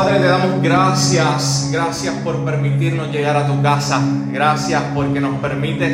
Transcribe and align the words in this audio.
Padre, 0.00 0.20
te 0.20 0.28
damos 0.28 0.62
gracias, 0.62 1.68
gracias 1.70 2.14
por 2.24 2.42
permitirnos 2.42 3.08
llegar 3.08 3.36
a 3.36 3.46
tu 3.46 3.60
casa, 3.60 4.00
gracias 4.28 4.82
porque 4.94 5.20
nos 5.20 5.38
permites 5.40 5.92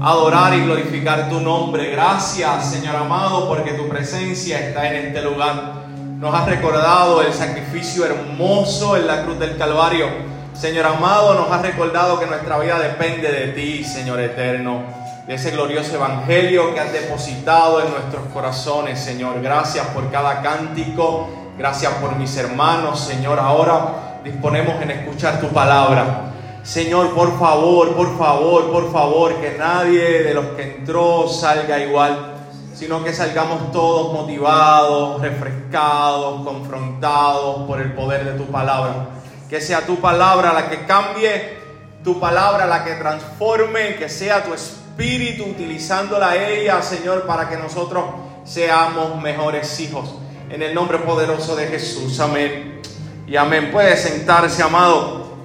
adorar 0.00 0.54
y 0.54 0.62
glorificar 0.62 1.28
tu 1.28 1.38
nombre. 1.38 1.92
Gracias, 1.92 2.68
Señor 2.68 2.96
amado, 2.96 3.46
porque 3.46 3.74
tu 3.74 3.88
presencia 3.88 4.58
está 4.58 4.92
en 4.92 5.06
este 5.06 5.22
lugar. 5.22 5.74
Nos 6.18 6.34
has 6.34 6.46
recordado 6.46 7.22
el 7.22 7.32
sacrificio 7.32 8.06
hermoso 8.06 8.96
en 8.96 9.06
la 9.06 9.22
cruz 9.22 9.38
del 9.38 9.56
Calvario. 9.56 10.08
Señor 10.52 10.86
amado, 10.86 11.34
nos 11.34 11.48
has 11.52 11.62
recordado 11.62 12.18
que 12.18 12.26
nuestra 12.26 12.58
vida 12.58 12.80
depende 12.80 13.30
de 13.30 13.52
ti, 13.52 13.84
Señor 13.84 14.18
eterno, 14.18 14.82
de 15.28 15.34
ese 15.34 15.52
glorioso 15.52 15.94
evangelio 15.94 16.74
que 16.74 16.80
has 16.80 16.92
depositado 16.92 17.82
en 17.82 17.92
nuestros 17.92 18.24
corazones, 18.34 18.98
Señor. 18.98 19.40
Gracias 19.40 19.86
por 19.94 20.10
cada 20.10 20.42
cántico, 20.42 21.37
gracias 21.58 21.92
por 21.94 22.14
mis 22.16 22.36
hermanos, 22.36 23.00
Señor. 23.00 23.40
Ahora 23.40 24.20
disponemos 24.22 24.80
en 24.80 24.92
escuchar 24.92 25.40
tu 25.40 25.48
palabra. 25.48 26.32
Señor, 26.62 27.14
por 27.14 27.38
favor, 27.38 27.94
por 27.94 28.16
favor, 28.16 28.70
por 28.70 28.92
favor, 28.92 29.34
que 29.40 29.56
nadie 29.58 30.22
de 30.22 30.34
los 30.34 30.46
que 30.48 30.76
entró 30.76 31.28
salga 31.28 31.78
igual, 31.78 32.34
sino 32.74 33.02
que 33.02 33.12
salgamos 33.12 33.72
todos 33.72 34.12
motivados, 34.12 35.20
refrescados, 35.20 36.46
confrontados 36.46 37.66
por 37.66 37.80
el 37.80 37.92
poder 37.92 38.24
de 38.24 38.32
tu 38.32 38.44
palabra. 38.50 39.08
Que 39.48 39.60
sea 39.60 39.84
tu 39.84 39.96
palabra 39.96 40.52
la 40.52 40.68
que 40.68 40.84
cambie, 40.84 41.58
tu 42.04 42.20
palabra 42.20 42.66
la 42.66 42.84
que 42.84 42.94
transforme, 42.94 43.96
que 43.96 44.08
sea 44.08 44.44
tu 44.44 44.54
espíritu 44.54 45.44
utilizándola 45.44 46.30
a 46.30 46.36
ella, 46.36 46.82
Señor, 46.82 47.26
para 47.26 47.48
que 47.48 47.56
nosotros 47.56 48.04
seamos 48.44 49.20
mejores 49.20 49.80
hijos. 49.80 50.14
En 50.50 50.62
el 50.62 50.74
nombre 50.74 50.96
poderoso 50.98 51.54
de 51.56 51.66
Jesús, 51.66 52.18
amén. 52.20 52.80
Y 53.26 53.36
amén. 53.36 53.70
Puede 53.70 53.94
sentarse, 53.98 54.62
amado. 54.62 55.36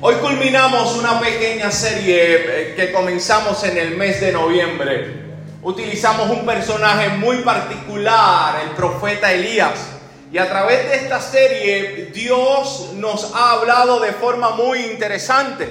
Hoy 0.00 0.14
culminamos 0.14 0.96
una 0.96 1.20
pequeña 1.20 1.70
serie 1.70 2.70
eh, 2.70 2.74
que 2.74 2.92
comenzamos 2.92 3.62
en 3.64 3.76
el 3.76 3.96
mes 3.98 4.22
de 4.22 4.32
noviembre. 4.32 5.22
Utilizamos 5.62 6.30
un 6.30 6.46
personaje 6.46 7.10
muy 7.10 7.38
particular, 7.38 8.62
el 8.62 8.70
profeta 8.70 9.30
Elías. 9.30 9.86
Y 10.32 10.38
a 10.38 10.48
través 10.48 10.88
de 10.88 10.96
esta 10.96 11.20
serie 11.20 12.10
Dios 12.14 12.92
nos 12.94 13.34
ha 13.34 13.52
hablado 13.52 14.00
de 14.00 14.12
forma 14.12 14.50
muy 14.50 14.78
interesante. 14.78 15.68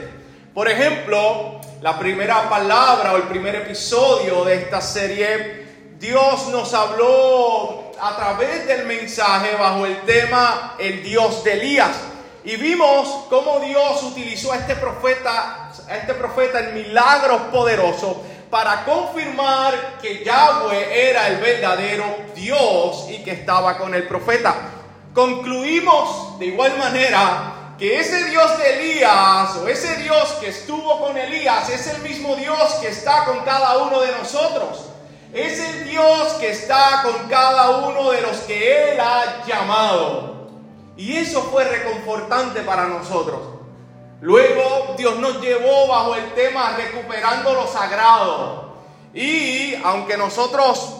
Por 0.53 0.70
ejemplo, 0.70 1.59
la 1.81 1.97
primera 1.97 2.47
palabra 2.47 3.14
o 3.14 3.18
el 3.18 3.23
primer 3.23 3.56
episodio 3.56 4.45
de 4.45 4.56
esta 4.56 4.81
serie, 4.81 5.62
Dios 6.04 6.50
nos 6.50 6.73
habló 6.73 7.94
a 7.98 8.18
través 8.18 8.68
del 8.68 8.86
mensaje 8.86 9.56
bajo 9.56 9.86
el 9.86 10.02
tema 10.02 10.76
El 10.78 11.02
Dios 11.02 11.46
de 11.46 11.54
Elías. 11.54 11.96
Y 12.44 12.58
vimos 12.58 13.08
cómo 13.30 13.62
Dios 13.62 14.04
utilizó 14.04 14.52
a 14.52 14.58
este 14.58 14.76
profeta, 14.76 15.72
a 15.88 15.96
este 15.96 16.14
profeta 16.16 16.59
en 16.59 16.74
milagros 16.74 17.44
poderosos 17.54 18.18
para 18.50 18.84
confirmar 18.84 19.98
que 20.02 20.26
Yahweh 20.26 21.09
era 21.09 21.30
el 21.30 21.38
verdadero 21.38 22.04
Dios 22.36 23.06
y 23.09 23.24
que 23.24 23.31
estaba 23.31 23.78
con 23.78 23.96
el 23.96 24.06
profeta. 24.06 24.56
Concluimos 25.14 26.38
de 26.38 26.48
igual 26.48 26.78
manera 26.78 27.76
que 27.80 28.02
ese 28.02 28.26
Dios 28.26 28.58
de 28.58 28.74
Elías 28.74 29.56
o 29.56 29.70
ese 29.70 29.96
Dios 30.04 30.34
que 30.42 30.50
estuvo 30.50 31.00
con 31.00 31.18
Elías 31.18 31.70
es 31.70 31.88
el 31.88 32.02
mismo 32.02 32.36
Dios 32.36 32.74
que 32.81 32.90
está 32.90 33.24
con 33.24 33.40
cada 33.46 33.78
uno 33.78 34.02
de 34.02 34.12
nosotros. 34.12 34.90
Es 35.34 35.59
el 35.59 35.89
Dios 35.89 36.34
que 36.34 36.52
está 36.52 37.02
con 37.03 37.28
cada 37.28 37.72
uno 37.88 38.12
de 38.12 38.22
los 38.22 38.38
que 38.42 38.92
Él 38.92 39.00
ha 39.00 39.44
llamado. 39.48 40.48
Y 40.95 41.17
eso 41.17 41.42
fue 41.52 41.64
reconfortante 41.64 42.62
para 42.62 42.86
nosotros. 42.86 43.40
Luego 44.22 44.94
Dios 44.95 45.17
nos 45.17 45.42
llevó 45.42 45.88
bajo 45.88 46.16
el 46.16 46.34
tema 46.34 46.78
recuperando 46.78 47.52
lo 47.53 47.68
sagrado. 47.68 48.75
Y 49.13 49.74
aunque 49.84 50.18
nosotros, 50.18 50.97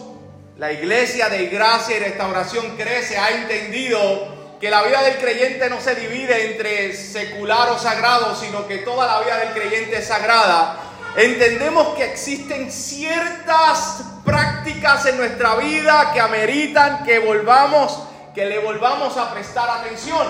la 0.56 0.72
iglesia 0.72 1.28
de 1.28 1.46
gracia 1.46 1.96
y 1.96 2.00
restauración 2.00 2.76
crece, 2.76 3.16
ha 3.16 3.30
entendido 3.30 4.34
que 4.60 4.68
la 4.68 4.82
vida 4.82 5.02
del 5.02 5.18
creyente 5.18 5.70
no 5.70 5.80
se 5.80 5.94
divide 5.94 6.52
entre 6.52 6.92
secular 6.94 7.70
o 7.70 7.78
sagrado, 7.78 8.34
sino 8.34 8.66
que 8.66 8.78
toda 8.78 9.06
la 9.06 9.20
vida 9.20 9.38
del 9.38 9.52
creyente 9.52 9.98
es 9.98 10.08
sagrada. 10.08 10.83
Entendemos 11.16 11.94
que 11.94 12.04
existen 12.04 12.72
ciertas 12.72 14.02
prácticas 14.24 15.06
en 15.06 15.16
nuestra 15.16 15.54
vida 15.56 16.10
que 16.12 16.20
ameritan 16.20 17.04
que 17.04 17.20
volvamos 17.20 18.00
que 18.34 18.46
le 18.46 18.58
volvamos 18.58 19.16
a 19.16 19.32
prestar 19.32 19.70
atención 19.70 20.26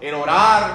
en 0.00 0.14
orar, 0.14 0.70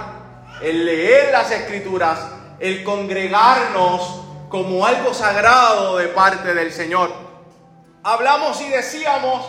en 0.62 0.86
leer 0.86 1.31
las 1.31 1.50
escrituras, 1.50 2.20
el 2.59 2.84
congregarnos 2.84 4.22
como 4.50 4.86
algo 4.86 5.14
sagrado 5.14 5.97
de 5.97 6.09
parte 6.09 6.53
del 6.53 6.74
Señor. 6.74 7.14
Hablamos 8.03 8.59
y 8.59 8.68
decíamos 8.68 9.46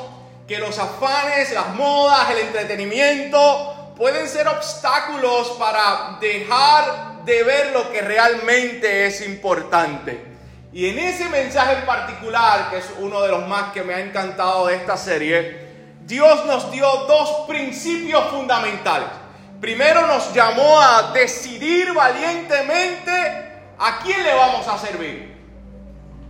que 0.46 0.58
los 0.58 0.78
afanes, 0.78 1.52
las 1.52 1.74
modas, 1.74 2.30
el 2.30 2.38
entretenimiento 2.38 3.94
pueden 3.96 4.28
ser 4.28 4.46
obstáculos 4.46 5.50
para 5.58 6.18
dejar 6.20 7.11
de 7.24 7.42
ver 7.42 7.72
lo 7.72 7.90
que 7.90 8.00
realmente 8.00 9.06
es 9.06 9.26
importante. 9.26 10.32
Y 10.72 10.88
en 10.88 10.98
ese 10.98 11.28
mensaje 11.28 11.74
en 11.74 11.86
particular, 11.86 12.70
que 12.70 12.78
es 12.78 12.90
uno 12.98 13.20
de 13.22 13.28
los 13.28 13.46
más 13.46 13.72
que 13.72 13.82
me 13.82 13.94
ha 13.94 14.00
encantado 14.00 14.66
de 14.66 14.76
esta 14.76 14.96
serie, 14.96 15.62
Dios 16.04 16.44
nos 16.46 16.70
dio 16.70 16.86
dos 17.06 17.46
principios 17.46 18.24
fundamentales. 18.30 19.08
Primero 19.60 20.06
nos 20.06 20.32
llamó 20.34 20.80
a 20.80 21.12
decidir 21.12 21.92
valientemente 21.92 23.12
a 23.78 23.98
quién 24.02 24.22
le 24.22 24.34
vamos 24.34 24.66
a 24.66 24.78
servir. 24.78 25.36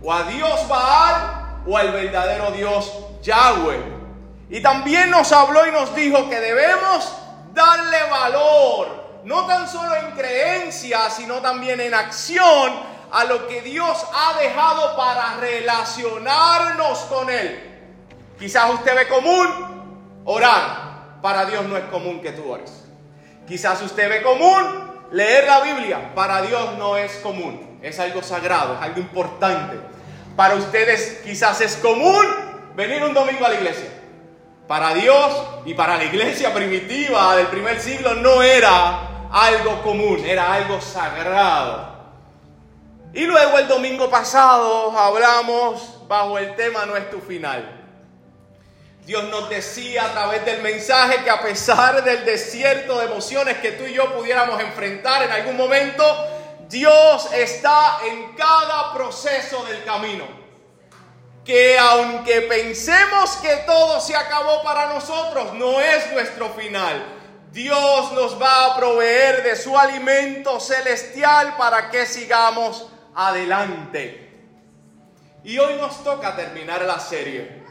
O 0.01 0.13
a 0.13 0.23
Dios 0.23 0.67
Baal 0.67 1.61
o 1.65 1.77
al 1.77 1.91
verdadero 1.91 2.51
Dios 2.51 2.91
Yahweh. 3.23 3.81
Y 4.49 4.61
también 4.61 5.09
nos 5.09 5.31
habló 5.31 5.65
y 5.65 5.71
nos 5.71 5.95
dijo 5.95 6.29
que 6.29 6.39
debemos 6.39 7.11
darle 7.53 7.97
valor, 8.09 9.02
no 9.25 9.45
tan 9.45 9.67
solo 9.67 9.95
en 9.95 10.11
creencia, 10.11 11.09
sino 11.09 11.35
también 11.35 11.79
en 11.79 11.93
acción 11.93 12.93
a 13.11 13.23
lo 13.25 13.47
que 13.47 13.61
Dios 13.61 14.05
ha 14.13 14.39
dejado 14.39 14.97
para 14.97 15.37
relacionarnos 15.37 16.99
con 17.01 17.29
Él. 17.29 17.69
Quizás 18.39 18.71
usted 18.73 18.95
ve 18.95 19.07
común 19.07 20.21
orar. 20.25 21.19
Para 21.21 21.45
Dios 21.45 21.63
no 21.65 21.77
es 21.77 21.85
común 21.85 22.21
que 22.21 22.31
tú 22.31 22.51
ores. 22.51 22.83
Quizás 23.47 23.81
usted 23.81 24.09
ve 24.09 24.21
común 24.21 24.91
leer 25.11 25.45
la 25.45 25.61
Biblia. 25.61 26.13
Para 26.13 26.41
Dios 26.41 26.77
no 26.77 26.97
es 26.97 27.13
común. 27.17 27.79
Es 27.81 27.99
algo 27.99 28.21
sagrado, 28.21 28.75
es 28.75 28.81
algo 28.81 28.99
importante. 28.99 29.77
Para 30.35 30.55
ustedes 30.55 31.21
quizás 31.23 31.61
es 31.61 31.77
común 31.77 32.25
venir 32.75 33.03
un 33.03 33.13
domingo 33.13 33.45
a 33.45 33.49
la 33.49 33.55
iglesia. 33.55 33.89
Para 34.67 34.93
Dios 34.93 35.43
y 35.65 35.73
para 35.75 35.97
la 35.97 36.05
iglesia 36.05 36.53
primitiva 36.53 37.35
del 37.35 37.47
primer 37.47 37.79
siglo 37.79 38.15
no 38.15 38.41
era 38.41 39.12
algo 39.33 39.81
común, 39.81 40.23
era 40.23 40.53
algo 40.53 40.79
sagrado. 40.79 41.91
Y 43.13 43.25
luego 43.25 43.57
el 43.57 43.67
domingo 43.67 44.09
pasado 44.09 44.97
hablamos 44.97 46.07
bajo 46.07 46.37
el 46.37 46.55
tema 46.55 46.85
No 46.85 46.95
es 46.95 47.09
tu 47.09 47.19
final. 47.19 47.79
Dios 49.05 49.23
nos 49.25 49.49
decía 49.49 50.05
a 50.05 50.11
través 50.11 50.45
del 50.45 50.61
mensaje 50.61 51.23
que 51.23 51.29
a 51.29 51.41
pesar 51.41 52.03
del 52.03 52.23
desierto 52.23 52.99
de 52.99 53.05
emociones 53.05 53.57
que 53.57 53.73
tú 53.73 53.83
y 53.83 53.93
yo 53.93 54.13
pudiéramos 54.15 54.61
enfrentar 54.61 55.23
en 55.23 55.31
algún 55.31 55.57
momento, 55.57 56.05
Dios 56.69 57.27
está 57.33 57.99
en 58.05 58.33
cada 58.35 58.93
proceso 58.93 59.65
del 59.65 59.83
camino. 59.83 60.25
Que 61.43 61.77
aunque 61.77 62.41
pensemos 62.41 63.31
que 63.37 63.57
todo 63.65 63.99
se 63.99 64.15
acabó 64.15 64.63
para 64.63 64.93
nosotros, 64.93 65.53
no 65.55 65.81
es 65.81 66.11
nuestro 66.13 66.49
final. 66.51 67.22
Dios 67.53 68.11
nos 68.13 68.41
va 68.41 68.65
a 68.65 68.75
proveer 68.75 69.43
de 69.43 69.55
su 69.55 69.77
alimento 69.77 70.59
celestial 70.59 71.55
para 71.55 71.91
que 71.91 72.07
sigamos 72.07 72.89
adelante. 73.13 74.31
Y 75.43 75.59
hoy 75.59 75.75
nos 75.75 76.03
toca 76.03 76.35
terminar 76.35 76.81
la 76.81 76.99
serie. 76.99 77.61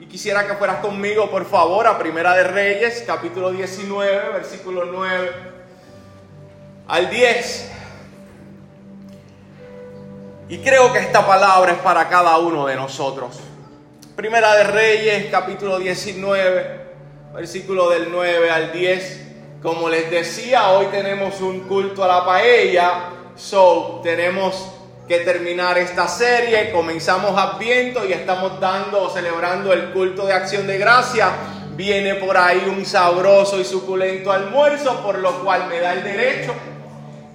Y 0.00 0.06
quisiera 0.06 0.44
que 0.44 0.54
fueras 0.54 0.78
conmigo, 0.78 1.30
por 1.30 1.46
favor, 1.46 1.86
a 1.86 1.96
Primera 1.98 2.34
de 2.34 2.44
Reyes, 2.44 3.04
capítulo 3.06 3.52
19, 3.52 4.32
versículo 4.32 4.86
9 4.86 5.30
al 6.88 7.08
10. 7.08 7.70
Y 10.48 10.58
creo 10.58 10.92
que 10.92 10.98
esta 10.98 11.24
palabra 11.24 11.72
es 11.72 11.78
para 11.78 12.08
cada 12.08 12.38
uno 12.38 12.66
de 12.66 12.74
nosotros. 12.74 13.38
Primera 14.16 14.56
de 14.56 14.64
Reyes, 14.64 15.26
capítulo 15.30 15.78
19, 15.78 16.80
versículo 17.34 17.88
del 17.90 18.10
9 18.10 18.50
al 18.50 18.72
10. 18.72 19.27
Como 19.62 19.88
les 19.88 20.08
decía, 20.08 20.70
hoy 20.70 20.86
tenemos 20.86 21.40
un 21.40 21.60
culto 21.60 22.04
a 22.04 22.06
la 22.06 22.24
paella. 22.24 23.10
So, 23.36 24.00
tenemos 24.04 24.54
que 25.08 25.18
terminar 25.20 25.76
esta 25.78 26.06
serie. 26.06 26.70
Comenzamos 26.70 27.36
Adviento 27.36 28.06
y 28.06 28.12
estamos 28.12 28.60
dando 28.60 29.10
celebrando 29.10 29.72
el 29.72 29.90
culto 29.90 30.26
de 30.26 30.32
acción 30.32 30.66
de 30.66 30.78
gracia. 30.78 31.30
viene 31.72 32.14
por 32.14 32.36
ahí 32.36 32.64
un 32.68 32.84
sabroso 32.84 33.60
y 33.60 33.64
suculento 33.64 34.30
almuerzo, 34.30 35.00
por 35.02 35.18
lo 35.18 35.42
cual 35.42 35.66
me 35.68 35.80
da 35.80 35.92
el 35.92 36.04
derecho 36.04 36.52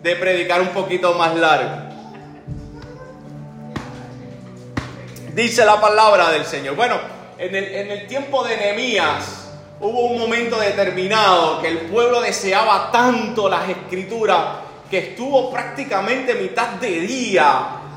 de 0.02 0.16
predicar 0.16 0.62
un 0.62 0.70
poquito 0.70 1.14
más 1.14 1.36
largo. 1.36 1.94
Dice 5.34 5.66
la 5.66 5.80
palabra 5.82 6.30
del 6.32 6.46
Señor. 6.46 6.76
Bueno, 6.76 7.00
en 7.38 7.56
el, 7.56 7.64
en 7.64 7.92
el 7.92 8.08
tiempo 8.08 8.44
de 8.44 8.56
Nehemías 8.56 9.43
hubo 9.84 10.06
un 10.06 10.18
momento 10.18 10.58
determinado 10.58 11.62
que 11.62 11.68
el 11.68 11.78
pueblo 11.82 12.22
deseaba 12.22 12.90
tanto 12.90 13.50
las 13.50 13.68
escrituras 13.68 14.40
que 14.90 15.10
estuvo 15.10 15.52
prácticamente 15.52 16.36
mitad 16.36 16.70
de 16.80 17.02
día 17.02 17.48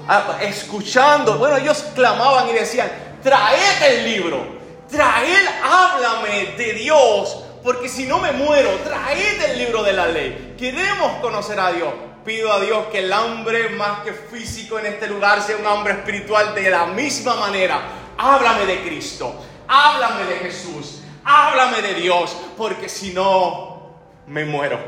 ah, 0.09 0.39
escuchando. 0.41 1.39
Bueno, 1.39 1.59
ellos 1.59 1.85
clamaban 1.95 2.49
y 2.49 2.55
decían, 2.55 2.91
traed 3.23 3.83
el 3.83 4.05
libro, 4.05 4.45
traed, 4.91 5.47
háblame 5.63 6.55
de 6.59 6.73
Dios, 6.73 7.45
porque 7.63 7.89
si 7.89 8.05
no 8.07 8.19
me 8.19 8.33
muero, 8.33 8.71
traed 8.85 9.51
el 9.51 9.59
libro 9.59 9.85
de 9.85 9.93
la 9.93 10.07
ley. 10.07 10.55
Queremos 10.59 11.21
conocer 11.21 11.61
a 11.61 11.71
Dios. 11.73 11.93
Pido 12.25 12.53
a 12.53 12.59
Dios 12.59 12.87
que 12.91 12.99
el 12.99 13.13
hambre 13.13 13.69
más 13.69 14.01
que 14.01 14.13
físico 14.13 14.81
en 14.81 14.87
este 14.87 15.07
lugar 15.07 15.41
sea 15.41 15.57
un 15.59 15.67
hambre 15.67 15.93
espiritual 15.93 16.53
de 16.57 16.69
la 16.69 16.87
misma 16.87 17.37
manera. 17.37 17.81
Háblame 18.19 18.67
de 18.67 18.83
Cristo, 18.83 19.33
háblame 19.69 20.25
de 20.25 20.37
Jesús, 20.39 21.03
háblame 21.27 21.83
de 21.83 21.95
Dios, 21.95 22.37
porque 22.57 22.89
si 22.89 23.13
no, 23.13 23.99
me 24.29 24.45
muero. 24.45 24.79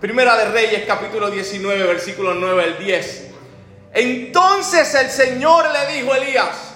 Primera 0.00 0.36
de 0.36 0.46
Reyes, 0.46 0.84
capítulo 0.84 1.30
19, 1.30 1.84
versículo 1.84 2.34
9 2.34 2.64
al 2.64 2.78
10. 2.78 3.30
Entonces 3.94 4.92
el 4.94 5.08
Señor 5.08 5.66
le 5.70 5.94
dijo 5.94 6.12
a 6.12 6.18
Elías, 6.18 6.74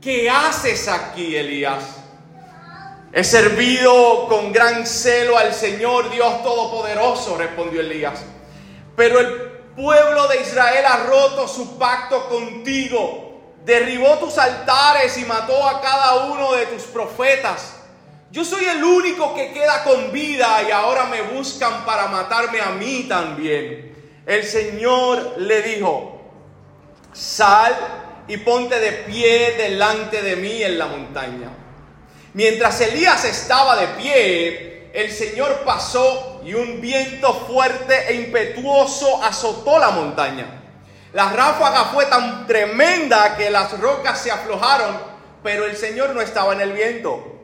¿qué 0.00 0.28
haces 0.28 0.86
aquí, 0.88 1.34
Elías? 1.34 1.82
He 3.10 3.24
servido 3.24 4.28
con 4.28 4.52
gran 4.52 4.86
celo 4.86 5.38
al 5.38 5.54
Señor 5.54 6.10
Dios 6.10 6.42
Todopoderoso, 6.42 7.38
respondió 7.38 7.80
Elías. 7.80 8.20
Pero 8.94 9.20
el 9.20 9.34
pueblo 9.74 10.28
de 10.28 10.42
Israel 10.42 10.84
ha 10.86 10.98
roto 11.04 11.48
su 11.48 11.78
pacto 11.78 12.28
contigo, 12.28 13.54
derribó 13.64 14.18
tus 14.18 14.36
altares 14.36 15.16
y 15.16 15.24
mató 15.24 15.66
a 15.66 15.80
cada 15.80 16.26
uno 16.26 16.52
de 16.52 16.66
tus 16.66 16.82
profetas. 16.82 17.77
Yo 18.30 18.44
soy 18.44 18.66
el 18.66 18.84
único 18.84 19.34
que 19.34 19.52
queda 19.52 19.84
con 19.84 20.12
vida 20.12 20.62
y 20.68 20.70
ahora 20.70 21.04
me 21.04 21.22
buscan 21.22 21.86
para 21.86 22.08
matarme 22.08 22.60
a 22.60 22.72
mí 22.72 23.06
también. 23.08 23.94
El 24.26 24.44
Señor 24.44 25.36
le 25.38 25.62
dijo, 25.62 26.20
sal 27.14 27.74
y 28.28 28.36
ponte 28.36 28.78
de 28.78 28.92
pie 28.92 29.54
delante 29.56 30.20
de 30.20 30.36
mí 30.36 30.62
en 30.62 30.78
la 30.78 30.86
montaña. 30.86 31.48
Mientras 32.34 32.78
Elías 32.82 33.24
estaba 33.24 33.76
de 33.76 33.86
pie, 34.00 34.90
el 34.92 35.10
Señor 35.10 35.62
pasó 35.64 36.42
y 36.44 36.52
un 36.52 36.82
viento 36.82 37.32
fuerte 37.32 38.12
e 38.12 38.14
impetuoso 38.16 39.22
azotó 39.24 39.78
la 39.78 39.90
montaña. 39.90 40.62
La 41.14 41.32
ráfaga 41.32 41.86
fue 41.86 42.04
tan 42.04 42.46
tremenda 42.46 43.38
que 43.38 43.48
las 43.48 43.80
rocas 43.80 44.20
se 44.20 44.30
aflojaron, 44.30 44.98
pero 45.42 45.64
el 45.64 45.78
Señor 45.78 46.10
no 46.10 46.20
estaba 46.20 46.52
en 46.52 46.60
el 46.60 46.72
viento. 46.72 47.37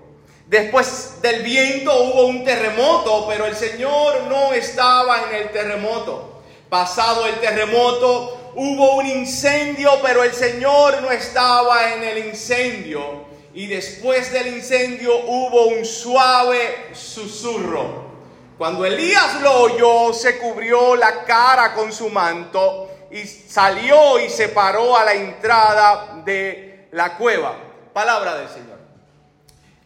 Después 0.46 1.22
del 1.22 1.42
viento 1.42 1.94
hubo 2.02 2.26
un 2.26 2.44
terremoto, 2.44 3.26
pero 3.28 3.46
el 3.46 3.56
Señor 3.56 4.24
no 4.24 4.52
estaba 4.52 5.24
en 5.28 5.36
el 5.36 5.50
terremoto. 5.50 6.42
Pasado 6.68 7.26
el 7.26 7.40
terremoto 7.40 8.52
hubo 8.54 8.96
un 8.96 9.06
incendio, 9.06 9.90
pero 10.02 10.22
el 10.22 10.32
Señor 10.32 11.00
no 11.00 11.10
estaba 11.10 11.94
en 11.94 12.04
el 12.04 12.26
incendio. 12.26 13.24
Y 13.54 13.66
después 13.68 14.32
del 14.32 14.48
incendio 14.48 15.16
hubo 15.26 15.68
un 15.68 15.84
suave 15.84 16.88
susurro. 16.92 18.04
Cuando 18.58 18.84
Elías 18.84 19.40
lo 19.40 19.62
oyó, 19.62 20.12
se 20.12 20.38
cubrió 20.38 20.94
la 20.94 21.24
cara 21.24 21.72
con 21.74 21.92
su 21.92 22.10
manto 22.10 22.90
y 23.10 23.24
salió 23.24 24.18
y 24.18 24.28
se 24.28 24.48
paró 24.48 24.96
a 24.96 25.04
la 25.04 25.14
entrada 25.14 26.22
de 26.24 26.88
la 26.92 27.16
cueva. 27.16 27.56
Palabra 27.92 28.36
del 28.36 28.48
Señor. 28.48 28.73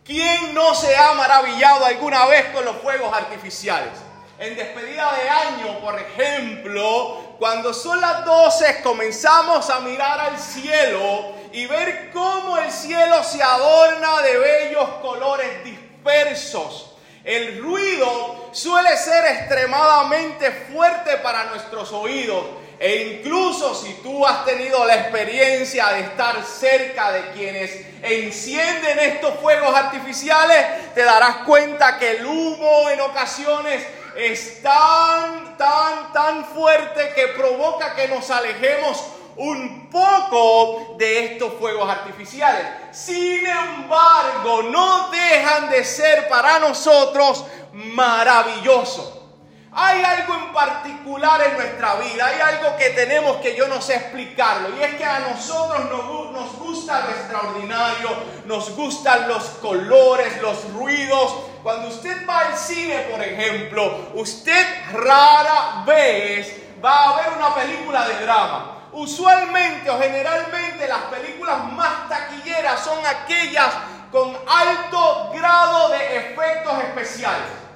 ¿Quién 0.08 0.55
no 0.55 0.75
se 0.75 0.96
ha 0.96 1.12
maravillado 1.12 1.84
alguna 1.84 2.25
vez 2.25 2.46
con 2.46 2.64
los 2.64 2.76
fuegos 2.78 3.12
artificiales? 3.12 3.93
En 4.38 4.56
despedida 4.56 5.12
de 5.12 5.28
año, 5.28 5.81
por 5.81 6.00
ejemplo, 6.00 7.34
cuando 7.38 7.75
son 7.75 8.00
las 8.00 8.25
12 8.25 8.81
comenzamos 8.82 9.69
a 9.69 9.81
mirar 9.81 10.19
al 10.19 10.38
cielo 10.38 11.34
y 11.52 11.66
ver 11.66 12.10
cómo 12.10 12.56
el 12.56 12.72
cielo 12.72 13.22
se 13.22 13.43
adorna 13.43 14.22
de 14.22 14.38
bellos 14.38 14.88
colores 15.02 15.62
dispersos. 15.62 16.94
El 17.22 17.60
ruido 17.62 18.49
suele 18.52 18.96
ser 18.96 19.26
extremadamente 19.26 20.50
fuerte 20.72 21.19
para 21.19 21.44
nuestros 21.50 21.93
oídos 21.93 22.46
e 22.81 23.19
incluso 23.19 23.75
si 23.75 23.93
tú 23.95 24.25
has 24.25 24.45
tenido 24.45 24.85
la 24.85 24.95
experiencia 24.95 25.89
de 25.89 26.01
estar 26.01 26.45
cerca 26.45 27.11
de 27.11 27.31
quienes 27.33 27.73
encienden 28.03 28.99
estos 29.01 29.35
fuegos 29.41 29.75
artificiales, 29.75 30.95
te 30.95 31.03
darás 31.03 31.39
cuenta 31.39 31.99
que 31.99 32.19
el 32.19 32.27
humo 32.27 32.89
en 32.91 33.01
ocasiones 33.01 33.85
es 34.17 34.63
tan, 34.63 35.57
tan, 35.57 36.13
tan 36.13 36.45
fuerte 36.45 37.13
que 37.15 37.29
provoca 37.29 37.95
que 37.97 38.07
nos 38.07 38.31
alejemos 38.31 39.05
un 39.37 39.89
poco 39.91 40.97
de 40.99 41.25
estos 41.25 41.55
fuegos 41.55 41.89
artificiales. 41.91 42.65
Sin 42.93 43.45
embargo, 43.45 44.63
no 44.63 45.09
dejan 45.11 45.69
de 45.71 45.85
ser 45.85 46.29
para 46.29 46.61
nosotros 46.61 47.45
maravillosos. 47.73 49.18
Hay 49.73 50.03
algo 50.03 50.35
en 50.35 50.53
particular 50.53 51.43
en 51.43 51.55
nuestra 51.55 51.94
vida, 51.97 52.26
hay 52.26 52.41
algo 52.41 52.76
que 52.76 52.91
tenemos 52.91 53.37
que 53.37 53.55
yo 53.55 53.69
no 53.69 53.82
sé 53.82 53.97
explicarlo, 53.97 54.76
y 54.76 54.82
es 54.82 54.94
que 54.94 55.05
a 55.05 55.19
nosotros 55.20 55.91
nos, 56.32 56.59
gusta 56.59 57.00
lo 57.00 57.11
extraordinario, 57.11 58.09
nos 58.47 58.75
gustan 58.75 59.29
los 59.29 59.44
colores, 59.61 60.41
los 60.41 60.73
ruidos. 60.73 61.35
Cuando 61.62 61.88
usted 61.88 62.26
va 62.26 62.41
al 62.41 62.56
cine, 62.56 63.09
por 63.11 63.23
ejemplo, 63.23 64.11
usted 64.15 64.67
rara 64.93 65.82
vez 65.87 66.56
va 66.82 67.11
a 67.11 67.17
ver 67.17 67.32
una 67.37 67.55
película 67.55 68.09
de 68.09 68.25
drama. 68.25 68.75
Usualmente 68.93 69.91
o 69.91 69.99
generalmente 69.99 70.88
las 70.88 71.03
películas 71.05 71.73
más 71.73 72.09
taquilleras 72.09 72.81
son 72.81 72.99
aquellas 73.05 73.75
con 74.11 74.35
alto 74.47 75.31
grado 75.35 75.91
de 75.91 76.17
efectos 76.17 76.82
especiales. 76.85 77.68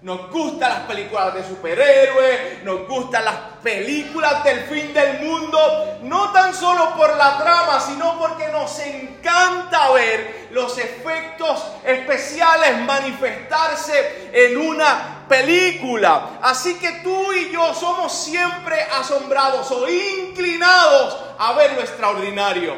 Nos 0.00 0.30
gustan 0.30 0.70
las 0.70 0.80
películas 0.82 1.34
de 1.34 1.42
superhéroes, 1.42 2.62
nos 2.62 2.86
gustan 2.86 3.24
las 3.24 3.34
películas 3.64 4.44
del 4.44 4.60
fin 4.60 4.94
del 4.94 5.18
mundo, 5.20 5.98
no 6.02 6.30
tan 6.30 6.54
solo 6.54 6.96
por 6.96 7.16
la 7.16 7.36
trama, 7.36 7.80
sino 7.80 8.16
porque 8.16 8.46
nos 8.46 8.78
encanta 8.78 9.90
ver 9.90 10.46
los 10.52 10.78
efectos 10.78 11.64
especiales 11.84 12.78
manifestarse 12.82 14.30
en 14.32 14.56
una 14.58 15.26
película. 15.28 16.38
Así 16.42 16.78
que 16.78 17.00
tú 17.02 17.32
y 17.32 17.50
yo 17.50 17.74
somos 17.74 18.12
siempre 18.12 18.80
asombrados 19.00 19.68
o 19.72 19.88
inclinados 19.88 21.16
a 21.40 21.54
ver 21.54 21.72
lo 21.72 21.80
extraordinario. 21.80 22.76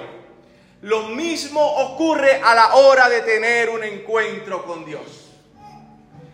Lo 0.80 1.02
mismo 1.08 1.60
ocurre 1.60 2.40
a 2.42 2.54
la 2.54 2.74
hora 2.76 3.10
de 3.10 3.20
tener 3.20 3.68
un 3.68 3.84
encuentro 3.84 4.64
con 4.64 4.86
Dios. 4.86 5.19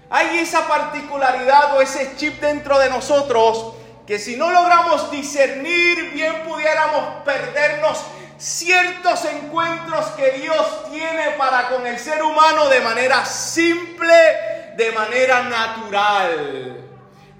Hay 0.09 0.39
esa 0.39 0.69
particularidad 0.69 1.77
o 1.77 1.83
ese 1.83 2.15
chip 2.17 2.41
dentro 2.41 2.79
de 2.79 2.89
nosotros 2.89 3.75
que 4.07 4.21
si 4.21 4.37
no 4.37 4.51
logramos 4.51 5.11
discernir, 5.11 6.13
bien 6.13 6.45
pudiéramos 6.45 7.25
perdernos 7.25 7.99
ciertos 8.39 9.25
encuentros 9.25 10.07
que 10.11 10.33
Dios 10.33 10.91
tiene 10.91 11.31
para 11.33 11.69
con 11.69 11.85
el 11.87 11.99
ser 11.99 12.23
humano 12.23 12.69
de 12.69 12.81
manera 12.81 13.25
simple, 13.25 14.15
de 14.77 14.93
manera 14.93 15.43
natural. 15.43 16.77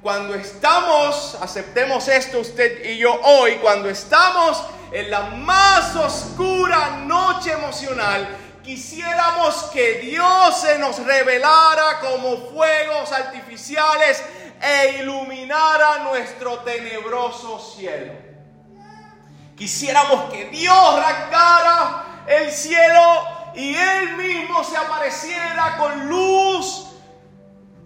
Cuando 0.03 0.35
estamos, 0.35 1.37
aceptemos 1.41 2.09
esto 2.09 2.41
usted 2.41 2.85
y 2.85 2.99
yo 2.99 3.13
hoy, 3.23 3.57
cuando 3.57 3.89
estamos 3.89 4.61
en 4.91 5.11
la 5.11 5.21
más 5.21 5.95
oscura 5.95 7.03
noche 7.07 7.53
emocional, 7.53 8.29
quisiéramos 8.67 9.55
que 9.73 10.01
Dios 10.01 10.61
se 10.61 10.77
nos 10.79 10.99
revelara 10.99 12.01
como 12.01 12.49
fuegos 12.51 13.13
artificiales 13.13 14.23
e 14.61 14.99
iluminara 14.99 16.01
nuestro 16.01 16.59
tenebroso 16.59 17.61
cielo. 17.61 18.13
Quisiéramos 19.57 20.33
que 20.33 20.47
Dios 20.47 20.97
rasgara 20.97 22.25
el 22.27 22.51
cielo 22.51 23.53
y 23.55 23.75
Él 23.75 24.17
mismo 24.17 24.65
se 24.65 24.77
apareciera 24.77 25.77
con 25.79 26.09
luz 26.09 26.89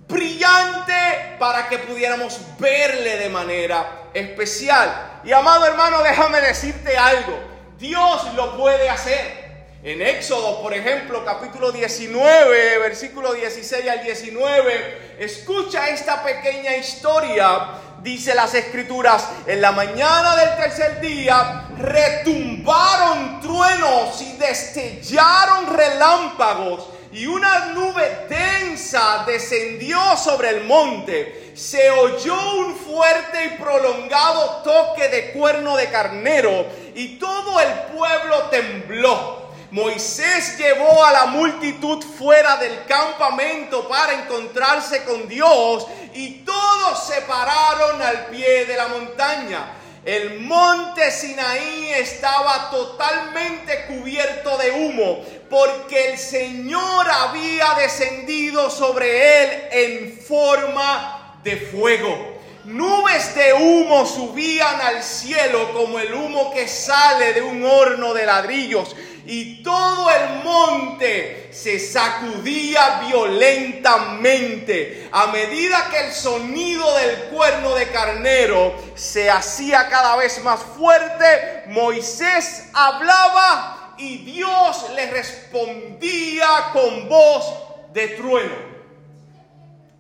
brillante 0.09 1.37
para 1.39 1.69
que 1.69 1.79
pudiéramos 1.79 2.41
verle 2.59 3.19
de 3.19 3.29
manera 3.29 4.09
especial. 4.15 5.21
Y 5.25 5.33
amado 5.33 5.67
hermano, 5.67 6.03
déjame 6.03 6.41
decirte 6.41 6.97
algo. 6.97 7.39
Dios 7.79 8.35
lo 8.35 8.57
puede 8.57 8.89
hacer. 8.89 9.39
En 9.83 10.03
Éxodo, 10.03 10.61
por 10.61 10.75
ejemplo, 10.75 11.25
capítulo 11.25 11.73
19, 11.73 12.79
versículo 12.81 13.33
16 13.33 13.89
al 13.89 14.03
19, 14.03 15.17
escucha 15.19 15.89
esta 15.89 16.23
pequeña 16.23 16.77
historia. 16.77 17.69
Dice 18.03 18.35
las 18.35 18.53
escrituras, 18.53 19.27
en 19.47 19.63
la 19.63 19.73
mañana 19.73 20.37
del 20.37 20.57
tercer 20.57 21.01
día 21.01 21.67
retumbaron 21.79 23.41
truenos 23.41 24.21
y 24.21 24.37
destellaron 24.37 25.75
relámpagos 25.75 26.87
y 27.11 27.25
una 27.25 27.73
nube 27.73 28.27
densa 28.29 29.25
descendió 29.27 29.99
sobre 30.19 30.51
el 30.51 30.65
monte. 30.65 31.53
Se 31.55 31.89
oyó 31.89 32.37
un 32.59 32.77
fuerte 32.77 33.47
y 33.47 33.59
prolongado 33.59 34.63
toque 34.63 35.09
de 35.09 35.33
cuerno 35.33 35.75
de 35.79 35.89
carnero 35.89 36.67
y 36.95 37.19
todo 37.19 37.59
el 37.61 37.73
pueblo 37.97 38.43
tembló. 38.51 39.50
Moisés 39.71 40.59
llevó 40.59 41.05
a 41.05 41.12
la 41.12 41.27
multitud 41.27 42.03
fuera 42.03 42.57
del 42.57 42.85
campamento 42.87 43.89
para 43.89 44.15
encontrarse 44.15 45.05
con 45.05 45.29
Dios 45.29 45.87
y 46.12 46.45
todos 46.45 47.07
se 47.07 47.21
pararon 47.23 48.03
al 48.03 48.27
pie 48.27 48.65
de 48.67 48.77
la 48.77 48.89
montaña. 48.89 49.77
El 50.05 50.41
monte 50.41 51.11
Sinaí 51.11 51.93
estaba 51.93 52.71
totalmente 52.71 53.87
cubierto 53.87 54.57
de 54.57 54.71
humo 54.71 55.23
porque 55.49 56.12
el 56.12 56.19
Señor 56.19 57.07
había 57.09 57.75
descendido 57.75 58.71
sobre 58.71 59.43
él 59.43 59.69
en 59.71 60.19
forma 60.21 61.37
de 61.45 61.57
fuego. 61.57 62.39
Nubes 62.64 63.35
de 63.35 63.55
humo 63.55 64.07
subían 64.07 64.81
al 64.81 65.02
cielo 65.02 65.73
como 65.73 65.99
el 65.99 66.12
humo 66.12 66.52
que 66.52 66.69
sale 66.69 67.33
de 67.33 67.43
un 67.43 67.64
horno 67.64 68.12
de 68.12 68.26
ladrillos 68.26 68.95
y 69.26 69.62
todo 69.62 70.11
el 70.11 70.43
monte 70.43 71.50
se 71.52 71.79
sacudía 71.79 73.02
violentamente 73.09 75.09
a 75.12 75.29
medida 75.29 75.88
que 75.90 76.07
el 76.07 76.12
sonido 76.12 76.97
del 76.97 77.25
cuerno 77.25 77.75
de 77.75 77.88
carnero 77.88 78.75
se 78.95 79.31
hacía 79.31 79.88
cada 79.88 80.17
vez 80.17 80.43
más 80.43 80.61
fuerte. 80.61 81.64
Moisés 81.69 82.69
hablaba 82.73 83.95
y 83.99 84.19
Dios 84.19 84.87
le 84.95 85.11
respondía 85.11 86.71
con 86.73 87.09
voz 87.09 87.55
de 87.93 88.09
trueno. 88.09 88.71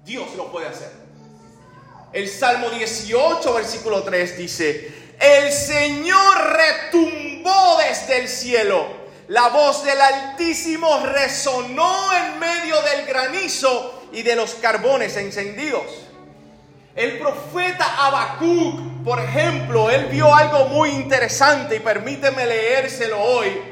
Dios 0.04 0.28
lo 0.36 0.50
puede 0.50 0.66
hacer. 0.66 0.99
El 2.12 2.28
Salmo 2.28 2.70
18, 2.70 3.54
versículo 3.54 4.02
3 4.02 4.36
dice, 4.36 4.92
el 5.20 5.52
Señor 5.52 6.56
retumbó 6.56 7.78
desde 7.78 8.18
el 8.18 8.28
cielo, 8.28 8.86
la 9.28 9.48
voz 9.48 9.84
del 9.84 10.00
Altísimo 10.00 11.06
resonó 11.06 12.12
en 12.12 12.38
medio 12.40 12.80
del 12.82 13.06
granizo 13.06 14.08
y 14.12 14.22
de 14.22 14.34
los 14.34 14.54
carbones 14.56 15.16
encendidos. 15.16 15.84
El 16.96 17.18
profeta 17.20 18.06
Habacuc, 18.06 19.04
por 19.04 19.20
ejemplo, 19.20 19.88
él 19.88 20.06
vio 20.06 20.34
algo 20.34 20.64
muy 20.66 20.90
interesante 20.90 21.76
y 21.76 21.80
permíteme 21.80 22.44
leérselo 22.44 23.20
hoy. 23.22 23.62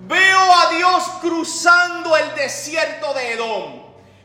Veo 0.00 0.38
a 0.38 0.70
Dios 0.76 1.02
cruzando 1.22 2.14
el 2.14 2.34
desierto 2.34 3.14
de 3.14 3.32
Edom. 3.32 3.77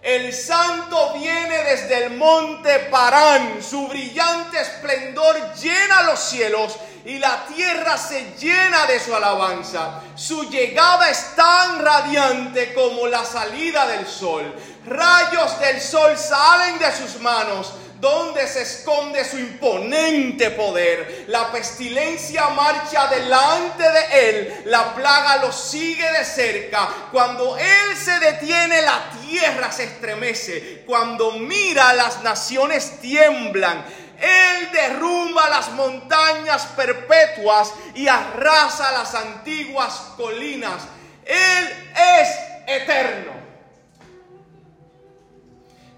El 0.04 0.34
santo 0.34 1.14
viene 1.14 1.64
desde 1.64 2.04
el 2.04 2.18
monte 2.18 2.78
Parán, 2.92 3.64
su 3.64 3.88
brillante 3.88 4.60
esplendor 4.60 5.54
llena 5.54 6.04
los 6.04 6.20
cielos 6.20 6.76
y 7.06 7.20
la 7.20 7.46
tierra 7.46 7.98
se 7.98 8.36
llena 8.38 8.86
de 8.86 9.00
su 9.00 9.16
alabanza. 9.16 10.02
Su 10.16 10.50
llegada 10.50 11.10
es 11.10 11.34
tan 11.38 11.82
radiante 11.82 12.74
como 12.74 13.08
la 13.08 13.24
salida 13.24 13.88
del 13.88 14.06
sol. 14.06 14.54
Rayos 14.86 15.58
del 15.62 15.80
sol 15.80 16.18
salen 16.18 16.80
de 16.80 16.92
sus 16.92 17.22
manos 17.22 17.72
donde 18.04 18.46
se 18.50 18.64
esconde 18.64 19.24
su 19.24 19.40
imponente 19.40 20.52
poder. 20.52 21.24
La 21.30 21.50
pestilencia 21.54 22.50
marcha 22.50 23.08
delante 23.08 23.82
de 23.82 24.30
él, 24.30 24.62
la 24.66 24.94
plaga 24.94 25.38
lo 25.38 25.54
sigue 25.54 26.12
de 26.12 26.26
cerca. 26.26 26.90
Cuando 27.14 27.58
él 27.58 27.96
se 27.98 28.20
detiene, 28.20 28.82
la 28.82 29.10
tierra 29.22 29.72
se 29.72 29.86
estremece. 29.86 30.84
Cuando 30.86 31.32
mira, 31.32 31.94
las 31.94 32.22
naciones 32.24 33.00
tiemblan. 33.00 33.86
Él 34.20 34.70
derrumba 34.74 35.48
las 35.48 35.70
montañas 35.72 36.66
perpetuas 36.76 37.72
y 37.96 38.10
arrasa 38.10 38.92
las 38.92 39.16
antiguas 39.16 39.94
colinas. 40.18 40.84
Él 41.26 41.70
es 41.96 42.30
eterno. 42.68 43.43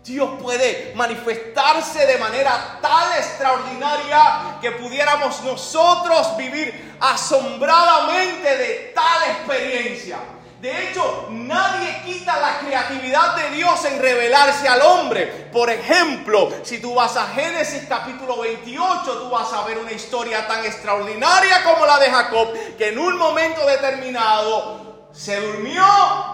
Dios 0.06 0.40
puede 0.40 0.94
manifestarse 0.96 2.06
de 2.06 2.20
manera 2.20 2.78
tal 2.80 3.18
extraordinaria 3.18 4.60
que 4.62 4.72
pudiéramos 4.74 5.42
nosotros 5.42 6.38
vivir 6.38 6.96
asombradamente 7.00 8.56
de 8.56 8.92
tal 8.94 9.24
experiencia. 9.32 10.20
De 10.62 10.90
hecho, 10.90 11.28
nadie 11.32 12.04
quita 12.06 12.40
la 12.40 12.60
creatividad 12.60 13.36
de 13.36 13.56
Dios 13.56 13.84
en 13.86 14.00
revelarse 14.00 14.68
al 14.68 14.82
hombre. 14.84 15.50
Por 15.52 15.72
ejemplo, 15.72 16.52
si 16.64 16.80
tú 16.80 16.94
vas 16.94 17.18
a 17.18 17.28
Génesis 17.30 17.84
capítulo 17.90 18.42
28, 18.42 19.12
tú 19.12 19.30
vas 19.32 19.52
a 19.54 19.64
ver 19.64 19.80
una 19.80 19.92
historia 19.92 20.48
tan 20.48 20.64
extraordinaria 20.66 21.64
como 21.64 21.84
la 21.86 21.98
de 21.98 22.12
Jacob, 22.12 22.54
que 22.78 22.90
en 22.90 23.00
un 23.00 23.18
momento 23.18 23.66
determinado 23.66 24.85
se 25.16 25.40
durmió 25.40 25.84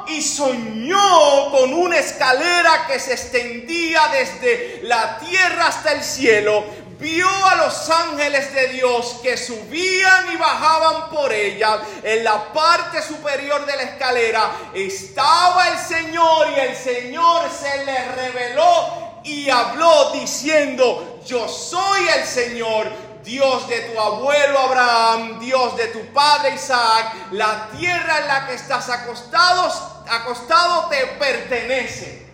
y 0.07 0.21
soñó 0.21 1.51
con 1.51 1.73
una 1.73 1.97
escalera 1.97 2.87
que 2.87 2.99
se 2.99 3.13
extendía 3.13 4.07
desde 4.11 4.81
la 4.83 5.19
tierra 5.19 5.67
hasta 5.67 5.93
el 5.93 6.03
cielo. 6.03 6.63
Vio 6.99 7.27
a 7.27 7.55
los 7.55 7.89
ángeles 7.89 8.53
de 8.53 8.67
Dios 8.69 9.19
que 9.23 9.37
subían 9.37 10.33
y 10.33 10.37
bajaban 10.37 11.09
por 11.09 11.31
ella. 11.31 11.79
En 12.03 12.23
la 12.23 12.51
parte 12.53 13.01
superior 13.01 13.65
de 13.65 13.75
la 13.75 13.83
escalera 13.83 14.51
estaba 14.73 15.69
el 15.69 15.77
Señor 15.79 16.47
y 16.55 16.59
el 16.59 16.75
Señor 16.75 17.49
se 17.51 17.85
le 17.85 18.11
reveló 18.11 19.21
y 19.23 19.49
habló 19.49 20.11
diciendo, 20.11 21.19
yo 21.25 21.47
soy 21.47 22.07
el 22.17 22.25
Señor 22.25 22.91
Dios 23.23 23.67
de 23.67 23.79
tu 23.81 23.99
abuelo 23.99 24.59
Abraham, 24.59 25.39
Dios 25.39 25.77
de 25.77 25.87
tu 25.87 26.05
padre 26.13 26.55
Isaac, 26.55 27.13
la 27.31 27.69
tierra 27.77 28.19
en 28.19 28.27
la 28.27 28.47
que 28.47 28.55
estás 28.55 28.89
acostado, 28.89 29.71
acostado 30.09 30.87
te 30.89 31.05
pertenece. 31.19 32.27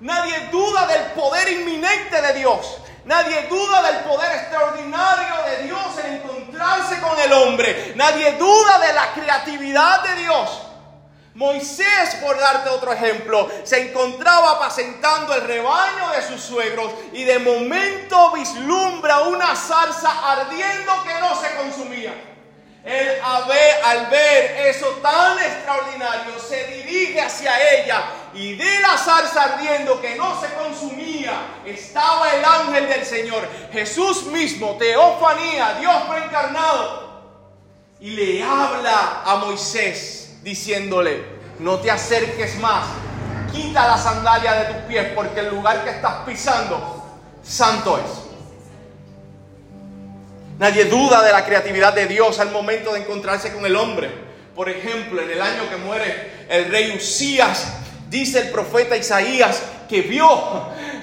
Nadie 0.00 0.48
duda 0.50 0.86
del 0.86 1.02
poder 1.12 1.50
inminente 1.50 2.22
de 2.22 2.32
Dios. 2.34 2.78
Nadie 3.04 3.42
duda 3.48 3.82
del 3.82 3.96
poder 4.00 4.32
extraordinario 4.32 5.34
de 5.46 5.64
Dios 5.64 5.98
en 6.04 6.14
encontrarse 6.14 7.00
con 7.00 7.18
el 7.18 7.32
hombre. 7.32 7.92
Nadie 7.96 8.32
duda 8.32 8.78
de 8.78 8.92
la 8.92 9.12
creatividad 9.12 10.02
de 10.02 10.14
Dios. 10.22 10.69
Moisés, 11.34 12.16
por 12.20 12.36
darte 12.38 12.70
otro 12.70 12.92
ejemplo, 12.92 13.48
se 13.62 13.88
encontraba 13.88 14.52
apacentando 14.52 15.32
el 15.34 15.42
rebaño 15.42 16.10
de 16.10 16.22
sus 16.22 16.40
suegros 16.40 16.92
y 17.12 17.22
de 17.22 17.38
momento 17.38 18.32
vislumbra 18.32 19.20
una 19.22 19.54
zarza 19.54 20.10
ardiendo 20.32 20.92
que 21.04 21.20
no 21.20 21.40
se 21.40 21.54
consumía. 21.54 22.12
Él 22.84 23.20
al 23.22 24.06
ver 24.06 24.68
eso 24.68 24.86
tan 25.02 25.38
extraordinario 25.38 26.38
se 26.40 26.64
dirige 26.64 27.20
hacia 27.20 27.74
ella 27.74 28.02
y 28.32 28.56
de 28.56 28.80
la 28.80 28.96
zarza 28.96 29.42
ardiendo 29.42 30.00
que 30.00 30.16
no 30.16 30.40
se 30.40 30.52
consumía 30.54 31.60
estaba 31.64 32.34
el 32.34 32.44
ángel 32.44 32.88
del 32.88 33.04
Señor, 33.04 33.46
Jesús 33.72 34.24
mismo, 34.24 34.76
teofanía, 34.78 35.76
Dios 35.78 36.02
preencarnado, 36.08 37.10
y 38.00 38.10
le 38.10 38.42
habla 38.42 39.22
a 39.24 39.36
Moisés 39.36 40.19
diciéndole, 40.42 41.22
no 41.58 41.78
te 41.78 41.90
acerques 41.90 42.58
más, 42.58 42.86
quita 43.52 43.86
la 43.86 43.98
sandalia 43.98 44.52
de 44.54 44.74
tus 44.74 44.82
pies 44.84 45.12
porque 45.14 45.40
el 45.40 45.50
lugar 45.50 45.84
que 45.84 45.90
estás 45.90 46.24
pisando, 46.26 47.18
santo 47.42 47.98
es. 47.98 48.30
Nadie 50.58 50.84
duda 50.84 51.22
de 51.22 51.32
la 51.32 51.44
creatividad 51.44 51.94
de 51.94 52.06
Dios 52.06 52.38
al 52.38 52.50
momento 52.50 52.92
de 52.92 53.00
encontrarse 53.00 53.52
con 53.52 53.64
el 53.64 53.76
hombre. 53.76 54.10
Por 54.54 54.68
ejemplo, 54.68 55.22
en 55.22 55.30
el 55.30 55.40
año 55.40 55.70
que 55.70 55.76
muere 55.76 56.46
el 56.50 56.70
rey 56.70 56.94
Usías, 56.96 57.66
dice 58.10 58.40
el 58.40 58.50
profeta 58.50 58.96
Isaías 58.96 59.62
que 59.88 60.02
vio, 60.02 60.28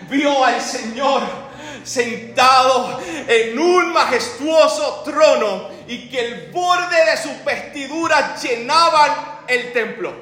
vio 0.10 0.46
al 0.46 0.62
Señor 0.62 1.47
sentado 1.88 3.00
en 3.28 3.58
un 3.58 3.94
majestuoso 3.94 5.02
trono 5.06 5.70
y 5.88 6.10
que 6.10 6.20
el 6.20 6.52
borde 6.52 7.06
de 7.06 7.18
sus 7.18 7.44
vestiduras 7.46 8.44
llenaban 8.44 9.44
el 9.48 9.72
templo. 9.72 10.14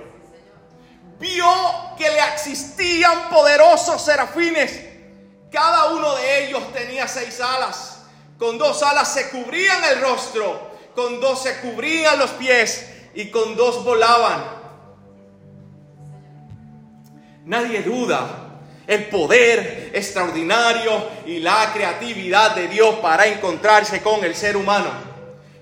Vio 1.20 1.48
que 1.98 2.10
le 2.10 2.20
existían 2.34 3.30
poderosos 3.30 4.02
serafines. 4.02 4.80
Cada 5.52 5.86
uno 5.92 6.16
de 6.16 6.46
ellos 6.46 6.72
tenía 6.74 7.08
seis 7.08 7.40
alas. 7.42 8.04
Con 8.38 8.58
dos 8.58 8.84
alas 8.84 9.14
se 9.14 9.30
cubrían 9.30 9.84
el 9.86 10.02
rostro, 10.02 10.72
con 10.94 11.22
dos 11.22 11.42
se 11.42 11.62
cubrían 11.62 12.20
los 12.20 12.32
pies 12.32 12.86
y 13.14 13.32
con 13.32 13.56
dos 13.56 13.84
volaban. 13.84 14.44
Nadie 17.46 17.82
duda 17.82 18.45
el 18.88 19.06
poder 19.06 19.92
extraordinario 19.94 21.04
y 21.26 21.40
la 21.40 21.72
creatividad 21.74 22.56
de 22.56 22.68
Dios 22.68 22.96
para 22.96 23.26
encontrarse 23.26 24.02
con 24.02 24.24
el 24.24 24.36
ser 24.36 24.58
humano. 24.58 24.90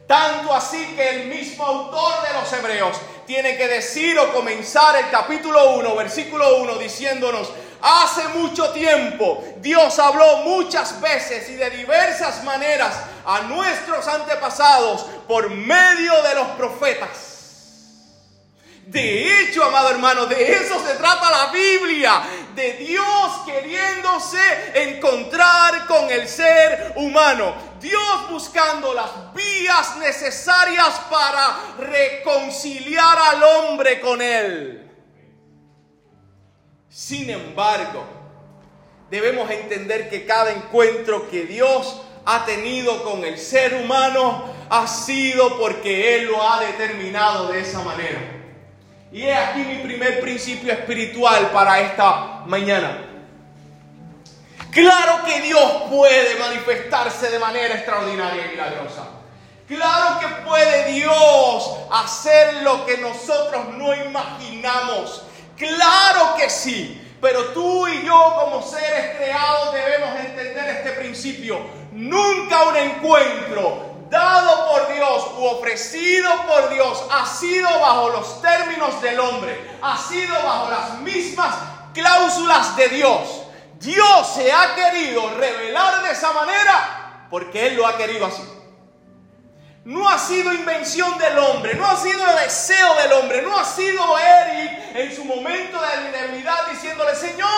Tanto 0.07 0.53
así 0.53 0.85
que 0.95 1.09
el 1.09 1.27
mismo 1.27 1.65
autor 1.65 2.27
de 2.27 2.33
los 2.33 2.53
Hebreos 2.53 2.97
tiene 3.25 3.55
que 3.55 3.67
decir 3.67 4.19
o 4.19 4.33
comenzar 4.33 4.97
el 4.97 5.09
capítulo 5.09 5.75
1, 5.75 5.95
versículo 5.95 6.57
1, 6.57 6.75
diciéndonos, 6.75 7.49
hace 7.81 8.27
mucho 8.29 8.69
tiempo 8.71 9.43
Dios 9.57 9.97
habló 9.99 10.37
muchas 10.37 10.99
veces 10.99 11.49
y 11.49 11.55
de 11.55 11.69
diversas 11.69 12.43
maneras 12.43 12.95
a 13.25 13.41
nuestros 13.41 14.07
antepasados 14.07 15.05
por 15.27 15.49
medio 15.49 16.21
de 16.23 16.35
los 16.35 16.47
profetas. 16.49 17.32
De 18.85 19.41
hecho, 19.41 19.63
amado 19.63 19.89
hermano, 19.89 20.25
de 20.25 20.53
eso 20.53 20.77
se 20.85 20.95
trata 20.95 21.31
la 21.31 21.51
Biblia, 21.51 22.21
de 22.53 22.73
Dios 22.73 23.41
queriéndose 23.45 24.39
encontrar 24.75 25.87
con 25.87 26.11
el 26.11 26.27
ser 26.27 26.93
humano, 26.97 27.55
Dios 27.79 28.29
buscando 28.29 28.93
las 28.93 29.33
vías 29.33 29.97
necesarias 29.97 31.01
para 31.09 31.75
reconciliar 31.79 33.17
al 33.17 33.43
hombre 33.43 34.01
con 34.01 34.21
Él. 34.21 34.91
Sin 36.89 37.29
embargo, 37.29 38.05
debemos 39.09 39.49
entender 39.49 40.09
que 40.09 40.25
cada 40.25 40.51
encuentro 40.51 41.29
que 41.29 41.45
Dios 41.45 42.01
ha 42.25 42.45
tenido 42.45 43.03
con 43.03 43.23
el 43.23 43.37
ser 43.37 43.75
humano 43.75 44.53
ha 44.69 44.87
sido 44.87 45.57
porque 45.57 46.15
Él 46.15 46.25
lo 46.25 46.47
ha 46.47 46.59
determinado 46.59 47.47
de 47.47 47.61
esa 47.61 47.81
manera. 47.81 48.32
Y 49.13 49.27
es 49.27 49.38
aquí 49.38 49.60
mi 49.60 49.75
primer 49.75 50.20
principio 50.22 50.74
espiritual 50.74 51.51
para 51.51 51.79
esta 51.82 52.41
mañana. 52.48 52.98
Claro 54.72 55.24
que 55.24 55.39
Dios 55.41 55.84
puede 55.91 56.34
manifestarse 56.39 57.29
de 57.29 57.38
manera 57.38 57.75
extraordinaria 57.75 58.48
y 58.48 58.50
milagrosa. 58.50 59.08
Claro 59.67 60.20
que 60.20 60.27
puede 60.43 60.93
Dios 60.93 61.77
hacer 61.91 62.63
lo 62.63 62.88
que 62.88 62.98
nosotros 62.98 63.67
no 63.77 63.93
imaginamos. 63.93 65.24
Claro 65.58 66.34
que 66.36 66.50
sí. 66.50 67.00
Pero 67.22 67.46
tú 67.50 67.88
y 67.88 68.03
yo 68.03 68.36
como 68.39 68.63
seres 68.63 69.15
creados 69.15 69.75
debemos 69.75 70.20
entender 70.20 70.70
este 70.70 70.91
principio. 70.93 71.60
Nunca 71.91 72.63
un 72.63 72.75
encuentro 72.77 73.92
dado 74.13 74.70
por 74.70 74.93
Dios 74.93 75.25
u 75.38 75.46
ofrecido 75.46 76.29
por 76.48 76.70
Dios 76.70 77.03
ha 77.12 77.25
sido 77.25 77.67
bajo 77.79 78.10
los 78.10 78.41
términos 78.41 79.01
del 79.01 79.20
hombre, 79.20 79.77
ha 79.82 79.98
sido 79.98 80.36
bajo 80.36 80.70
las 80.70 81.00
mismas 81.00 81.55
cláusulas 81.93 82.75
de 82.77 82.89
Dios. 82.89 83.41
Dios 83.79 84.27
se 84.34 84.51
ha 84.51 84.75
querido 84.75 85.29
revelar 85.32 86.03
de 86.03 86.12
esa 86.12 86.32
manera 86.32 87.27
porque 87.29 87.67
Él 87.67 87.75
lo 87.75 87.88
ha 87.88 87.98
querido 87.98 88.27
así. 88.27 88.43
No 89.85 90.07
ha 90.07 90.17
sido 90.17 90.53
invención 90.53 91.17
del 91.17 91.37
hombre, 91.39 91.73
no 91.73 91.85
ha 91.85 91.97
sido 91.97 92.25
el 92.29 92.45
deseo 92.45 92.95
del 92.95 93.11
hombre, 93.11 93.41
no 93.41 93.57
ha 93.59 93.65
sido 93.65 94.01
Eric 94.17 94.95
en 94.95 95.13
su 95.13 95.25
momento 95.25 95.77
de 95.81 96.21
debilidad 96.21 96.67
diciéndole, 96.71 97.13
Señor, 97.13 97.49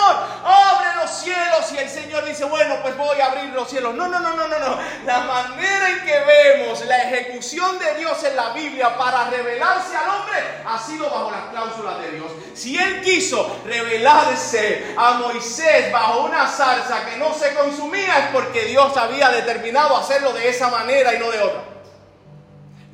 abre 0.44 0.88
los 1.03 1.12
cielos. 1.12 1.72
Y 1.72 1.77
el 1.77 1.88
Señor 1.88 2.25
dice, 2.25 2.46
bueno, 2.46 2.77
pues 2.82 2.98
voy 2.98 3.22
a 3.22 3.27
abrir 3.27 3.53
los 3.53 3.70
cielos. 3.70 3.94
No, 3.94 4.08
no, 4.08 4.20
no, 4.20 4.36
no, 4.36 4.48
no, 4.48 4.58
no. 4.58 4.79
La 5.05 5.20
manera 5.20 5.89
en 5.91 6.03
que 6.03 6.20
vemos 6.20 6.84
la 6.86 6.98
ejecución 7.03 7.77
de 7.77 7.94
Dios 8.00 8.24
en 8.24 8.36
la 8.36 8.53
Biblia 8.53 8.98
para 8.98 9.29
revelarse 9.29 9.96
al 9.96 10.10
hombre 10.10 10.38
ha 10.65 10.79
sido 10.79 11.08
bajo 11.08 11.29
las 11.29 11.51
cláusulas 11.51 12.01
de 12.01 12.10
Dios. 12.10 12.32
Si 12.55 12.75
Él 12.75 13.03
quiso 13.03 13.62
revelarse 13.65 14.96
a 14.98 15.12
Moisés 15.12 15.91
bajo 15.91 16.22
una 16.22 16.48
salsa 16.48 17.05
que 17.05 17.17
no 17.17 17.36
se 17.36 17.53
consumía 17.53 18.17
es 18.17 18.27
porque 18.29 18.65
Dios 18.65 18.97
había 18.97 19.30
determinado 19.30 19.95
hacerlo 19.95 20.34
de 20.34 20.50
esa 20.50 20.71
manera 20.71 21.13
y 21.13 21.19
no 21.19 21.30
de 21.30 21.39
otra. 21.39 21.75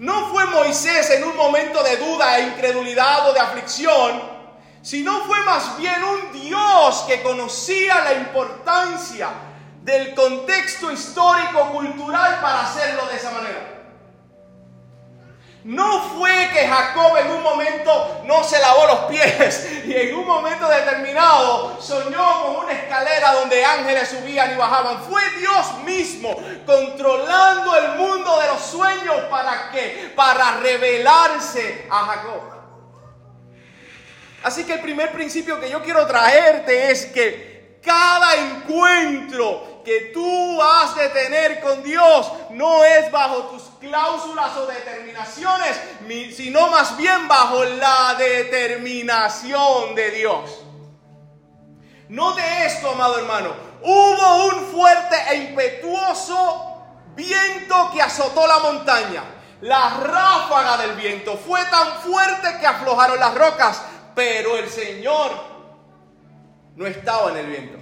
No 0.01 0.29
fue 0.31 0.47
Moisés 0.47 1.11
en 1.11 1.23
un 1.23 1.37
momento 1.37 1.83
de 1.83 1.95
duda 1.97 2.39
e 2.39 2.47
incredulidad 2.47 3.29
o 3.29 3.33
de 3.33 3.39
aflicción, 3.39 4.19
sino 4.81 5.21
fue 5.25 5.39
más 5.43 5.77
bien 5.77 6.03
un 6.03 6.31
Dios 6.41 7.05
que 7.07 7.21
conocía 7.21 8.03
la 8.05 8.13
importancia 8.13 9.29
del 9.83 10.15
contexto 10.15 10.91
histórico 10.91 11.71
cultural 11.71 12.39
para 12.41 12.63
hacerlo 12.63 13.05
de 13.09 13.15
esa 13.15 13.29
manera. 13.29 13.70
No 15.63 16.01
fue 16.17 16.49
que 16.51 16.67
Jacob 16.67 17.17
en 17.17 17.31
un 17.31 17.43
momento 17.43 18.23
no 18.25 18.43
se 18.43 18.59
lavó 18.59 18.87
los 18.87 18.99
pies 19.01 19.67
y 19.85 19.93
en 19.93 20.15
un 20.15 20.25
momento 20.25 20.67
determinado 20.67 21.79
soñó 21.79 22.43
con 22.43 22.55
una 22.63 22.71
escalera 22.71 23.33
donde 23.33 23.63
ángeles 23.63 24.09
subían 24.09 24.53
y 24.53 24.57
bajaban. 24.57 25.03
Fue 25.03 25.21
Dios 25.37 25.77
mismo 25.85 26.35
controlando 26.65 27.75
el 27.75 27.89
mundo 27.89 28.39
de 28.39 28.47
los 28.47 28.61
sueños 28.61 29.15
para 29.29 29.69
qué? 29.71 30.11
Para 30.15 30.57
revelarse 30.57 31.87
a 31.91 32.05
Jacob. 32.05 32.41
Así 34.43 34.63
que 34.63 34.73
el 34.73 34.81
primer 34.81 35.11
principio 35.11 35.59
que 35.59 35.69
yo 35.69 35.83
quiero 35.83 36.07
traerte 36.07 36.89
es 36.89 37.05
que 37.05 37.79
cada 37.83 38.35
encuentro 38.35 39.70
que 39.83 40.11
tú 40.13 40.61
has 40.61 40.95
de 40.95 41.09
tener 41.09 41.59
con 41.61 41.83
Dios 41.83 42.31
no 42.51 42.83
es 42.83 43.11
bajo 43.11 43.43
tus 43.45 43.63
cláusulas 43.79 44.55
o 44.57 44.65
determinaciones, 44.65 45.79
sino 46.35 46.67
más 46.67 46.95
bien 46.97 47.27
bajo 47.27 47.63
la 47.63 48.15
determinación 48.17 49.95
de 49.95 50.11
Dios. 50.11 50.63
Note 52.09 52.41
esto, 52.65 52.91
amado 52.91 53.19
hermano. 53.19 53.53
Hubo 53.83 54.45
un 54.47 54.65
fuerte 54.67 55.15
e 55.29 55.35
impetuoso 55.35 56.83
viento 57.15 57.89
que 57.93 58.01
azotó 58.01 58.45
la 58.45 58.59
montaña. 58.59 59.23
La 59.61 59.91
ráfaga 59.91 60.77
del 60.77 60.95
viento 60.95 61.37
fue 61.37 61.63
tan 61.65 61.99
fuerte 62.01 62.59
que 62.59 62.67
aflojaron 62.67 63.19
las 63.19 63.33
rocas, 63.35 63.81
pero 64.15 64.57
el 64.57 64.69
Señor 64.69 65.31
no 66.75 66.85
estaba 66.87 67.31
en 67.31 67.37
el 67.37 67.45
viento. 67.45 67.80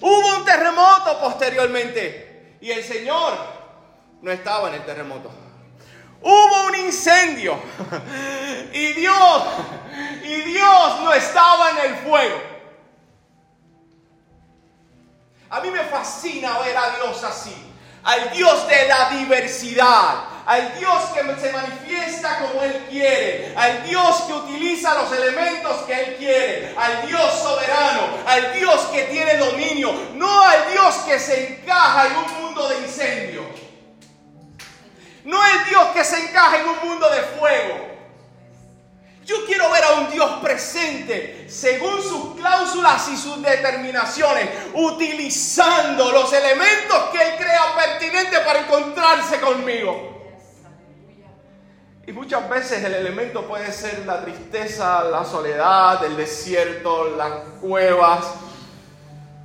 Hubo 0.00 0.36
un 0.36 0.44
terremoto 0.44 1.20
posteriormente 1.20 2.56
y 2.60 2.70
el 2.70 2.82
Señor 2.82 3.36
no 4.22 4.30
estaba 4.30 4.68
en 4.68 4.74
el 4.74 4.84
terremoto. 4.84 5.30
Hubo 6.22 6.66
un 6.66 6.76
incendio 6.76 7.58
y 8.72 8.92
Dios, 8.94 9.42
y 10.22 10.34
Dios 10.42 11.00
no 11.02 11.12
estaba 11.12 11.70
en 11.70 11.78
el 11.90 11.96
fuego. 11.96 12.40
A 15.50 15.60
mí 15.60 15.70
me 15.70 15.84
fascina 15.84 16.58
ver 16.60 16.76
a 16.76 16.96
Dios 16.96 17.22
así, 17.22 17.54
al 18.02 18.30
Dios 18.32 18.66
de 18.66 18.88
la 18.88 19.10
diversidad, 19.10 20.24
al 20.46 20.78
Dios 20.78 21.02
que 21.14 21.40
se 21.40 21.52
manifiesta 21.52 22.38
como 22.40 22.62
Él 22.62 22.86
quiere, 22.90 23.54
al 23.56 23.82
Dios 23.84 24.22
que 24.26 24.32
utiliza 24.32 24.94
los 24.94 25.12
elementos 25.12 25.82
que 25.86 25.92
Él 25.92 26.16
quiere, 26.16 26.74
al 26.76 27.06
Dios 27.06 27.32
soberano, 27.42 28.02
al 28.26 28.52
Dios 28.52 28.80
que 28.92 29.04
tiene 29.04 29.36
dominio, 29.38 29.92
no 30.14 30.42
al 30.42 30.70
Dios 30.70 30.96
que 31.06 31.18
se 31.18 31.54
encaja 31.54 32.06
en 32.08 32.16
un 32.16 32.42
mundo 32.42 32.68
de 32.68 32.78
incendio, 32.80 33.42
no 35.24 35.46
el 35.46 35.64
Dios 35.64 35.86
que 35.94 36.04
se 36.04 36.18
encaja 36.18 36.58
en 36.58 36.68
un 36.68 36.88
mundo 36.90 37.08
de 37.08 37.22
fuego. 37.22 37.94
Yo 39.24 39.46
quiero 39.46 39.70
ver 39.70 39.82
a 39.84 39.92
un 39.92 40.10
Dios 40.10 40.30
presente 40.42 41.46
según 41.48 42.02
sus 42.02 42.34
cláusulas 42.36 43.08
y 43.08 43.16
sus 43.16 43.40
determinaciones, 43.40 44.50
utilizando 44.74 46.12
los 46.12 46.30
elementos 46.30 47.04
que 47.10 47.22
Él 47.22 47.36
crea 47.38 47.74
pertinentes 47.74 48.40
para 48.40 48.58
encontrarse 48.60 49.40
conmigo. 49.40 50.13
Y 52.06 52.12
muchas 52.12 52.50
veces 52.50 52.84
el 52.84 52.92
elemento 52.92 53.46
puede 53.48 53.72
ser 53.72 54.04
la 54.04 54.22
tristeza, 54.22 55.04
la 55.04 55.24
soledad, 55.24 56.04
el 56.04 56.18
desierto, 56.18 57.16
las 57.16 57.32
cuevas, 57.62 58.26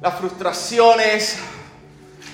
las 0.01 0.15
frustraciones. 0.15 1.37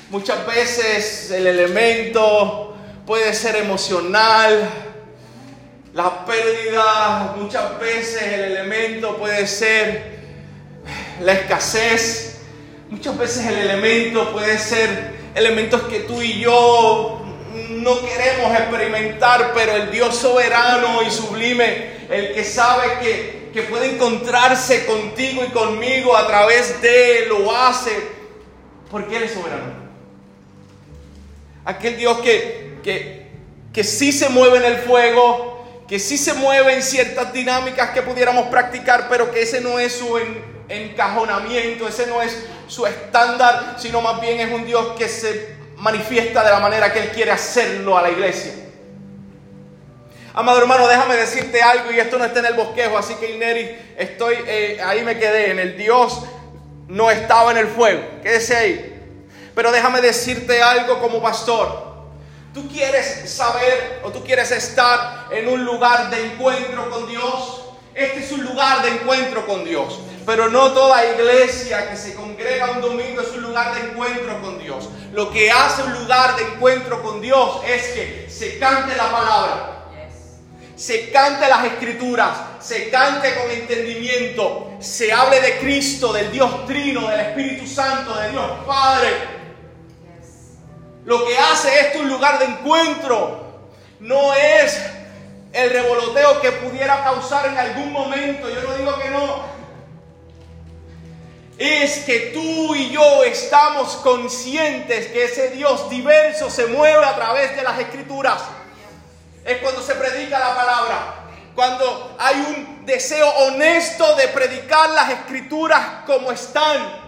Muchas 0.09 0.43
veces 0.47 1.29
el 1.29 1.45
elemento 1.45 2.75
puede 3.05 3.35
ser 3.35 3.57
emocional, 3.57 4.67
la 5.93 6.25
pérdida. 6.25 7.35
Muchas 7.37 7.79
veces 7.79 8.23
el 8.23 8.45
elemento 8.45 9.17
puede 9.17 9.45
ser 9.45 10.21
la 11.21 11.33
escasez. 11.33 12.39
Muchas 12.89 13.15
veces 13.15 13.45
el 13.45 13.59
elemento 13.59 14.31
puede 14.31 14.57
ser 14.57 15.13
elementos 15.35 15.83
que 15.83 15.99
tú 15.99 16.19
y 16.19 16.39
yo 16.39 17.24
no 17.69 18.01
queremos 18.01 18.51
experimentar, 18.57 19.51
pero 19.53 19.73
el 19.73 19.91
Dios 19.91 20.15
soberano 20.15 21.01
y 21.01 21.11
sublime, 21.11 21.91
el 22.09 22.33
que 22.33 22.43
sabe 22.43 22.99
que, 23.01 23.49
que 23.53 23.63
puede 23.63 23.95
encontrarse 23.95 24.85
contigo 24.85 25.43
y 25.43 25.51
conmigo 25.51 26.15
a 26.15 26.27
través 26.27 26.81
de 26.81 27.19
Él, 27.19 27.29
lo 27.29 27.55
hace, 27.55 27.91
porque 28.91 29.17
Él 29.17 29.23
es 29.23 29.33
soberano. 29.33 29.85
Aquel 31.65 31.97
Dios 31.97 32.19
que, 32.19 32.79
que, 32.83 33.27
que 33.73 33.83
sí 33.83 34.11
se 34.11 34.29
mueve 34.29 34.57
en 34.57 34.65
el 34.65 34.77
fuego, 34.77 35.83
que 35.87 35.99
sí 35.99 36.17
se 36.17 36.33
mueve 36.33 36.73
en 36.73 36.83
ciertas 36.83 37.33
dinámicas 37.33 37.91
que 37.91 38.01
pudiéramos 38.01 38.47
practicar, 38.47 39.07
pero 39.09 39.31
que 39.31 39.41
ese 39.41 39.61
no 39.61 39.79
es 39.79 39.93
su 39.93 40.19
encajonamiento, 40.67 41.87
ese 41.87 42.07
no 42.07 42.21
es 42.21 42.45
su 42.67 42.85
estándar, 42.85 43.75
sino 43.77 44.01
más 44.01 44.19
bien 44.19 44.39
es 44.39 44.51
un 44.51 44.65
Dios 44.65 44.93
que 44.97 45.07
se 45.07 45.54
manifiesta 45.85 46.43
de 46.43 46.49
la 46.49 46.59
manera 46.59 46.91
que 46.91 46.97
Él 46.97 47.09
quiere 47.09 47.29
hacerlo 47.29 47.95
a 47.95 48.01
la 48.01 48.09
iglesia. 48.09 48.53
Amado 50.33 50.57
hermano, 50.57 50.87
déjame 50.87 51.15
decirte 51.15 51.61
algo 51.61 51.91
y 51.91 51.99
esto 51.99 52.17
no 52.17 52.25
está 52.25 52.39
en 52.39 52.47
el 52.47 52.55
bosquejo, 52.55 52.97
así 52.97 53.13
que 53.15 53.35
Ineri, 53.35 53.93
estoy 53.95 54.35
eh, 54.47 54.81
ahí 54.83 55.03
me 55.03 55.15
quedé, 55.19 55.51
en 55.51 55.59
el 55.59 55.77
Dios 55.77 56.23
no 56.87 57.11
estaba 57.11 57.51
en 57.51 57.57
el 57.57 57.67
fuego, 57.67 58.01
quédese 58.23 58.55
ahí. 58.55 59.19
Pero 59.53 59.71
déjame 59.71 60.01
decirte 60.01 60.59
algo 60.59 60.99
como 60.99 61.21
pastor. 61.21 61.85
Tú 62.51 62.67
quieres 62.67 63.29
saber 63.29 64.01
o 64.03 64.09
tú 64.09 64.23
quieres 64.23 64.49
estar 64.49 65.27
en 65.29 65.47
un 65.47 65.63
lugar 65.63 66.09
de 66.09 66.25
encuentro 66.25 66.89
con 66.89 67.07
Dios. 67.07 67.61
Este 67.93 68.21
es 68.21 68.31
un 68.31 68.43
lugar 68.43 68.81
de 68.81 68.89
encuentro 68.89 69.45
con 69.45 69.63
Dios. 69.63 69.99
Pero 70.25 70.49
no 70.49 70.71
toda 70.71 71.05
iglesia 71.05 71.89
que 71.89 71.97
se 71.97 72.15
congrega 72.15 72.71
un 72.71 72.81
domingo 72.81 73.21
es 73.21 73.29
un 73.29 73.43
lugar 73.43 73.75
de 73.75 73.91
encuentro 73.91 74.41
con 74.41 74.59
Dios. 74.59 74.89
Lo 75.13 75.29
que 75.31 75.51
hace 75.51 75.83
un 75.83 75.93
lugar 75.93 76.35
de 76.35 76.43
encuentro 76.43 77.01
con 77.03 77.21
Dios 77.21 77.61
es 77.67 77.83
que 77.89 78.27
se 78.29 78.57
cante 78.57 78.95
la 78.95 79.11
palabra. 79.11 79.71
Se 80.75 81.09
cante 81.09 81.47
las 81.47 81.63
escrituras, 81.65 82.37
se 82.59 82.89
cante 82.89 83.33
con 83.35 83.49
entendimiento, 83.49 84.71
se 84.81 85.13
hable 85.13 85.39
de 85.39 85.59
Cristo, 85.59 86.11
del 86.11 86.29
Dios 86.33 86.65
Trino, 86.65 87.07
del 87.07 87.21
Espíritu 87.21 87.65
Santo, 87.65 88.13
de 88.19 88.31
Dios 88.31 88.51
Padre, 88.67 89.35
lo 91.05 91.23
que 91.23 91.37
hace 91.37 91.79
esto 91.81 91.99
un 91.99 92.09
lugar 92.09 92.39
de 92.39 92.45
encuentro. 92.45 93.45
No 93.99 94.33
es 94.33 94.81
el 95.53 95.69
revoloteo 95.69 96.41
que 96.41 96.51
pudiera 96.51 97.03
causar 97.03 97.45
en 97.45 97.57
algún 97.57 97.91
momento. 97.93 98.49
Yo 98.49 98.61
no 98.61 98.75
digo 98.75 98.99
que 98.99 99.09
no. 99.11 99.54
Es 101.57 101.99
que 101.99 102.31
tú 102.33 102.75
y 102.75 102.89
yo 102.89 103.23
estamos 103.23 103.95
conscientes 103.97 105.07
que 105.07 105.23
ese 105.23 105.51
Dios 105.51 105.89
diverso 105.89 106.49
se 106.49 106.65
mueve 106.67 107.05
a 107.05 107.15
través 107.15 107.55
de 107.55 107.63
las 107.63 107.79
escrituras. 107.79 108.41
Es 109.45 109.59
cuando 109.59 109.81
se 109.81 109.95
predica 109.95 110.37
la 110.37 110.53
palabra. 110.53 111.15
Cuando 111.55 112.15
hay 112.19 112.35
un 112.35 112.85
deseo 112.85 113.29
honesto 113.29 114.15
de 114.15 114.27
predicar 114.29 114.89
las 114.89 115.11
escrituras 115.11 116.03
como 116.05 116.31
están. 116.31 117.05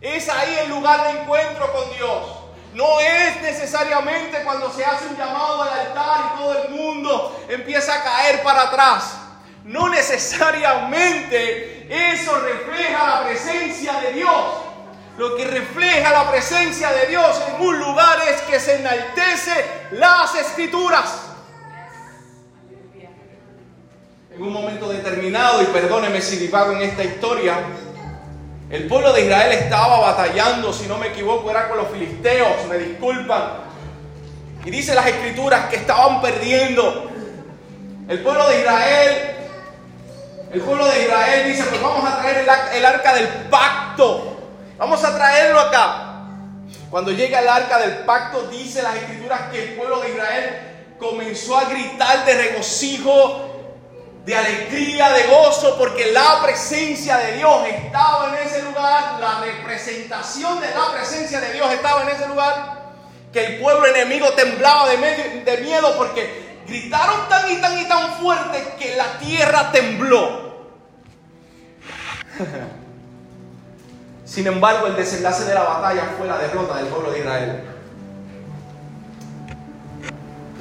Es 0.00 0.28
ahí 0.28 0.58
el 0.62 0.70
lugar 0.70 1.02
de 1.04 1.20
encuentro 1.20 1.72
con 1.72 1.96
Dios. 1.96 2.22
No 2.74 3.00
es 3.00 3.42
necesariamente 3.42 4.42
cuando 4.44 4.72
se 4.72 4.84
hace 4.84 5.06
un 5.08 5.16
llamado 5.16 5.62
al 5.62 5.68
altar 5.68 6.32
y 6.32 6.38
todo 6.38 6.62
el 6.62 6.70
mundo 6.70 7.44
empieza 7.48 7.92
a 7.92 8.04
caer 8.04 8.42
para 8.44 8.62
atrás. 8.62 9.21
No 9.64 9.88
necesariamente 9.88 11.86
eso 11.88 12.38
refleja 12.40 13.06
la 13.06 13.24
presencia 13.24 14.00
de 14.00 14.12
Dios. 14.12 14.44
Lo 15.18 15.36
que 15.36 15.44
refleja 15.44 16.10
la 16.10 16.30
presencia 16.30 16.90
de 16.92 17.06
Dios 17.06 17.40
en 17.48 17.66
un 17.66 17.78
lugar 17.78 18.18
es 18.28 18.40
que 18.42 18.58
se 18.58 18.76
enaltece 18.76 19.52
las 19.92 20.34
escrituras. 20.34 21.28
En 24.34 24.42
un 24.42 24.52
momento 24.52 24.88
determinado, 24.88 25.62
y 25.62 25.66
perdóneme 25.66 26.22
si 26.22 26.36
divago 26.36 26.72
en 26.72 26.80
esta 26.80 27.04
historia, 27.04 27.58
el 28.70 28.86
pueblo 28.86 29.12
de 29.12 29.26
Israel 29.26 29.52
estaba 29.52 30.00
batallando, 30.00 30.72
si 30.72 30.86
no 30.86 30.96
me 30.96 31.08
equivoco, 31.08 31.50
era 31.50 31.68
con 31.68 31.76
los 31.76 31.88
filisteos, 31.88 32.66
me 32.70 32.78
disculpan. 32.78 33.42
Y 34.64 34.70
dice 34.70 34.94
las 34.94 35.06
escrituras 35.06 35.66
que 35.68 35.76
estaban 35.76 36.22
perdiendo. 36.22 37.10
El 38.08 38.22
pueblo 38.22 38.48
de 38.48 38.60
Israel, 38.60 39.41
el 40.52 40.60
pueblo 40.60 40.86
de 40.86 41.04
Israel 41.04 41.46
dice, 41.48 41.64
pues 41.64 41.80
vamos 41.80 42.04
a 42.04 42.18
traer 42.18 42.46
el, 42.74 42.84
arca 42.84 43.14
del 43.14 43.28
pacto. 43.48 44.36
Vamos 44.76 45.02
a 45.02 45.16
traerlo 45.16 45.58
acá. 45.58 46.24
Cuando 46.90 47.10
llega 47.10 47.40
el 47.40 47.48
arca 47.48 47.78
del 47.78 47.98
pacto, 48.00 48.48
dice 48.48 48.82
las 48.82 48.96
escrituras 48.96 49.50
que 49.50 49.62
el 49.62 49.74
pueblo 49.76 50.00
de 50.00 50.10
Israel 50.10 50.96
comenzó 50.98 51.56
a 51.56 51.64
gritar 51.64 52.26
de 52.26 52.34
regocijo 52.34 53.48
de 54.26 54.36
alegría, 54.36 55.10
de 55.10 55.24
gozo, 55.24 55.76
porque 55.78 56.12
la 56.12 56.40
presencia 56.42 57.16
de 57.16 57.38
Dios 57.38 57.66
estaba 57.66 58.28
en 58.28 58.46
ese 58.46 58.62
lugar, 58.62 59.18
la 59.18 59.40
representación 59.40 60.60
de 60.60 60.70
la 60.70 60.92
presencia 60.92 61.40
de 61.40 61.54
Dios 61.54 61.72
estaba 61.72 62.02
en 62.02 62.10
ese 62.10 62.28
lugar, 62.28 62.92
que 63.32 63.44
el 63.44 63.60
pueblo 63.60 63.86
enemigo 63.86 64.30
temblaba 64.34 64.88
de, 64.90 65.42
de 65.44 65.56
miedo 65.62 65.96
porque 65.96 66.60
gritaron 66.66 67.28
tan 67.28 67.50
y 67.50 67.56
tan 67.56 67.78
y 67.78 67.84
tan 67.86 68.12
fuerte 68.14 68.74
que 68.78 68.96
la 68.96 69.18
tierra 69.18 69.72
tembló. 69.72 70.41
Sin 74.24 74.46
embargo, 74.46 74.86
el 74.86 74.96
desenlace 74.96 75.44
de 75.44 75.54
la 75.54 75.62
batalla 75.62 76.14
fue 76.16 76.26
la 76.26 76.38
derrota 76.38 76.76
del 76.76 76.86
pueblo 76.86 77.10
de 77.10 77.18
Israel 77.18 77.62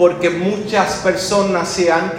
porque 0.02 0.32
muchas 0.32 0.96
personas 1.04 1.70
se 1.70 1.92
han, 1.92 2.12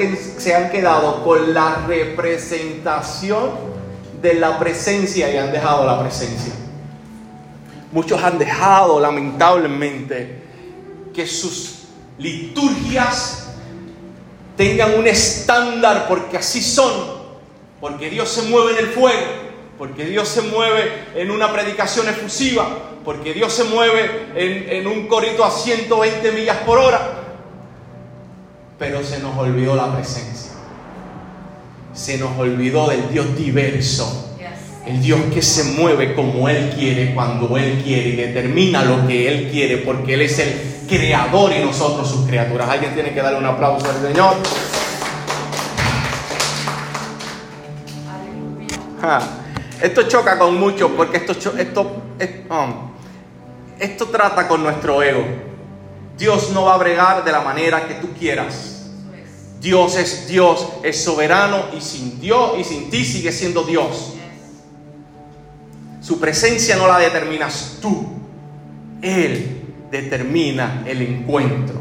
quedado 0.70 1.24
con 1.24 1.52
la 1.52 1.84
representación 1.84 3.50
de 4.22 4.34
la 4.34 4.56
presencia 4.60 5.28
y 5.32 5.36
han 5.36 5.50
dejado 5.50 5.84
la 5.84 6.00
presencia. 6.00 6.52
Muchos 7.90 8.22
han 8.22 8.38
dejado, 8.38 9.00
lamentablemente, 9.00 10.42
que 11.12 11.26
sus 11.26 11.86
liturgias 12.18 13.48
tengan 14.56 14.94
un 14.94 15.08
estándar 15.08 16.06
porque 16.08 16.36
así 16.36 16.62
son, 16.62 16.92
porque 17.80 18.08
Dios 18.10 18.28
se 18.28 18.42
mueve 18.42 18.78
en 18.78 18.78
el 18.78 18.92
fuego, 18.92 19.26
porque 19.82 20.04
Dios 20.04 20.28
se 20.28 20.42
mueve 20.42 20.92
en 21.16 21.32
una 21.32 21.52
predicación 21.52 22.08
efusiva, 22.08 22.68
porque 23.04 23.34
Dios 23.34 23.52
se 23.52 23.64
mueve 23.64 24.28
en, 24.36 24.70
en 24.70 24.86
un 24.86 25.08
corito 25.08 25.44
a 25.44 25.50
120 25.50 26.30
millas 26.30 26.58
por 26.58 26.78
hora 26.78 27.22
pero 28.78 29.02
se 29.04 29.18
nos 29.18 29.36
olvidó 29.38 29.76
la 29.76 29.92
presencia. 29.92 30.50
Se 31.94 32.18
nos 32.18 32.36
olvidó 32.38 32.88
del 32.88 33.08
Dios 33.12 33.36
diverso. 33.36 34.30
El 34.84 35.00
Dios 35.00 35.20
que 35.32 35.40
se 35.40 35.80
mueve 35.80 36.14
como 36.14 36.48
Él 36.48 36.72
quiere, 36.76 37.14
cuando 37.14 37.56
Él 37.56 37.80
quiere 37.84 38.08
y 38.08 38.16
determina 38.16 38.84
lo 38.84 39.06
que 39.06 39.28
Él 39.28 39.50
quiere, 39.52 39.78
porque 39.78 40.14
Él 40.14 40.22
es 40.22 40.38
el 40.40 40.86
creador 40.88 41.52
y 41.52 41.64
nosotros 41.64 42.08
sus 42.08 42.26
criaturas. 42.26 42.68
Alguien 42.68 42.92
tiene 42.94 43.14
que 43.14 43.22
darle 43.22 43.38
un 43.38 43.46
aplauso 43.46 43.86
al 43.88 44.02
Señor. 44.02 44.34
Esto 49.82 50.04
choca 50.04 50.38
con 50.38 50.60
muchos 50.60 50.92
porque 50.92 51.16
esto, 51.16 51.32
esto, 51.58 52.02
esto 53.80 54.06
trata 54.06 54.46
con 54.46 54.62
nuestro 54.62 55.02
ego. 55.02 55.24
Dios 56.16 56.50
no 56.52 56.66
va 56.66 56.74
a 56.74 56.78
bregar 56.78 57.24
de 57.24 57.32
la 57.32 57.40
manera 57.40 57.88
que 57.88 57.94
tú 57.94 58.10
quieras. 58.16 58.90
Dios 59.60 59.96
es 59.96 60.28
Dios, 60.28 60.68
es 60.84 61.02
soberano 61.02 61.64
y 61.76 61.80
sin 61.80 62.20
Dios 62.20 62.52
y 62.58 62.62
sin 62.64 62.90
ti 62.90 63.04
sigue 63.04 63.32
siendo 63.32 63.64
Dios. 63.64 64.14
Su 66.00 66.20
presencia 66.20 66.76
no 66.76 66.86
la 66.86 66.98
determinas 66.98 67.78
tú. 67.82 68.06
Él 69.02 69.62
determina 69.90 70.84
el 70.86 71.02
encuentro. 71.02 71.80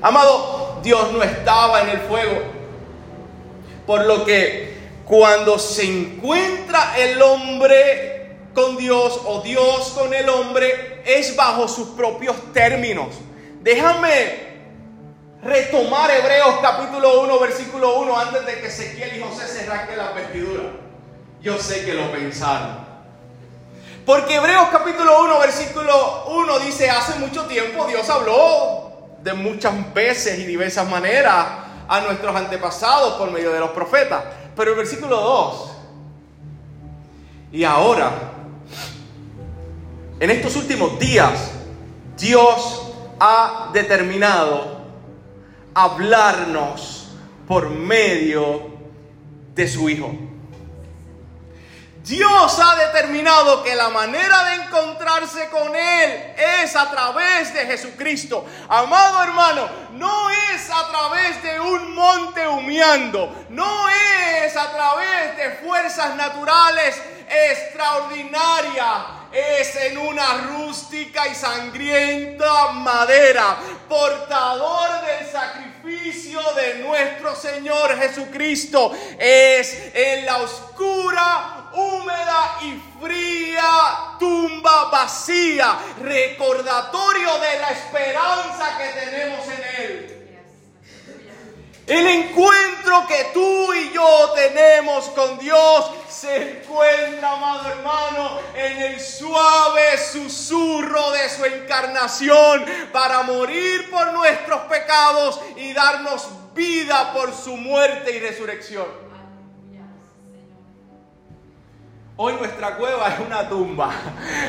Amado, 0.00 0.80
Dios 0.84 1.12
no 1.12 1.24
estaba 1.24 1.82
en 1.82 1.88
el 1.88 1.98
fuego. 2.02 2.38
Por 3.84 4.06
lo 4.06 4.24
que 4.24 4.67
cuando 5.08 5.58
se 5.58 5.84
encuentra 5.84 6.98
el 6.98 7.20
hombre 7.22 8.36
con 8.54 8.76
Dios 8.76 9.20
o 9.24 9.40
Dios 9.40 9.94
con 9.96 10.12
el 10.12 10.28
hombre, 10.28 11.02
es 11.06 11.34
bajo 11.34 11.66
sus 11.66 11.88
propios 11.88 12.36
términos. 12.52 13.08
Déjame 13.62 14.48
retomar 15.42 16.10
Hebreos 16.10 16.56
capítulo 16.60 17.22
1, 17.22 17.38
versículo 17.38 18.00
1, 18.00 18.18
antes 18.18 18.46
de 18.46 18.60
que 18.60 18.66
Ezequiel 18.66 19.16
y 19.16 19.22
José 19.22 19.48
se 19.48 19.64
rasquen 19.66 19.96
la 19.96 20.12
vestidura. 20.12 20.64
Yo 21.40 21.56
sé 21.58 21.86
que 21.86 21.94
lo 21.94 22.12
pensaron. 22.12 22.86
Porque 24.04 24.34
Hebreos 24.34 24.68
capítulo 24.70 25.24
1, 25.24 25.38
versículo 25.38 26.24
1 26.26 26.58
dice, 26.60 26.90
hace 26.90 27.18
mucho 27.18 27.46
tiempo 27.46 27.86
Dios 27.86 28.08
habló 28.10 29.08
de 29.22 29.32
muchas 29.32 29.94
veces 29.94 30.38
y 30.38 30.44
diversas 30.44 30.86
maneras 30.86 31.46
a 31.88 32.00
nuestros 32.00 32.36
antepasados 32.36 33.14
por 33.14 33.30
medio 33.30 33.52
de 33.52 33.60
los 33.60 33.70
profetas. 33.70 34.24
Pero 34.58 34.72
el 34.72 34.76
versículo 34.76 35.14
2, 35.20 35.70
y 37.52 37.62
ahora, 37.62 38.32
en 40.18 40.30
estos 40.32 40.56
últimos 40.56 40.98
días, 40.98 41.52
Dios 42.18 42.92
ha 43.20 43.70
determinado 43.72 44.80
hablarnos 45.74 47.10
por 47.46 47.70
medio 47.70 48.62
de 49.54 49.68
su 49.68 49.88
Hijo. 49.88 50.10
Dios 52.08 52.58
ha 52.58 52.74
determinado 52.86 53.62
que 53.62 53.74
la 53.74 53.90
manera 53.90 54.44
de 54.44 54.54
encontrarse 54.64 55.50
con 55.50 55.76
Él 55.76 56.34
es 56.62 56.74
a 56.74 56.90
través 56.90 57.52
de 57.52 57.66
Jesucristo. 57.66 58.46
Amado 58.66 59.22
hermano, 59.22 59.68
no 59.92 60.30
es 60.30 60.70
a 60.70 60.88
través 60.88 61.42
de 61.42 61.60
un 61.60 61.94
monte 61.94 62.48
humeando, 62.48 63.44
no 63.50 63.88
es 63.90 64.56
a 64.56 64.72
través 64.72 65.36
de 65.36 65.50
fuerzas 65.66 66.16
naturales 66.16 66.98
extraordinarias, 67.28 69.04
es 69.30 69.76
en 69.76 69.98
una 69.98 70.32
rústica 70.48 71.28
y 71.28 71.34
sangrienta 71.34 72.68
madera, 72.68 73.58
portador 73.86 74.88
del 75.02 75.30
sacrificio 75.30 76.40
de 76.54 76.76
nuestro 76.76 77.36
Señor 77.36 77.98
Jesucristo. 77.98 78.92
Es 79.18 79.90
en 79.92 80.24
la 80.24 80.38
oscura 80.38 81.57
húmeda 81.72 82.58
y 82.62 82.82
fría 83.00 84.16
tumba 84.18 84.90
vacía, 84.90 85.78
recordatorio 86.00 87.38
de 87.38 87.58
la 87.60 87.70
esperanza 87.70 88.78
que 88.78 89.00
tenemos 89.00 89.46
en 89.46 89.82
Él. 89.82 90.18
El 91.88 92.06
encuentro 92.06 93.06
que 93.06 93.30
tú 93.32 93.72
y 93.72 93.90
yo 93.94 94.32
tenemos 94.34 95.06
con 95.06 95.38
Dios 95.38 95.90
se 96.10 96.58
encuentra, 96.58 97.32
amado 97.32 97.70
hermano, 97.70 98.40
en 98.54 98.82
el 98.82 99.00
suave 99.00 99.96
susurro 99.96 101.10
de 101.12 101.30
su 101.30 101.46
encarnación 101.46 102.66
para 102.92 103.22
morir 103.22 103.90
por 103.90 104.12
nuestros 104.12 104.60
pecados 104.62 105.40
y 105.56 105.72
darnos 105.72 106.28
vida 106.52 107.14
por 107.14 107.32
su 107.34 107.56
muerte 107.56 108.14
y 108.14 108.18
resurrección. 108.18 109.07
Hoy 112.20 112.32
nuestra 112.32 112.74
cueva 112.74 113.10
es 113.10 113.20
una 113.20 113.48
tumba, 113.48 113.92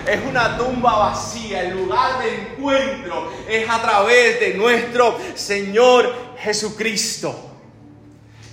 es 0.08 0.20
una 0.26 0.58
tumba 0.58 0.98
vacía, 0.98 1.62
el 1.62 1.78
lugar 1.78 2.18
de 2.18 2.34
encuentro 2.34 3.32
es 3.48 3.70
a 3.70 3.80
través 3.80 4.40
de 4.40 4.56
nuestro 4.56 5.16
Señor 5.36 6.12
Jesucristo. 6.40 7.36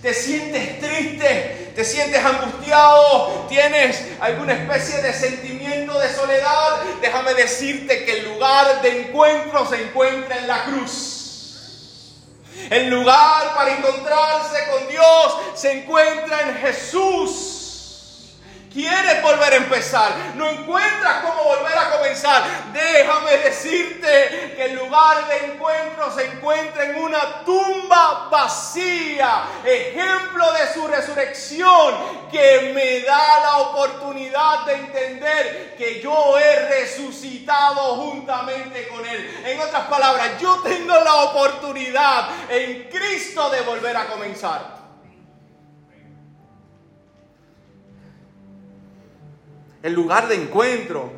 ¿Te 0.02 0.12
sientes 0.12 0.80
triste? 0.80 1.72
¿Te 1.74 1.82
sientes 1.82 2.22
angustiado? 2.22 3.46
¿Tienes 3.48 4.02
alguna 4.20 4.52
especie 4.52 5.00
de 5.00 5.14
sentimiento 5.14 5.98
de 5.98 6.12
soledad? 6.12 6.82
Déjame 7.00 7.32
decirte 7.32 8.04
que 8.04 8.18
el 8.18 8.34
lugar 8.34 8.82
de 8.82 9.00
encuentro 9.00 9.64
se 9.64 9.82
encuentra 9.82 10.36
en 10.36 10.46
la 10.46 10.64
cruz. 10.64 12.20
El 12.68 12.90
lugar 12.90 13.54
para 13.54 13.78
encontrarse 13.78 14.58
con 14.70 14.86
Dios 14.88 15.36
se 15.54 15.72
encuentra 15.72 16.50
en 16.50 16.56
Jesús. 16.56 17.62
Quieres 18.76 19.22
volver 19.22 19.54
a 19.54 19.56
empezar, 19.56 20.12
no 20.34 20.50
encuentras 20.50 21.24
cómo 21.24 21.44
volver 21.44 21.78
a 21.78 21.92
comenzar. 21.92 22.42
Déjame 22.74 23.38
decirte 23.38 24.52
que 24.54 24.64
el 24.66 24.74
lugar 24.74 25.26
de 25.28 25.46
encuentro 25.46 26.14
se 26.14 26.26
encuentra 26.26 26.84
en 26.84 26.96
una 26.96 27.42
tumba 27.42 28.28
vacía, 28.30 29.44
ejemplo 29.64 30.52
de 30.52 30.74
su 30.74 30.86
resurrección, 30.86 32.28
que 32.30 32.72
me 32.74 33.00
da 33.00 33.40
la 33.40 33.56
oportunidad 33.60 34.66
de 34.66 34.74
entender 34.74 35.74
que 35.78 36.02
yo 36.02 36.38
he 36.38 36.68
resucitado 36.68 37.96
juntamente 37.96 38.88
con 38.88 39.06
Él. 39.06 39.42
En 39.46 39.58
otras 39.58 39.86
palabras, 39.86 40.32
yo 40.38 40.56
tengo 40.56 40.92
la 41.00 41.14
oportunidad 41.22 42.28
en 42.50 42.90
Cristo 42.90 43.48
de 43.48 43.62
volver 43.62 43.96
a 43.96 44.04
comenzar. 44.04 44.85
El 49.82 49.92
lugar 49.92 50.28
de 50.28 50.36
encuentro. 50.36 51.10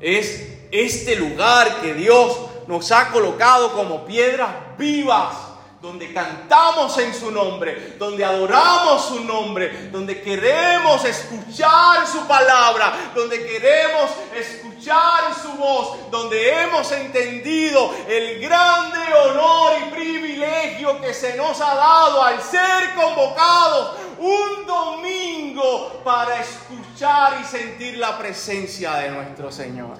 Es 0.00 0.48
este 0.70 1.16
lugar 1.16 1.80
que 1.80 1.94
Dios 1.94 2.36
nos 2.66 2.90
ha 2.92 3.08
colocado 3.08 3.72
como 3.72 4.04
piedras 4.04 4.50
vivas, 4.78 5.34
donde 5.80 6.12
cantamos 6.12 6.96
en 6.98 7.12
su 7.12 7.30
nombre, 7.32 7.96
donde 7.98 8.24
adoramos 8.24 9.04
su 9.04 9.24
nombre, 9.24 9.90
donde 9.90 10.22
queremos 10.22 11.04
escuchar 11.04 12.06
su 12.06 12.24
palabra, 12.26 13.12
donde 13.14 13.44
queremos 13.44 14.10
escuchar 14.32 15.34
su 15.42 15.52
voz, 15.54 16.10
donde 16.10 16.62
hemos 16.62 16.90
entendido 16.92 17.92
el 18.08 18.40
grande 18.40 18.98
honor 19.24 19.72
y 19.80 19.90
privilegio 19.90 21.00
que 21.00 21.12
se 21.12 21.36
nos 21.36 21.60
ha 21.60 21.74
dado 21.74 22.22
al 22.22 22.40
ser 22.40 22.94
convocados 22.94 23.96
un 24.22 24.66
domingo 24.66 26.00
para 26.04 26.40
escuchar 26.40 27.40
y 27.42 27.44
sentir 27.44 27.98
la 27.98 28.16
presencia 28.18 28.94
de 28.94 29.10
nuestro 29.10 29.50
Señor. 29.50 29.96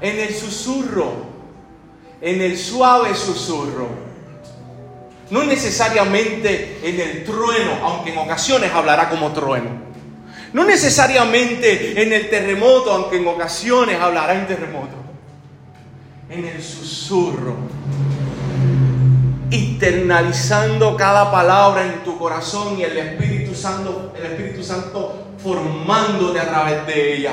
En 0.00 0.20
el 0.20 0.32
susurro, 0.32 1.12
en 2.20 2.40
el 2.40 2.56
suave 2.56 3.16
susurro, 3.16 3.88
no 5.30 5.42
necesariamente 5.42 6.78
en 6.84 7.00
el 7.00 7.24
trueno, 7.24 7.72
aunque 7.82 8.12
en 8.12 8.18
ocasiones 8.18 8.72
hablará 8.72 9.10
como 9.10 9.32
trueno. 9.32 9.88
No 10.52 10.64
necesariamente 10.64 12.00
en 12.00 12.12
el 12.12 12.30
terremoto, 12.30 12.92
aunque 12.92 13.18
en 13.18 13.26
ocasiones 13.26 14.00
hablará 14.00 14.34
en 14.34 14.46
terremoto. 14.46 14.94
En 16.30 16.44
el 16.46 16.62
susurro 16.62 17.56
internalizando 19.50 20.96
cada 20.96 21.30
palabra 21.30 21.84
en 21.84 22.04
tu 22.04 22.18
corazón 22.18 22.78
y 22.78 22.82
el 22.82 22.96
Espíritu 22.96 23.54
Santo, 23.54 24.12
el 24.16 24.32
Espíritu 24.32 24.62
Santo 24.62 25.28
formándote 25.42 26.40
a 26.40 26.48
través 26.48 26.86
de 26.86 27.16
ella. 27.16 27.32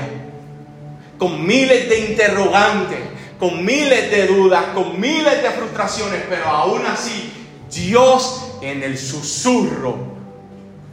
Con 1.17 1.45
miles 1.45 1.89
de 1.89 2.11
interrogantes, 2.11 2.99
con 3.39 3.63
miles 3.63 4.11
de 4.11 4.27
dudas, 4.27 4.65
con 4.73 4.99
miles 4.99 5.41
de 5.41 5.49
frustraciones, 5.49 6.23
pero 6.29 6.45
aún 6.45 6.85
así 6.85 7.31
Dios 7.69 8.53
en 8.61 8.83
el 8.83 8.97
susurro, 8.97 9.97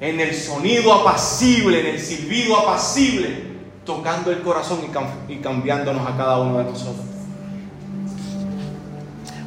en 0.01 0.21
el 0.21 0.35
sonido 0.35 0.93
apacible, 0.93 1.81
en 1.81 1.87
el 1.95 2.01
silbido 2.01 2.59
apacible, 2.59 3.53
tocando 3.85 4.31
el 4.31 4.41
corazón 4.43 4.81
y, 5.29 5.37
cambiándonos 5.37 6.07
a 6.07 6.17
cada 6.17 6.39
uno 6.41 6.59
de 6.59 6.65
nosotros. 6.65 7.07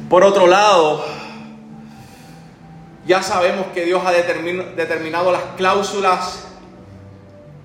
Por 0.08 0.24
otro 0.24 0.46
lado, 0.46 1.04
ya 3.06 3.22
sabemos 3.22 3.66
que 3.72 3.84
Dios 3.84 4.02
ha 4.04 4.12
determinado 4.12 5.30
las 5.30 5.42
cláusulas, 5.56 6.44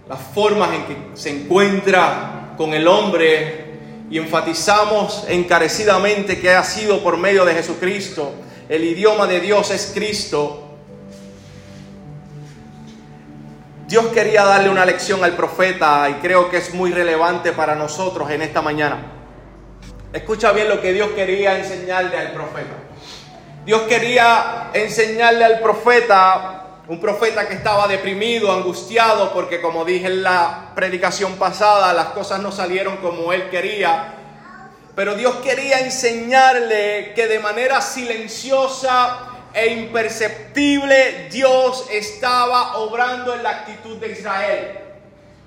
las 0.07 0.19
formas 0.33 0.69
en 0.73 0.83
que 0.85 0.97
se 1.15 1.31
encuentra 1.31 2.53
con 2.57 2.73
el 2.73 2.87
hombre 2.87 3.71
y 4.11 4.17
enfatizamos 4.19 5.25
encarecidamente 5.27 6.39
que 6.39 6.51
ha 6.51 6.63
sido 6.63 7.01
por 7.01 7.17
medio 7.17 7.43
de 7.43 7.53
Jesucristo. 7.53 8.33
El 8.69 8.83
idioma 8.83 9.25
de 9.25 9.39
Dios 9.39 9.71
es 9.71 9.91
Cristo. 9.93 10.67
Dios 13.87 14.05
quería 14.07 14.43
darle 14.43 14.69
una 14.69 14.85
lección 14.85 15.23
al 15.23 15.35
profeta 15.35 16.07
y 16.09 16.13
creo 16.21 16.49
que 16.49 16.57
es 16.57 16.73
muy 16.73 16.91
relevante 16.91 17.51
para 17.51 17.75
nosotros 17.75 18.29
en 18.29 18.43
esta 18.43 18.61
mañana. 18.61 19.01
Escucha 20.13 20.51
bien 20.51 20.69
lo 20.69 20.79
que 20.81 20.93
Dios 20.93 21.09
quería 21.15 21.57
enseñarle 21.57 22.17
al 22.17 22.31
profeta. 22.31 22.90
Dios 23.65 23.83
quería 23.83 24.71
enseñarle 24.73 25.45
al 25.45 25.59
profeta, 25.59 26.63
un 26.87 26.99
profeta 26.99 27.47
que 27.47 27.53
estaba 27.53 27.87
deprimido, 27.87 28.51
angustiado, 28.51 29.31
porque 29.33 29.61
como 29.61 29.85
dije 29.85 30.07
en 30.07 30.23
la 30.23 30.71
predicación 30.73 31.35
pasada, 31.35 31.93
las 31.93 32.07
cosas 32.07 32.39
no 32.41 32.51
salieron 32.51 32.97
como 32.97 33.31
él 33.31 33.49
quería. 33.49 34.15
Pero 34.95 35.13
Dios 35.13 35.35
quería 35.43 35.79
enseñarle 35.79 37.13
que 37.15 37.27
de 37.27 37.39
manera 37.39 37.81
silenciosa 37.81 39.27
e 39.53 39.67
imperceptible 39.67 41.27
Dios 41.29 41.87
estaba 41.91 42.77
obrando 42.77 43.35
en 43.35 43.43
la 43.43 43.51
actitud 43.51 43.97
de 43.97 44.11
Israel. 44.11 44.79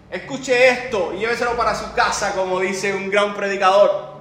Escuche 0.08 0.68
esto 0.68 1.12
y 1.14 1.18
lléveselo 1.18 1.56
para 1.56 1.74
su 1.74 1.92
casa, 1.94 2.32
como 2.36 2.60
dice 2.60 2.94
un 2.94 3.10
gran 3.10 3.34
predicador. 3.34 4.13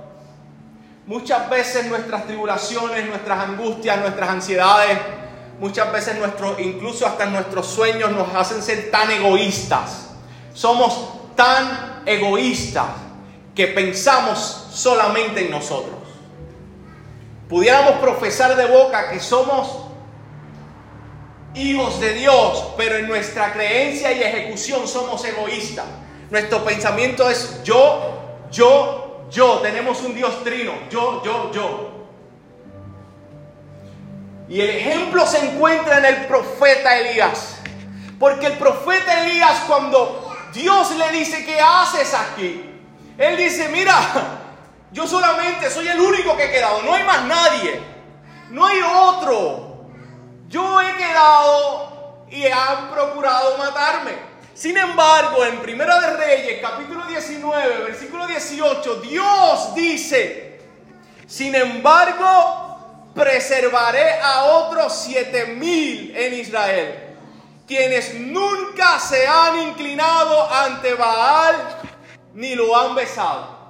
Muchas 1.06 1.50
veces 1.50 1.88
nuestras 1.88 2.26
tribulaciones, 2.26 3.08
nuestras 3.08 3.40
angustias, 3.50 4.00
nuestras 4.00 4.30
ansiedades, 4.30 4.98
muchas 5.60 5.92
veces 5.92 6.18
nuestro, 6.18 6.58
incluso 6.60 7.06
hasta 7.06 7.26
nuestros 7.26 7.68
sueños 7.68 8.12
nos 8.12 8.34
hacen 8.34 8.62
ser 8.62 8.90
tan 8.90 9.12
egoístas. 9.12 10.12
Somos 10.54 11.36
tan 11.36 12.04
egoístas 12.06 12.88
que 13.54 13.68
pensamos 13.68 14.68
solamente 14.72 15.46
en 15.46 15.52
nosotros. 15.52 15.96
Pudiéramos 17.50 17.94
profesar 18.00 18.56
de 18.56 18.66
boca 18.66 19.10
que 19.12 19.20
somos 19.20 19.84
hijos 21.54 22.00
de 22.00 22.14
Dios, 22.14 22.66
pero 22.78 22.96
en 22.96 23.08
nuestra 23.08 23.52
creencia 23.54 24.12
y 24.12 24.24
ejecución 24.24 24.88
somos 24.88 25.24
egoístas. 25.26 25.86
Nuestro 26.32 26.64
pensamiento 26.64 27.30
es 27.30 27.62
yo, 27.64 28.40
yo, 28.52 29.03
yo, 29.34 29.60
tenemos 29.60 30.02
un 30.02 30.14
Dios 30.14 30.44
trino, 30.44 30.74
yo, 30.90 31.24
yo, 31.24 31.52
yo. 31.52 31.90
Y 34.48 34.62
el 34.62 34.70
ejemplo 34.70 35.26
se 35.26 35.44
encuentra 35.44 35.98
en 35.98 36.06
el 36.06 36.26
profeta 36.28 36.98
Elías. 36.98 37.58
Porque 38.20 38.46
el 38.46 38.58
profeta 38.58 39.26
Elías 39.26 39.64
cuando 39.68 40.34
Dios 40.54 40.96
le 40.96 41.12
dice, 41.12 41.44
¿qué 41.44 41.60
haces 41.60 42.14
aquí? 42.14 42.70
Él 43.18 43.36
dice, 43.36 43.70
mira, 43.70 43.98
yo 44.92 45.08
solamente 45.08 45.70
soy 45.72 45.88
el 45.88 46.00
único 46.00 46.38
que 46.38 46.46
he 46.46 46.52
quedado, 46.52 46.84
no 46.84 46.94
hay 46.94 47.04
más 47.04 47.26
nadie, 47.26 47.82
no 48.52 48.66
hay 48.66 48.80
otro. 48.82 49.88
Yo 50.48 50.80
he 50.80 50.96
quedado 50.96 52.26
y 52.30 52.46
han 52.46 52.92
procurado 52.92 53.58
matarme. 53.58 54.33
Sin 54.54 54.78
embargo, 54.78 55.44
en 55.46 55.60
Primera 55.62 56.00
de 56.00 56.18
Reyes, 56.18 56.62
capítulo 56.62 57.06
19, 57.08 57.86
versículo 57.86 58.28
18, 58.28 58.96
Dios 58.98 59.74
dice, 59.74 60.60
sin 61.26 61.56
embargo, 61.56 63.10
preservaré 63.16 64.20
a 64.22 64.44
otros 64.44 64.96
siete 64.96 65.48
mil 65.48 66.16
en 66.16 66.36
Israel, 66.36 67.16
quienes 67.66 68.14
nunca 68.14 69.00
se 69.00 69.26
han 69.26 69.60
inclinado 69.60 70.52
ante 70.52 70.94
Baal 70.94 71.56
ni 72.36 72.54
lo 72.54 72.78
han 72.78 72.94
besado. 72.94 73.64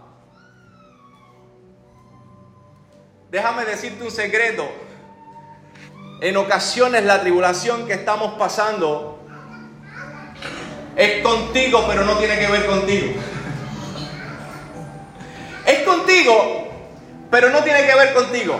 Déjame 3.31 3.63
decirte 3.63 4.03
un 4.03 4.11
secreto. 4.11 4.69
En 6.19 6.35
ocasiones 6.35 7.03
la 7.05 7.21
tribulación 7.21 7.87
que 7.87 7.93
estamos 7.93 8.33
pasando 8.37 9.12
es 10.95 11.23
contigo, 11.23 11.85
pero 11.87 12.05
no 12.05 12.17
tiene 12.17 12.37
que 12.39 12.47
ver 12.47 12.65
contigo. 12.65 13.13
Es 15.65 15.79
contigo, 15.79 16.67
pero 17.31 17.49
no 17.49 17.63
tiene 17.63 17.85
que 17.85 17.95
ver 17.95 18.13
contigo. 18.13 18.59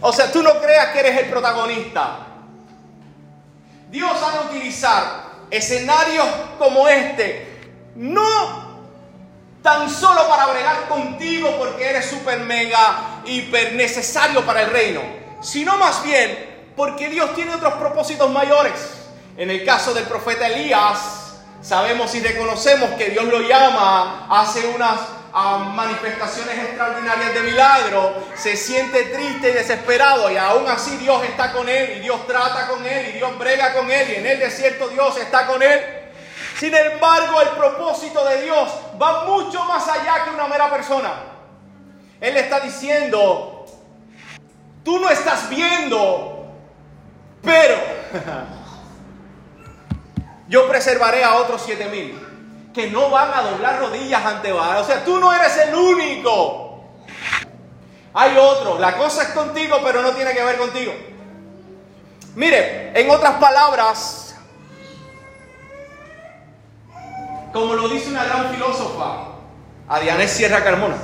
O 0.00 0.12
sea, 0.12 0.32
tú 0.32 0.42
no 0.42 0.60
creas 0.60 0.88
que 0.88 1.00
eres 1.00 1.18
el 1.18 1.30
protagonista. 1.30 2.26
Dios 3.90 4.10
ha 4.22 4.38
de 4.38 4.46
utilizar 4.48 5.04
escenarios 5.50 6.26
como 6.58 6.88
este, 6.88 7.60
no 7.94 8.72
tan 9.62 9.88
solo 9.88 10.26
para 10.28 10.46
bregar 10.46 10.88
contigo 10.88 11.56
porque 11.58 11.88
eres 11.88 12.06
súper 12.06 12.40
mega, 12.40 13.20
hiper 13.26 13.74
necesario 13.74 14.44
para 14.44 14.62
el 14.62 14.70
reino, 14.70 15.02
sino 15.40 15.76
más 15.76 16.02
bien 16.02 16.72
porque 16.74 17.08
Dios 17.08 17.34
tiene 17.34 17.54
otros 17.54 17.74
propósitos 17.74 18.30
mayores. 18.30 19.01
En 19.42 19.50
el 19.50 19.64
caso 19.64 19.92
del 19.92 20.04
profeta 20.04 20.46
Elías, 20.46 21.32
sabemos 21.60 22.14
y 22.14 22.20
reconocemos 22.20 22.90
que 22.90 23.06
Dios 23.06 23.24
lo 23.24 23.40
llama, 23.40 24.28
hace 24.30 24.68
unas 24.68 25.00
ah, 25.32 25.72
manifestaciones 25.74 26.56
extraordinarias 26.56 27.34
de 27.34 27.40
milagro, 27.40 28.14
se 28.36 28.56
siente 28.56 29.02
triste 29.06 29.50
y 29.50 29.52
desesperado 29.52 30.30
y 30.30 30.36
aún 30.36 30.68
así 30.68 30.96
Dios 30.98 31.24
está 31.24 31.50
con 31.50 31.68
él 31.68 31.96
y 31.96 32.00
Dios 32.02 32.24
trata 32.28 32.68
con 32.68 32.86
él 32.86 33.08
y 33.08 33.12
Dios 33.14 33.36
brega 33.36 33.74
con 33.74 33.90
él 33.90 34.10
y 34.10 34.14
en 34.14 34.26
el 34.28 34.38
desierto 34.38 34.86
Dios 34.86 35.16
está 35.16 35.44
con 35.48 35.60
él. 35.60 35.80
Sin 36.56 36.72
embargo, 36.72 37.40
el 37.40 37.48
propósito 37.48 38.24
de 38.24 38.42
Dios 38.42 38.70
va 39.02 39.24
mucho 39.24 39.64
más 39.64 39.88
allá 39.88 40.22
que 40.22 40.30
una 40.30 40.46
mera 40.46 40.70
persona. 40.70 41.14
Él 42.20 42.36
está 42.36 42.60
diciendo, 42.60 43.66
tú 44.84 45.00
no 45.00 45.10
estás 45.10 45.50
viendo, 45.50 46.46
pero 47.42 47.74
yo 50.52 50.68
preservaré 50.68 51.24
a 51.24 51.36
otros 51.36 51.62
siete 51.64 51.86
mil 51.86 52.14
que 52.74 52.90
no 52.90 53.08
van 53.08 53.32
a 53.32 53.40
doblar 53.40 53.80
rodillas 53.80 54.22
ante 54.22 54.52
Baal. 54.52 54.82
O 54.82 54.84
sea, 54.84 55.02
tú 55.02 55.18
no 55.18 55.32
eres 55.32 55.56
el 55.56 55.74
único. 55.74 56.84
Hay 58.12 58.36
otro. 58.36 58.78
La 58.78 58.98
cosa 58.98 59.22
es 59.22 59.28
contigo, 59.30 59.78
pero 59.82 60.02
no 60.02 60.10
tiene 60.10 60.34
que 60.34 60.44
ver 60.44 60.58
contigo. 60.58 60.92
Mire, 62.34 62.92
en 62.94 63.10
otras 63.10 63.36
palabras, 63.36 64.36
como 67.50 67.72
lo 67.72 67.88
dice 67.88 68.10
una 68.10 68.24
gran 68.24 68.50
filósofa, 68.50 69.28
Adianés 69.88 70.32
Sierra 70.32 70.62
Carmona, 70.62 70.96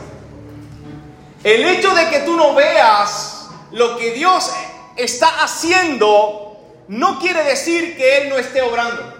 el 1.43 1.65
hecho 1.65 1.95
de 1.95 2.11
que 2.11 2.21
tú 2.21 2.37
no 2.37 2.55
veas 2.55 3.49
lo 3.71 3.97
que 3.97 4.13
Dios 4.13 4.53
está 4.97 5.43
haciendo 5.43 6.85
no 6.89 7.19
quiere 7.19 7.45
decir 7.45 7.97
que 7.97 8.19
Él 8.19 8.29
no 8.29 8.37
esté 8.37 8.61
obrando. 8.61 9.18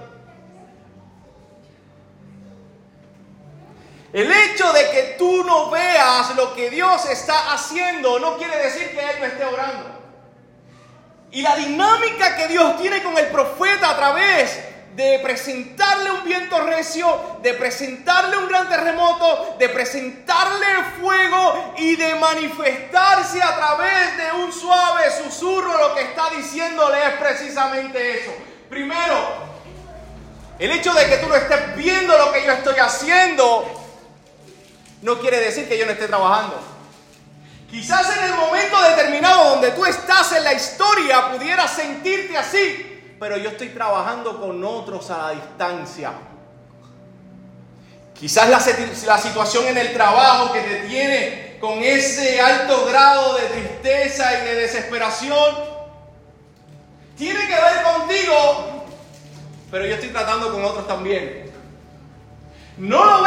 El 4.13 4.33
hecho 4.33 4.73
de 4.73 4.91
que 4.91 5.03
tú 5.19 5.45
no 5.45 5.71
veas 5.71 6.35
lo 6.35 6.55
que 6.55 6.71
Dios 6.71 7.05
está 7.07 7.53
haciendo 7.53 8.19
no 8.19 8.39
quiere 8.39 8.57
decir 8.57 8.91
que 8.91 9.01
Él 9.01 9.17
no 9.21 9.27
esté 9.27 9.45
orando. 9.45 9.99
Y 11.31 11.43
la 11.43 11.57
dinámica 11.57 12.37
que 12.37 12.49
Dios 12.49 12.81
tiene 12.81 13.03
con 13.03 13.17
el 13.19 13.27
profeta 13.27 13.91
a 13.91 13.97
través 13.97 14.59
de 14.97 15.21
presentarle 15.23 16.11
un 16.11 16.25
viento 16.25 16.59
recio, 16.63 17.39
de 17.43 17.53
presentarle 17.55 18.39
un 18.39 18.49
gran 18.49 18.69
terremoto, 18.69 19.57
de 19.59 19.69
presentarle 19.69 20.67
fuego 21.01 21.75
y 21.77 21.95
de 21.95 22.15
manifestarse 22.15 23.43
a 23.43 23.55
través 23.55 24.17
de 24.17 24.33
un 24.43 24.53
suave 24.53 25.05
susurro, 25.23 25.79
lo 25.79 25.95
que 25.95 26.03
está 26.03 26.31
diciéndole 26.31 26.99
es 27.07 27.13
precisamente 27.21 28.23
eso. 28.23 28.33
Primero, 28.71 29.49
el 30.59 30.71
hecho 30.73 30.93
de 30.95 31.07
que 31.09 31.19
tú 31.19 31.29
no 31.29 31.37
estés 31.37 31.77
viendo 31.77 32.17
lo 32.17 32.33
que 32.33 32.45
yo 32.45 32.53
estoy 32.53 32.79
haciendo 32.79 33.78
no 35.03 35.19
quiere 35.19 35.41
decir 35.41 35.69
que 35.69 35.79
yo 35.79 35.87
no 35.87 35.93
esté 35.93 36.07
trabajando. 36.07 36.61
Quizás 37.71 38.17
en 38.17 38.25
el 38.25 38.35
momento 38.35 38.81
determinado 38.83 39.51
donde 39.51 39.73
tú 39.73 39.85
estás 39.85 40.33
en 40.33 40.45
la 40.45 40.55
historia 40.55 41.33
pudieras 41.33 41.71
sentirte 41.71 42.37
así, 42.37 43.17
pero 43.21 43.37
yo 43.37 43.51
estoy 43.51 43.69
trabajando 43.69 44.41
con 44.41 44.65
otros 44.65 45.11
a 45.11 45.19
la 45.19 45.31
distancia. 45.33 46.13
Quizás 48.19 48.49
la, 48.49 49.19
situación 49.19 49.69
en 49.69 49.79
el 49.79 49.93
trabajo 49.93 50.53
que 50.53 50.61
te 50.61 50.77
tiene 50.89 51.57
con 51.61 51.83
ese 51.83 52.41
alto 52.41 52.87
grado 52.87 53.37
de 53.37 53.43
tristeza 53.45 54.41
y 54.41 54.45
de 54.45 54.55
desesperación 54.57 55.55
tiene 57.17 57.47
que 57.47 57.55
ver 57.55 57.83
contigo, 57.85 58.87
pero 59.71 59.87
yo 59.87 59.95
estoy 59.95 60.09
tratando 60.09 60.51
con 60.53 60.65
otros 60.65 60.89
también. 60.89 61.49
No 62.77 63.05
lo 63.05 63.23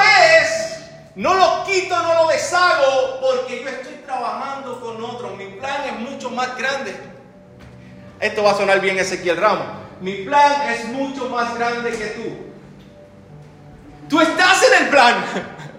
no 1.15 1.33
lo 1.33 1.63
quito, 1.65 2.01
no 2.01 2.23
lo 2.23 2.27
deshago, 2.29 3.19
porque 3.19 3.63
yo 3.63 3.69
estoy 3.69 3.95
trabajando 4.05 4.79
con 4.79 5.03
otros. 5.03 5.35
Mi 5.37 5.47
plan 5.47 5.83
es 5.85 5.99
mucho 5.99 6.29
más 6.29 6.57
grande. 6.57 6.95
Esto 8.19 8.43
va 8.43 8.51
a 8.51 8.55
sonar 8.55 8.79
bien 8.79 8.97
Ezequiel 8.97 9.37
Ramos. 9.37 9.67
Mi 9.99 10.23
plan 10.23 10.69
es 10.69 10.85
mucho 10.85 11.27
más 11.29 11.57
grande 11.57 11.91
que 11.91 12.05
tú. 12.07 12.51
Tú 14.09 14.19
estás 14.19 14.63
en 14.63 14.83
el 14.83 14.89
plan, 14.89 15.15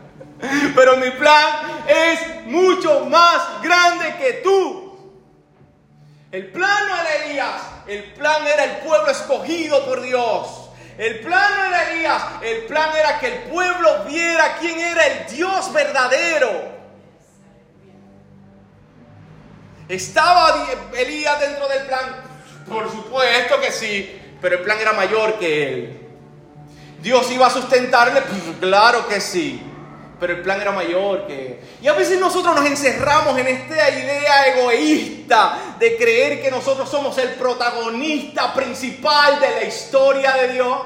pero 0.74 0.96
mi 0.96 1.10
plan 1.10 1.82
es 1.86 2.46
mucho 2.46 3.06
más 3.06 3.62
grande 3.62 4.14
que 4.16 4.32
tú. 4.44 4.82
El 6.30 6.50
plan 6.50 6.88
no 6.88 6.96
era 6.96 7.24
Elías, 7.24 7.62
el 7.86 8.04
plan 8.14 8.46
era 8.46 8.64
el 8.64 8.76
pueblo 8.78 9.10
escogido 9.10 9.84
por 9.84 10.00
Dios. 10.00 10.61
El 10.98 11.20
plan 11.20 11.50
no 11.56 11.64
era 11.64 11.90
Elías, 11.90 12.22
el 12.42 12.64
plan 12.64 12.90
era 12.94 13.18
que 13.18 13.26
el 13.28 13.38
pueblo 13.44 14.04
viera 14.04 14.56
quién 14.60 14.78
era 14.78 15.06
el 15.06 15.26
Dios 15.26 15.72
verdadero. 15.72 16.72
¿Estaba 19.88 20.66
Elías 20.94 21.40
dentro 21.40 21.68
del 21.68 21.86
plan? 21.86 22.16
Por 22.68 22.90
supuesto 22.90 23.60
que 23.60 23.72
sí, 23.72 24.20
pero 24.40 24.56
el 24.56 24.62
plan 24.62 24.78
era 24.80 24.92
mayor 24.92 25.38
que 25.38 25.68
él. 25.68 25.98
¿Dios 27.00 27.30
iba 27.32 27.46
a 27.46 27.50
sustentarle? 27.50 28.22
Pues 28.22 28.42
claro 28.60 29.08
que 29.08 29.20
sí, 29.20 29.60
pero 30.22 30.34
el 30.34 30.42
plan 30.42 30.60
era 30.60 30.70
mayor 30.70 31.26
que. 31.26 31.58
Y 31.82 31.88
a 31.88 31.94
veces 31.94 32.20
nosotros 32.20 32.54
nos 32.54 32.64
encerramos 32.64 33.36
en 33.36 33.48
esta 33.48 33.90
idea 33.90 34.46
egoísta 34.54 35.74
de 35.80 35.96
creer 35.96 36.40
que 36.40 36.48
nosotros 36.48 36.88
somos 36.88 37.18
el 37.18 37.30
protagonista 37.30 38.54
principal 38.54 39.40
de 39.40 39.50
la 39.50 39.64
historia 39.64 40.34
de 40.34 40.52
Dios. 40.52 40.78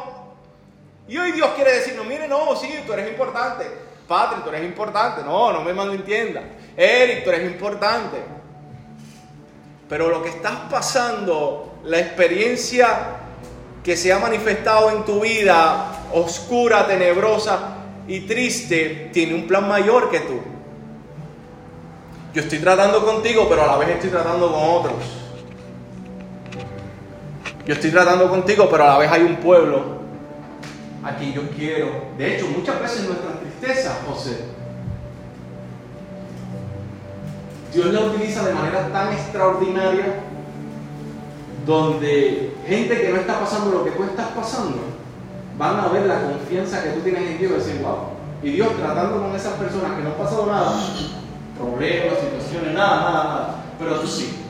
Y 1.06 1.18
hoy 1.18 1.32
Dios 1.32 1.50
quiere 1.54 1.70
decirnos, 1.74 2.06
mire, 2.06 2.26
no, 2.26 2.56
sí, 2.56 2.80
tú 2.86 2.94
eres 2.94 3.10
importante. 3.10 3.66
Patrick, 4.08 4.42
tú 4.42 4.48
eres 4.48 4.64
importante. 4.64 5.22
No, 5.22 5.52
no 5.52 5.60
me 5.60 5.74
malentienda. 5.74 6.40
Eric, 6.74 7.22
tú 7.22 7.28
eres 7.28 7.44
importante. 7.44 8.16
Pero 9.86 10.08
lo 10.08 10.22
que 10.22 10.30
estás 10.30 10.60
pasando, 10.70 11.80
la 11.84 11.98
experiencia 11.98 13.18
que 13.84 13.98
se 13.98 14.14
ha 14.14 14.18
manifestado 14.18 14.88
en 14.88 15.04
tu 15.04 15.20
vida, 15.20 16.06
oscura, 16.14 16.86
tenebrosa 16.86 17.75
y 18.08 18.20
triste, 18.20 19.10
tiene 19.12 19.34
un 19.34 19.46
plan 19.46 19.68
mayor 19.68 20.10
que 20.10 20.20
tú. 20.20 20.40
Yo 22.34 22.42
estoy 22.42 22.58
tratando 22.58 23.04
contigo, 23.04 23.46
pero 23.48 23.62
a 23.62 23.66
la 23.66 23.76
vez 23.78 23.88
estoy 23.90 24.10
tratando 24.10 24.52
con 24.52 24.62
otros. 24.62 24.94
Yo 27.66 27.74
estoy 27.74 27.90
tratando 27.90 28.28
contigo, 28.28 28.68
pero 28.70 28.84
a 28.84 28.88
la 28.88 28.98
vez 28.98 29.10
hay 29.10 29.22
un 29.22 29.36
pueblo 29.36 29.96
a 31.02 31.16
quien 31.16 31.32
yo 31.32 31.48
quiero. 31.50 31.88
De 32.18 32.36
hecho, 32.36 32.46
muchas 32.48 32.80
veces 32.80 33.06
nuestra 33.06 33.40
tristeza, 33.40 34.00
José, 34.06 34.44
Dios 37.72 37.86
la 37.86 38.00
utiliza 38.00 38.46
de 38.46 38.54
manera 38.54 38.88
tan 38.92 39.12
extraordinaria 39.12 40.14
donde 41.66 42.54
gente 42.66 43.00
que 43.00 43.08
no 43.08 43.16
está 43.16 43.40
pasando 43.40 43.78
lo 43.78 43.84
que 43.84 43.90
tú 43.90 44.04
estás 44.04 44.28
pasando, 44.28 44.78
van 45.58 45.80
a 45.80 45.88
ver 45.88 46.06
la 46.06 46.22
confianza 46.22 46.82
que 46.82 46.90
tú 46.90 47.00
tienes 47.00 47.22
en 47.22 47.38
Dios 47.38 47.52
y 47.52 47.54
decir, 47.54 47.82
wow. 47.82 48.16
Y 48.42 48.50
Dios 48.50 48.76
tratando 48.76 49.22
con 49.22 49.34
esas 49.34 49.54
personas 49.54 49.96
que 49.96 50.02
no 50.02 50.10
han 50.10 50.16
pasado 50.16 50.46
nada, 50.46 50.72
problemas, 51.58 52.18
situaciones, 52.20 52.74
nada, 52.74 52.96
nada, 52.96 53.24
nada, 53.24 53.54
pero 53.78 54.00
tú 54.00 54.06
sí. 54.06 54.42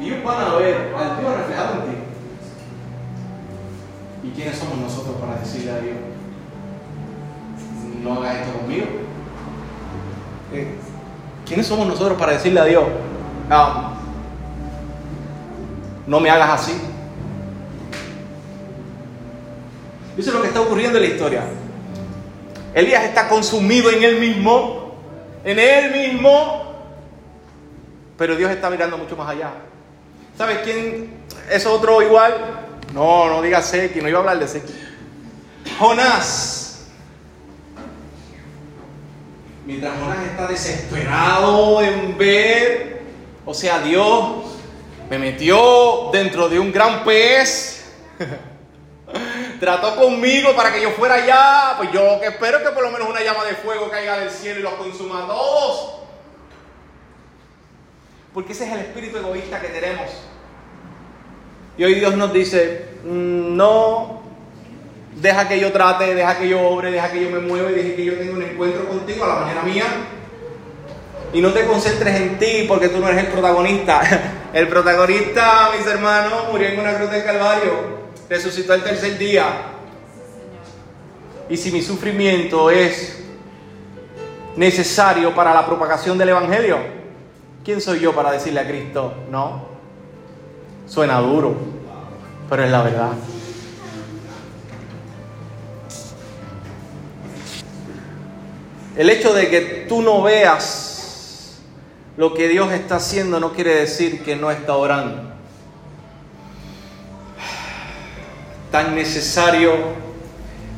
Ellos 0.00 0.24
van 0.24 0.40
a 0.40 0.54
ver 0.54 0.94
al 0.96 1.20
Dios 1.20 1.36
reflejado 1.36 1.74
en 1.74 1.90
ti. 1.90 1.98
¿Y 4.24 4.30
quiénes 4.30 4.56
somos 4.56 4.78
nosotros 4.78 5.16
para 5.20 5.40
decirle 5.40 5.72
a 5.72 5.78
Dios? 5.78 5.96
No 8.02 8.14
hagas 8.14 8.36
esto 8.36 8.58
conmigo. 8.58 8.86
Eh, 10.52 10.74
¿Quiénes 11.46 11.66
somos 11.66 11.86
nosotros 11.86 12.18
para 12.18 12.32
decirle 12.32 12.60
a 12.60 12.64
Dios? 12.64 12.84
No, 13.48 13.92
no 16.06 16.20
me 16.20 16.30
hagas 16.30 16.62
así. 16.62 16.91
Eso 20.16 20.28
es 20.30 20.34
lo 20.34 20.42
que 20.42 20.48
está 20.48 20.60
ocurriendo 20.60 20.98
en 20.98 21.04
la 21.04 21.10
historia. 21.10 21.42
Elías 22.74 23.04
está 23.04 23.28
consumido 23.28 23.90
en 23.90 24.02
él 24.02 24.18
mismo, 24.18 24.94
en 25.44 25.58
él 25.58 25.92
mismo, 25.92 26.72
pero 28.16 28.36
Dios 28.36 28.50
está 28.50 28.70
mirando 28.70 28.98
mucho 28.98 29.16
más 29.16 29.30
allá. 29.30 29.50
¿Sabes 30.36 30.58
quién 30.64 31.22
es 31.50 31.66
otro 31.66 32.02
igual? 32.02 32.68
No, 32.94 33.28
no 33.28 33.42
digas 33.42 33.66
Seki, 33.66 34.00
no 34.00 34.08
iba 34.08 34.18
a 34.18 34.20
hablar 34.20 34.38
de 34.38 34.48
Seki. 34.48 34.72
Jonás. 35.78 36.86
Mientras 39.66 39.98
Jonás 39.98 40.26
está 40.26 40.46
desesperado 40.46 41.82
en 41.82 42.18
ver, 42.18 43.02
o 43.44 43.54
sea, 43.54 43.80
Dios 43.80 44.44
me 45.08 45.18
metió 45.18 46.10
dentro 46.12 46.48
de 46.48 46.58
un 46.58 46.72
gran 46.72 47.04
pez. 47.04 47.84
Trató 49.62 49.94
conmigo 49.94 50.56
para 50.56 50.72
que 50.72 50.82
yo 50.82 50.90
fuera 50.90 51.14
allá. 51.14 51.74
Pues 51.76 51.92
yo 51.92 52.18
que 52.18 52.26
espero 52.26 52.64
que 52.64 52.70
por 52.70 52.82
lo 52.82 52.90
menos 52.90 53.08
una 53.08 53.22
llama 53.22 53.44
de 53.44 53.54
fuego 53.54 53.88
caiga 53.88 54.18
del 54.18 54.28
cielo 54.28 54.58
y 54.58 54.62
los 54.64 54.72
consuma 54.72 55.22
a 55.22 55.26
todos. 55.28 56.00
Porque 58.34 58.54
ese 58.54 58.66
es 58.66 58.72
el 58.72 58.80
espíritu 58.80 59.18
egoísta 59.18 59.60
que 59.60 59.68
tenemos. 59.68 60.10
Y 61.78 61.84
hoy 61.84 61.94
Dios 61.94 62.16
nos 62.16 62.32
dice, 62.32 62.96
mm, 63.04 63.56
no, 63.56 64.22
deja 65.14 65.46
que 65.46 65.60
yo 65.60 65.70
trate, 65.70 66.12
deja 66.12 66.38
que 66.38 66.48
yo 66.48 66.60
obre, 66.60 66.90
deja 66.90 67.12
que 67.12 67.22
yo 67.22 67.30
me 67.30 67.38
mueva 67.38 67.70
y 67.70 67.74
deja 67.74 67.94
que 67.94 68.04
yo 68.04 68.18
tenga 68.18 68.32
un 68.32 68.42
encuentro 68.42 68.88
contigo 68.88 69.24
a 69.26 69.28
la 69.28 69.34
manera 69.36 69.62
mía. 69.62 69.84
Y 71.32 71.40
no 71.40 71.52
te 71.52 71.66
concentres 71.66 72.16
en 72.16 72.36
ti 72.36 72.64
porque 72.66 72.88
tú 72.88 72.98
no 72.98 73.06
eres 73.06 73.26
el 73.26 73.30
protagonista. 73.30 74.00
El 74.52 74.66
protagonista, 74.66 75.70
mis 75.74 75.86
hermanos, 75.86 76.48
murió 76.50 76.68
en 76.68 76.80
una 76.80 76.94
cruz 76.94 77.10
del 77.12 77.24
Calvario. 77.24 78.02
Resucitó 78.28 78.74
el 78.74 78.82
tercer 78.82 79.18
día. 79.18 79.44
Y 81.48 81.56
si 81.56 81.70
mi 81.70 81.82
sufrimiento 81.82 82.70
es 82.70 83.18
necesario 84.56 85.34
para 85.34 85.52
la 85.52 85.66
propagación 85.66 86.16
del 86.18 86.30
Evangelio, 86.30 86.78
¿quién 87.64 87.80
soy 87.80 88.00
yo 88.00 88.14
para 88.14 88.32
decirle 88.32 88.60
a 88.60 88.66
Cristo 88.66 89.14
no? 89.30 89.66
Suena 90.86 91.18
duro, 91.20 91.54
pero 92.48 92.64
es 92.64 92.70
la 92.70 92.82
verdad. 92.82 93.12
El 98.96 99.08
hecho 99.08 99.32
de 99.32 99.48
que 99.48 99.86
tú 99.88 100.02
no 100.02 100.22
veas 100.22 101.60
lo 102.18 102.34
que 102.34 102.48
Dios 102.48 102.70
está 102.72 102.96
haciendo 102.96 103.40
no 103.40 103.52
quiere 103.52 103.74
decir 103.74 104.22
que 104.22 104.36
no 104.36 104.50
está 104.50 104.76
orando. 104.76 105.31
Tan 108.72 108.96
necesario 108.96 109.72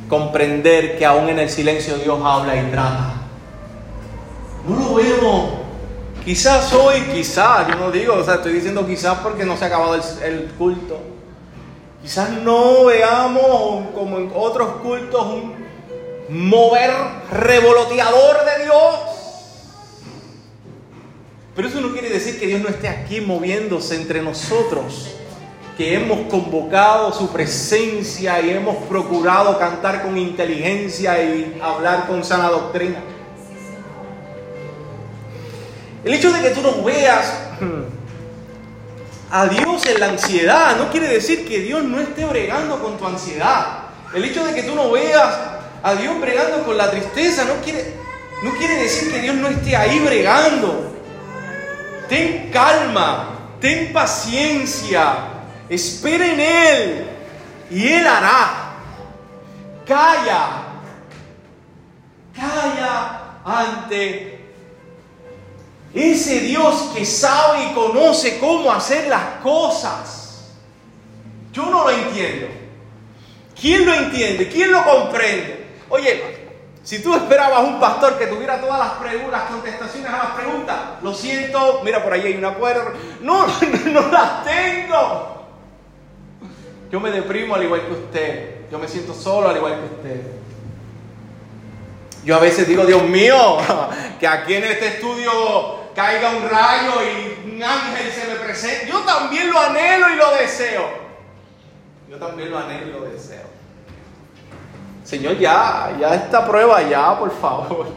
comprender 0.09 0.99
que 0.99 1.07
aún 1.07 1.31
en 1.31 1.39
el 1.39 1.49
silencio 1.49 1.97
Dios 1.97 2.21
habla 2.23 2.55
y 2.57 2.71
trata. 2.71 3.15
No 4.69 4.77
lo 4.77 4.95
vemos. 4.97 5.65
Quizás 6.25 6.73
hoy, 6.73 7.03
quizás, 7.13 7.69
yo 7.69 7.77
no 7.77 7.91
digo, 7.91 8.15
o 8.15 8.25
sea, 8.25 8.37
estoy 8.37 8.55
diciendo 8.55 8.87
quizás 8.87 9.19
porque 9.19 9.45
no 9.45 9.57
se 9.57 9.65
ha 9.65 9.67
acabado 9.67 9.95
el, 9.95 10.53
culto. 10.57 10.99
Quizás 12.03 12.31
no 12.31 12.87
veamos 12.87 13.91
como 13.95 14.19
en 14.19 14.31
otros 14.35 14.77
cultos 14.83 15.23
un 15.27 15.55
mover 16.31 16.91
revoloteador 17.31 18.37
de 18.45 18.65
Dios. 18.65 18.99
Pero 21.55 21.69
eso 21.69 21.81
no 21.81 21.93
quiere 21.93 22.09
decir 22.09 22.41
que 22.41 22.47
Dios 22.47 22.63
no 22.63 22.69
esté 22.69 22.89
aquí 22.89 23.21
moviéndose 23.21 23.95
entre 23.95 24.23
nosotros, 24.23 25.11
que 25.77 25.95
hemos 25.95 26.31
convocado 26.31 27.13
su 27.13 27.31
presencia 27.31 28.41
y 28.41 28.51
hemos 28.51 28.77
procurado 28.85 29.59
cantar 29.59 30.03
con 30.03 30.17
inteligencia 30.17 31.21
y 31.23 31.59
hablar 31.61 32.07
con 32.07 32.23
sana 32.23 32.49
doctrina. 32.49 32.99
El 36.05 36.15
hecho 36.15 36.33
de 36.33 36.43
que 36.43 36.51
tú 36.51 36.61
no 36.61 36.85
veas 36.85 37.33
a 39.31 39.47
Dios 39.47 39.85
en 39.87 39.99
la 39.99 40.11
ansiedad 40.11 40.77
no 40.77 40.91
quiere 40.91 41.09
decir 41.09 41.49
que 41.49 41.61
Dios 41.61 41.83
no 41.83 41.99
esté 42.01 42.25
bregando 42.25 42.79
con 42.81 42.97
tu 42.97 43.07
ansiedad. 43.07 43.85
El 44.15 44.25
hecho 44.25 44.45
de 44.45 44.55
que 44.55 44.63
tú 44.63 44.77
no 44.77 44.93
veas 44.93 45.35
a 45.83 45.95
Dios 45.97 46.21
bregando 46.21 46.65
con 46.65 46.77
la 46.77 46.91
tristeza 46.91 47.45
no 47.45 47.55
quiere, 47.65 47.95
no 48.45 48.53
quiere 48.55 48.77
decir 48.77 49.13
que 49.13 49.21
Dios 49.21 49.35
no 49.35 49.49
esté 49.49 49.75
ahí 49.75 49.99
bregando. 49.99 50.93
Ten 52.09 52.51
calma, 52.53 53.31
ten 53.61 53.93
paciencia, 53.93 55.34
espera 55.69 56.27
en 56.27 56.41
Él 56.41 57.07
y 57.71 57.89
Él 57.89 58.07
hará. 58.07 58.61
Calla, 59.87 60.63
calla 62.35 63.21
ante 63.45 64.35
ese 65.95 66.41
Dios 66.41 66.91
que 66.95 67.05
sabe 67.05 67.67
y 67.67 67.75
conoce 67.75 68.39
cómo 68.39 68.73
hacer 68.73 69.09
las 69.09 69.41
cosas. 69.43 70.51
Yo 71.53 71.67
no 71.67 71.85
lo 71.85 71.91
entiendo. 71.91 72.49
¿Quién 73.61 73.87
lo 73.87 73.95
entiende? 73.95 74.49
¿Quién 74.49 74.73
lo 74.73 74.85
comprende? 74.85 75.67
Oye, 75.89 76.45
si 76.83 76.99
tú 76.99 77.15
esperabas 77.15 77.63
un 77.63 77.79
pastor 77.79 78.19
que 78.19 78.27
tuviera 78.27 78.61
todas 78.61 78.79
las 78.79 78.91
preguntas, 78.95 79.43
contestaciones 79.49 80.11
a 80.11 80.19
las 80.19 80.27
preguntas, 80.33 80.77
lo 81.03 81.15
siento, 81.15 81.81
mira 81.85 82.03
por 82.03 82.13
ahí 82.13 82.23
hay 82.23 82.37
una 82.37 82.57
puerta. 82.57 82.93
No, 83.21 83.47
no, 83.85 84.03
no 84.03 84.09
las 84.13 84.45
tengo. 84.45 85.34
Yo 86.95 87.01
me 87.01 87.11
deprimo 87.11 87.57
al 87.57 87.65
igual 87.65 87.85
que 87.89 87.93
usted. 87.93 88.71
Yo 88.71 88.79
me 88.79 88.87
siento 88.87 89.15
solo 89.15 89.49
al 89.49 89.57
igual 89.57 89.81
que 89.81 89.97
usted. 89.97 90.21
Yo 92.25 92.37
a 92.37 92.39
veces 92.39 92.69
digo, 92.69 92.87
Dios 92.87 93.03
mío, 93.03 93.59
que 94.21 94.29
aquí 94.29 94.55
en 94.55 94.63
este 94.63 94.87
estudio 94.87 95.33
caiga 95.93 96.31
un 96.31 96.49
rayo 96.49 96.93
y 97.03 97.51
un 97.51 97.61
ángel 97.61 98.13
se 98.13 98.29
me 98.29 98.37
presente. 98.37 98.87
Yo 98.87 99.01
también 99.01 99.51
lo 99.51 99.59
anhelo 99.59 100.09
y 100.09 100.15
lo 100.15 100.37
deseo. 100.37 100.85
Yo 102.09 102.17
también 102.19 102.53
lo 102.53 102.59
anhelo 102.59 102.87
y 102.87 102.93
lo 102.93 103.01
deseo. 103.07 103.43
Señor, 105.03 105.37
ya, 105.37 105.97
ya 105.99 106.15
esta 106.15 106.47
prueba, 106.47 106.81
ya, 106.83 107.19
por 107.19 107.37
favor. 107.41 107.89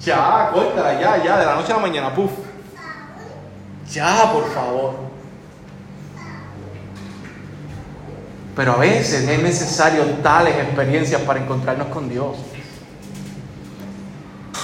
Ya, 0.00 0.50
córtala, 0.52 1.00
ya, 1.00 1.24
ya, 1.24 1.38
de 1.38 1.46
la 1.46 1.54
noche 1.54 1.72
a 1.72 1.76
la 1.76 1.80
mañana, 1.80 2.14
puf. 2.14 2.32
Ya, 3.90 4.30
por 4.30 4.52
favor. 4.52 5.07
Pero 8.58 8.72
a 8.72 8.76
veces 8.76 9.28
es 9.28 9.40
necesario 9.40 10.02
tales 10.20 10.56
experiencias 10.56 11.22
para 11.22 11.38
encontrarnos 11.38 11.86
con 11.94 12.08
Dios. 12.08 12.36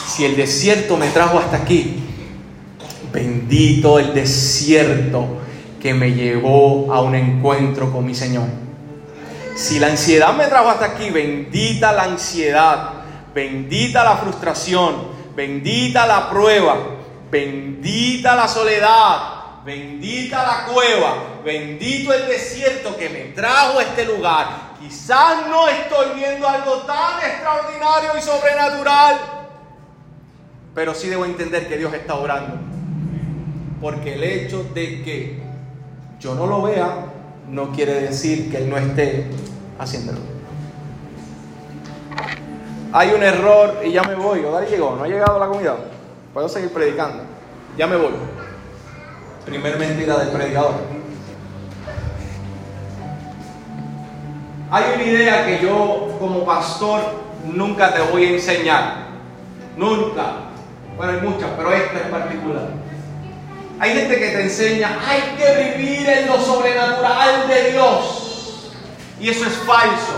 Si 0.08 0.24
el 0.24 0.34
desierto 0.34 0.96
me 0.96 1.10
trajo 1.10 1.38
hasta 1.38 1.58
aquí, 1.58 2.02
bendito 3.12 4.00
el 4.00 4.12
desierto 4.12 5.38
que 5.80 5.94
me 5.94 6.10
llevó 6.10 6.92
a 6.92 7.02
un 7.02 7.14
encuentro 7.14 7.92
con 7.92 8.04
mi 8.04 8.16
Señor. 8.16 8.48
Si 9.54 9.78
la 9.78 9.86
ansiedad 9.86 10.34
me 10.34 10.48
trajo 10.48 10.70
hasta 10.70 10.86
aquí, 10.86 11.10
bendita 11.10 11.92
la 11.92 12.02
ansiedad, 12.02 12.94
bendita 13.32 14.02
la 14.02 14.16
frustración, 14.16 15.06
bendita 15.36 16.04
la 16.04 16.30
prueba, 16.30 16.78
bendita 17.30 18.34
la 18.34 18.48
soledad, 18.48 19.62
bendita 19.64 20.42
la 20.42 20.72
cueva, 20.72 21.33
bendito 21.44 22.12
el 22.12 22.26
desierto 22.26 22.96
que 22.96 23.08
me 23.08 23.20
trajo 23.32 23.78
a 23.78 23.82
este 23.82 24.04
lugar. 24.06 24.74
Quizás 24.80 25.46
no 25.48 25.68
estoy 25.68 26.16
viendo 26.16 26.48
algo 26.48 26.78
tan 26.78 27.20
extraordinario 27.20 28.18
y 28.18 28.22
sobrenatural, 28.22 29.18
pero 30.74 30.94
sí 30.94 31.08
debo 31.08 31.24
entender 31.24 31.68
que 31.68 31.76
Dios 31.76 31.92
está 31.94 32.14
orando. 32.14 32.58
Porque 33.80 34.14
el 34.14 34.24
hecho 34.24 34.64
de 34.74 35.02
que 35.02 35.42
yo 36.18 36.34
no 36.34 36.46
lo 36.46 36.62
vea 36.62 37.06
no 37.48 37.70
quiere 37.72 38.00
decir 38.00 38.50
que 38.50 38.58
Él 38.58 38.70
no 38.70 38.78
esté 38.78 39.26
haciéndolo. 39.78 40.18
Hay 42.92 43.10
un 43.10 43.22
error 43.22 43.80
y 43.84 43.92
ya 43.92 44.02
me 44.04 44.14
voy. 44.14 44.44
Odari 44.44 44.68
llegó, 44.68 44.94
no 44.96 45.04
ha 45.04 45.08
llegado 45.08 45.38
la 45.38 45.48
comida. 45.48 45.76
Puedo 46.32 46.48
seguir 46.48 46.72
predicando. 46.72 47.24
Ya 47.76 47.86
me 47.86 47.96
voy. 47.96 48.12
Primer 49.44 49.78
mentira 49.78 50.16
del 50.18 50.28
predicador. 50.28 50.93
Hay 54.74 54.92
una 54.92 55.04
idea 55.04 55.46
que 55.46 55.60
yo 55.60 56.16
como 56.18 56.44
pastor 56.44 57.00
nunca 57.44 57.94
te 57.94 58.00
voy 58.00 58.24
a 58.24 58.30
enseñar. 58.30 59.06
Nunca. 59.76 60.32
Bueno, 60.96 61.12
hay 61.12 61.20
muchas, 61.20 61.48
pero 61.56 61.72
esta 61.72 62.00
en 62.00 62.10
particular. 62.10 62.70
Hay 63.78 63.94
gente 63.94 64.18
que 64.18 64.30
te 64.30 64.42
enseña, 64.42 64.98
hay 65.06 65.36
que 65.36 65.76
vivir 65.76 66.08
en 66.08 66.26
lo 66.26 66.40
sobrenatural 66.40 67.46
de 67.46 67.70
Dios. 67.70 68.72
Y 69.20 69.28
eso 69.28 69.46
es 69.46 69.52
falso. 69.58 70.12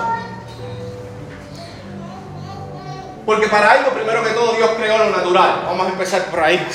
Porque 3.26 3.48
para 3.48 3.72
algo, 3.72 3.90
primero 3.90 4.24
que 4.24 4.30
todo, 4.30 4.54
Dios 4.54 4.70
creó 4.78 4.96
lo 4.96 5.10
natural. 5.14 5.64
Vamos 5.66 5.86
a 5.86 5.90
empezar 5.90 6.22
por 6.30 6.40
ahí. 6.40 6.66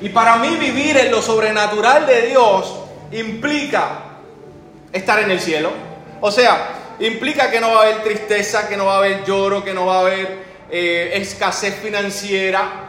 Y 0.00 0.08
para 0.10 0.36
mí 0.36 0.54
vivir 0.54 0.98
en 0.98 1.10
lo 1.10 1.20
sobrenatural 1.20 2.06
de 2.06 2.28
Dios 2.28 2.83
implica 3.14 4.00
estar 4.92 5.18
en 5.20 5.30
el 5.30 5.40
cielo. 5.40 5.72
O 6.20 6.30
sea, 6.30 6.68
implica 7.00 7.50
que 7.50 7.60
no 7.60 7.72
va 7.72 7.80
a 7.80 7.82
haber 7.84 8.02
tristeza, 8.02 8.68
que 8.68 8.76
no 8.76 8.86
va 8.86 8.94
a 8.94 8.98
haber 8.98 9.24
lloro, 9.24 9.64
que 9.64 9.74
no 9.74 9.86
va 9.86 9.96
a 9.96 10.00
haber 10.00 10.38
eh, 10.70 11.12
escasez 11.14 11.74
financiera. 11.76 12.84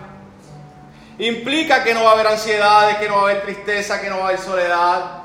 Implica 1.18 1.84
que 1.84 1.94
no 1.94 2.04
va 2.04 2.12
a 2.12 2.14
haber 2.14 2.28
ansiedades, 2.28 2.98
que 2.98 3.08
no 3.08 3.16
va 3.16 3.22
a 3.22 3.32
haber 3.32 3.42
tristeza, 3.44 4.02
que 4.02 4.10
no 4.10 4.18
va 4.18 4.26
a 4.26 4.28
haber 4.30 4.40
soledad. 4.40 5.24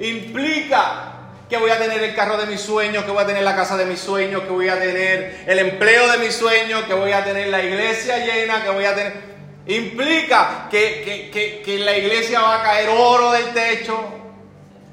Implica 0.00 1.08
que 1.48 1.56
voy 1.56 1.70
a 1.70 1.78
tener 1.78 2.02
el 2.02 2.14
carro 2.14 2.36
de 2.36 2.46
mis 2.46 2.60
sueños, 2.60 3.04
que 3.04 3.10
voy 3.10 3.22
a 3.22 3.26
tener 3.26 3.42
la 3.42 3.56
casa 3.56 3.76
de 3.76 3.86
mis 3.86 3.98
sueños, 3.98 4.42
que 4.42 4.50
voy 4.50 4.68
a 4.68 4.78
tener 4.78 5.44
el 5.46 5.58
empleo 5.58 6.10
de 6.12 6.18
mis 6.18 6.34
sueños, 6.34 6.84
que 6.84 6.94
voy 6.94 7.12
a 7.12 7.24
tener 7.24 7.48
la 7.48 7.62
iglesia 7.62 8.18
llena, 8.18 8.62
que 8.62 8.70
voy 8.70 8.84
a 8.84 8.94
tener... 8.94 9.37
Implica 9.68 10.66
que, 10.70 11.30
que, 11.62 11.74
en 11.76 11.84
la 11.84 11.96
iglesia 11.96 12.40
va 12.40 12.60
a 12.60 12.62
caer 12.62 12.88
oro 12.88 13.32
del 13.32 13.52
techo 13.52 13.98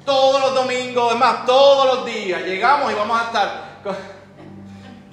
todos 0.04 0.40
los 0.40 0.54
domingos, 0.54 1.14
es 1.14 1.18
más, 1.18 1.46
todos 1.46 1.96
los 1.96 2.06
días. 2.06 2.42
Llegamos 2.42 2.92
y 2.92 2.94
vamos 2.94 3.20
a 3.20 3.24
estar... 3.24 3.64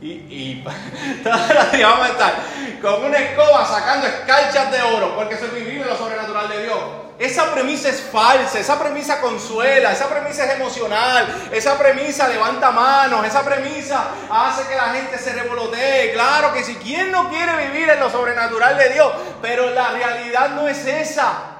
y, 0.01 0.11
y 0.11 0.63
días 1.23 1.89
vamos 1.89 2.07
a 2.07 2.11
estar 2.11 2.35
con 2.81 3.05
una 3.05 3.17
escoba 3.17 3.65
sacando 3.65 4.05
escarchas 4.05 4.69
de 4.69 4.81
oro, 4.81 5.15
porque 5.15 5.35
eso 5.35 5.45
es 5.45 5.53
vivir 5.55 5.85
lo 5.85 5.95
sobrenatural 5.95 6.49
de 6.49 6.63
Dios. 6.63 6.79
Esa 7.19 7.53
premisa 7.53 7.89
es 7.89 8.01
falsa, 8.01 8.59
esa 8.59 8.79
premisa 8.79 9.21
consuela, 9.21 9.91
esa 9.91 10.09
premisa 10.09 10.45
es 10.45 10.55
emocional, 10.55 11.49
esa 11.51 11.77
premisa 11.77 12.27
levanta 12.27 12.71
manos, 12.71 13.25
esa 13.25 13.43
premisa 13.45 14.07
hace 14.29 14.67
que 14.67 14.75
la 14.75 14.89
gente 14.93 15.19
se 15.19 15.31
revolotee. 15.33 16.11
Claro 16.13 16.51
que 16.53 16.63
si 16.63 16.75
quien 16.75 17.11
no 17.11 17.29
quiere 17.29 17.67
vivir 17.67 17.89
en 17.89 17.99
lo 17.99 18.09
sobrenatural 18.09 18.77
de 18.77 18.89
Dios, 18.89 19.13
pero 19.41 19.69
la 19.69 19.89
realidad 19.89 20.49
no 20.49 20.67
es 20.67 20.85
esa. 20.87 21.53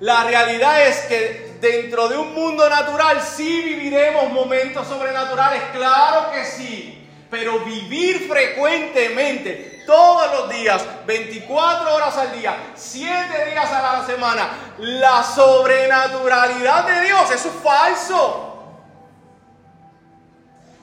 La 0.00 0.24
realidad 0.24 0.86
es 0.86 1.00
que 1.00 1.56
dentro 1.60 2.08
de 2.08 2.16
un 2.16 2.34
mundo 2.34 2.68
natural 2.68 3.22
sí 3.22 3.62
viviremos 3.62 4.30
momentos 4.30 4.86
sobrenaturales, 4.86 5.62
claro 5.72 6.30
que 6.32 6.44
sí. 6.44 7.08
Pero 7.30 7.60
vivir 7.60 8.28
frecuentemente, 8.28 9.75
todos 9.86 10.30
los 10.32 10.50
días, 10.50 10.84
24 11.06 11.94
horas 11.94 12.16
al 12.18 12.32
día, 12.32 12.72
7 12.74 13.50
días 13.50 13.72
a 13.72 14.00
la 14.00 14.06
semana, 14.06 14.48
la 14.78 15.22
sobrenaturalidad 15.22 16.86
de 16.86 17.00
Dios, 17.06 17.30
eso 17.30 17.48
es 17.48 17.54
falso. 17.62 18.42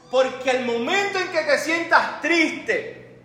Porque 0.10 0.52
al 0.52 0.66
momento 0.66 1.20
en 1.20 1.32
que 1.32 1.42
te 1.42 1.58
sientas 1.58 2.22
triste, 2.22 3.20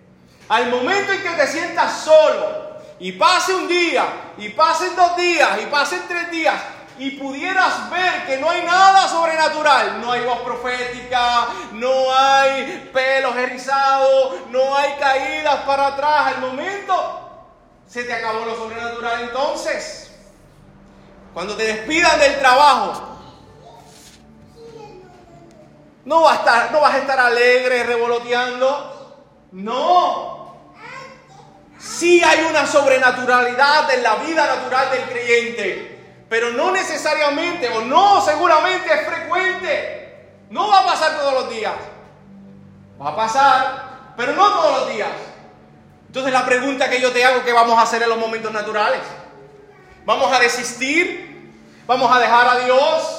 al 0.48 0.68
momento 0.68 1.12
en 1.12 1.22
que 1.22 1.30
te 1.30 1.46
sientas 1.46 2.00
solo, 2.00 2.68
y 3.00 3.12
pase 3.12 3.54
un 3.54 3.68
día, 3.68 4.04
y 4.38 4.48
pasen 4.50 4.96
dos 4.96 5.16
días, 5.16 5.60
y 5.62 5.66
pasen 5.66 6.02
tres 6.08 6.30
días, 6.30 6.60
y 6.98 7.12
pudieras 7.12 7.90
ver 7.90 8.26
que 8.26 8.38
no 8.38 8.50
hay 8.50 8.62
nada 8.62 9.06
sobrenatural, 9.08 10.00
no 10.00 10.10
hay 10.10 10.24
voz 10.24 10.40
profética, 10.40 11.48
no 11.72 12.12
hay 12.12 12.90
pelos 12.92 13.36
erizados, 13.36 14.34
no 14.50 14.76
hay 14.76 14.94
caídas 14.98 15.56
para 15.62 15.88
atrás, 15.88 16.34
al 16.34 16.40
momento 16.40 17.20
se 17.86 18.04
te 18.04 18.12
acabó 18.12 18.44
lo 18.44 18.56
sobrenatural 18.56 19.22
entonces. 19.22 20.10
Cuando 21.32 21.56
te 21.56 21.64
despidan 21.64 22.18
del 22.18 22.38
trabajo, 22.38 23.18
no 26.04 26.22
vas 26.22 26.32
a 26.32 26.40
estar, 26.40 26.72
no 26.72 26.80
vas 26.80 26.94
a 26.94 26.98
estar 26.98 27.20
alegre, 27.20 27.84
revoloteando. 27.84 28.94
No. 29.52 30.56
Sí 31.78 32.22
hay 32.24 32.44
una 32.44 32.66
sobrenaturalidad 32.66 33.90
en 33.92 34.02
la 34.02 34.16
vida 34.16 34.46
natural 34.46 34.90
del 34.90 35.02
creyente 35.02 35.97
pero 36.28 36.50
no 36.50 36.70
necesariamente 36.70 37.68
o 37.70 37.82
no 37.82 38.20
seguramente 38.20 38.92
es 38.92 39.06
frecuente. 39.06 39.98
No 40.50 40.68
va 40.68 40.80
a 40.80 40.86
pasar 40.86 41.16
todos 41.16 41.34
los 41.34 41.50
días. 41.50 41.74
Va 43.00 43.10
a 43.10 43.16
pasar, 43.16 44.14
pero 44.16 44.32
no 44.32 44.48
todos 44.48 44.80
los 44.80 44.88
días. 44.94 45.10
Entonces 46.06 46.32
la 46.32 46.44
pregunta 46.44 46.88
que 46.88 47.00
yo 47.00 47.12
te 47.12 47.24
hago, 47.24 47.44
¿qué 47.44 47.52
vamos 47.52 47.78
a 47.78 47.82
hacer 47.82 48.02
en 48.02 48.08
los 48.08 48.18
momentos 48.18 48.52
naturales? 48.52 49.00
¿Vamos 50.04 50.32
a 50.32 50.40
desistir? 50.40 51.52
¿Vamos 51.86 52.14
a 52.14 52.18
dejar 52.18 52.48
a 52.48 52.58
Dios? 52.60 53.18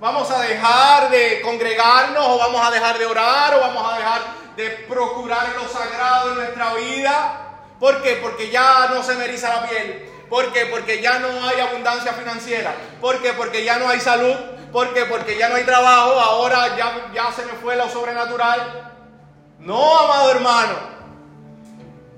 ¿Vamos 0.00 0.30
a 0.30 0.40
dejar 0.42 1.10
de 1.10 1.40
congregarnos 1.40 2.24
o 2.24 2.38
vamos 2.38 2.64
a 2.64 2.70
dejar 2.70 2.98
de 2.98 3.06
orar 3.06 3.54
o 3.54 3.60
vamos 3.60 3.92
a 3.92 3.96
dejar 3.96 4.20
de 4.56 4.70
procurar 4.88 5.54
lo 5.56 5.68
sagrado 5.68 6.30
en 6.30 6.38
nuestra 6.38 6.74
vida? 6.74 7.48
¿Por 7.80 8.02
qué? 8.02 8.18
Porque 8.22 8.50
ya 8.50 8.88
no 8.88 9.02
se 9.02 9.14
me 9.14 9.24
eriza 9.24 9.48
la 9.48 9.68
piel. 9.68 10.08
¿Por 10.28 10.52
qué? 10.52 10.66
Porque 10.66 11.00
ya 11.00 11.18
no 11.18 11.28
hay 11.46 11.60
abundancia 11.60 12.12
financiera. 12.12 12.74
¿Por 13.00 13.20
qué? 13.22 13.32
Porque 13.32 13.64
ya 13.64 13.78
no 13.78 13.88
hay 13.88 14.00
salud. 14.00 14.34
¿Por 14.72 14.92
qué? 14.92 15.04
Porque 15.06 15.38
ya 15.38 15.48
no 15.48 15.56
hay 15.56 15.64
trabajo. 15.64 16.20
Ahora 16.20 16.76
ya, 16.76 17.10
ya 17.14 17.32
se 17.32 17.44
me 17.46 17.52
fue 17.52 17.76
lo 17.76 17.88
sobrenatural. 17.88 18.92
No, 19.58 19.98
amado 19.98 20.30
hermano. 20.30 20.98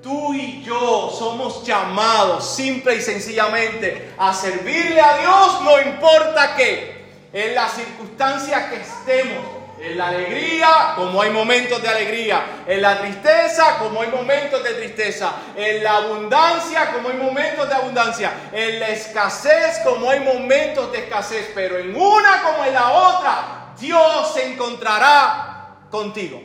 Tú 0.01 0.33
y 0.33 0.63
yo 0.63 1.13
somos 1.17 1.63
llamados 1.63 2.55
simple 2.55 2.95
y 2.95 3.01
sencillamente 3.01 4.13
a 4.17 4.33
servirle 4.33 4.99
a 4.99 5.17
Dios, 5.19 5.61
no 5.61 5.79
importa 5.79 6.55
qué, 6.55 7.05
en 7.31 7.53
las 7.53 7.73
circunstancias 7.73 8.71
que 8.71 8.77
estemos. 8.77 9.60
En 9.81 9.97
la 9.97 10.09
alegría, 10.09 10.93
como 10.95 11.23
hay 11.23 11.31
momentos 11.31 11.81
de 11.81 11.89
alegría. 11.89 12.63
En 12.67 12.83
la 12.83 12.99
tristeza, 12.99 13.79
como 13.79 14.03
hay 14.03 14.09
momentos 14.09 14.63
de 14.63 14.75
tristeza. 14.75 15.33
En 15.55 15.83
la 15.83 15.97
abundancia, 15.97 16.91
como 16.93 17.09
hay 17.09 17.17
momentos 17.17 17.67
de 17.67 17.73
abundancia. 17.73 18.31
En 18.51 18.79
la 18.79 18.89
escasez, 18.89 19.79
como 19.83 20.11
hay 20.11 20.19
momentos 20.19 20.91
de 20.91 20.99
escasez. 20.99 21.49
Pero 21.55 21.79
en 21.79 21.95
una 21.95 22.43
como 22.43 22.63
en 22.63 22.75
la 22.75 22.91
otra, 22.91 23.73
Dios 23.79 24.33
se 24.35 24.53
encontrará 24.53 25.77
contigo. 25.89 26.43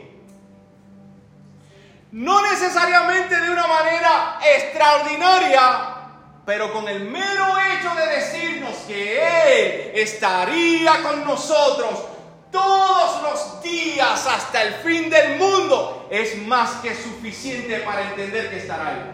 No 2.11 2.41
necesariamente 2.41 3.39
de 3.39 3.51
una 3.51 3.67
manera 3.67 4.39
extraordinaria, 4.55 5.61
pero 6.43 6.73
con 6.73 6.87
el 6.87 7.01
mero 7.01 7.45
hecho 7.69 7.93
de 7.93 8.07
decirnos 8.15 8.73
que 8.87 9.19
Él 9.19 9.91
estaría 9.93 11.03
con 11.03 11.23
nosotros 11.23 12.16
todos 12.51 13.23
los 13.23 13.63
días 13.63 14.25
hasta 14.27 14.63
el 14.63 14.73
fin 14.75 15.09
del 15.09 15.37
mundo 15.37 16.07
es 16.09 16.41
más 16.45 16.81
que 16.81 16.95
suficiente 16.95 17.79
para 17.79 18.09
entender 18.09 18.49
que 18.49 18.57
estará 18.57 18.87
ahí. 18.87 19.11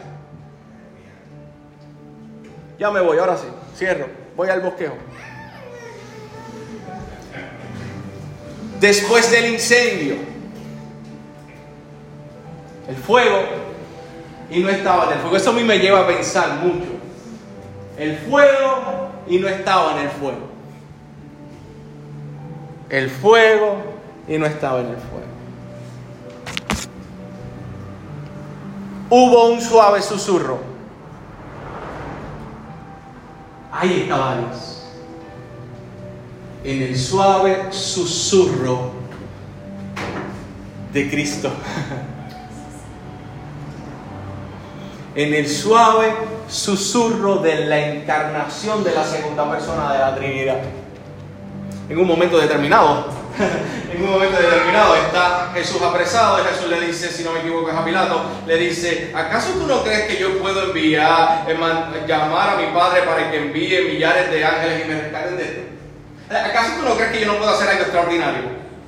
Ya 2.79 2.91
me 2.91 2.99
voy, 2.99 3.17
ahora 3.17 3.37
sí, 3.37 3.47
cierro, 3.75 4.07
voy 4.35 4.49
al 4.49 4.61
bosquejo. 4.61 4.95
Después 8.79 9.31
del 9.31 9.53
incendio, 9.53 10.15
el 12.87 12.95
fuego, 12.97 13.39
y 14.49 14.59
no 14.59 14.69
estaba 14.69 15.05
en 15.05 15.13
el 15.13 15.19
fuego. 15.19 15.37
Eso 15.37 15.49
a 15.51 15.53
mí 15.53 15.63
me 15.63 15.79
lleva 15.79 16.01
a 16.01 16.07
pensar 16.07 16.55
mucho. 16.55 16.89
El 17.97 18.17
fuego 18.17 19.09
y 19.27 19.37
no 19.39 19.47
estaba 19.47 19.93
en 19.93 19.99
el 19.99 20.09
fuego 20.09 20.52
el 22.93 23.09
fuego 23.09 23.81
y 24.27 24.37
no 24.37 24.45
estaba 24.45 24.81
en 24.81 24.89
el 24.89 24.97
fuego. 24.97 25.25
Hubo 29.09 29.49
un 29.49 29.59
suave 29.59 29.99
susurro. 29.99 30.59
Ahí 33.71 34.01
estaba 34.03 34.37
Dios. 34.37 34.83
En 36.63 36.83
el 36.83 36.95
suave 36.95 37.71
susurro 37.71 38.91
de 40.93 41.09
Cristo. 41.09 41.49
en 45.15 45.33
el 45.33 45.49
suave 45.49 46.13
susurro 46.47 47.37
de 47.37 47.65
la 47.65 47.87
encarnación 47.87 48.83
de 48.83 48.93
la 48.93 49.03
segunda 49.03 49.49
persona 49.49 49.93
de 49.93 49.97
la 49.97 50.15
Trinidad 50.15 50.82
en 51.89 51.97
un 51.97 52.07
momento 52.07 52.37
determinado. 52.37 53.23
en 53.91 54.03
un 54.03 54.11
momento 54.11 54.39
determinado 54.39 54.95
está 54.95 55.51
Jesús 55.53 55.81
apresado 55.81 56.39
y 56.39 56.47
Jesús 56.47 56.69
le 56.69 56.81
dice, 56.81 57.09
si 57.09 57.23
no 57.23 57.31
me 57.31 57.39
equivoco 57.39 57.69
es 57.69 57.75
a 57.75 57.83
Pilato, 57.83 58.25
le 58.45 58.57
dice, 58.57 59.11
¿acaso 59.15 59.53
tú 59.53 59.65
no 59.65 59.83
crees 59.83 60.03
que 60.03 60.19
yo 60.19 60.39
puedo 60.39 60.63
enviar, 60.63 61.45
llamar 62.07 62.49
a 62.49 62.57
mi 62.57 62.67
Padre 62.73 63.01
para 63.03 63.31
que 63.31 63.37
envíe 63.37 63.91
millares 63.91 64.31
de 64.31 64.45
ángeles 64.45 64.85
y 64.85 64.87
me 64.87 65.01
rescaten 65.01 65.37
de 65.37 65.43
esto? 65.43 65.61
¿Acaso 66.29 66.73
tú 66.79 66.89
no 66.89 66.95
crees 66.95 67.11
que 67.11 67.21
yo 67.21 67.27
no 67.27 67.37
puedo 67.37 67.51
hacer 67.51 67.69
algo 67.69 67.83
extraordinario? 67.83 68.41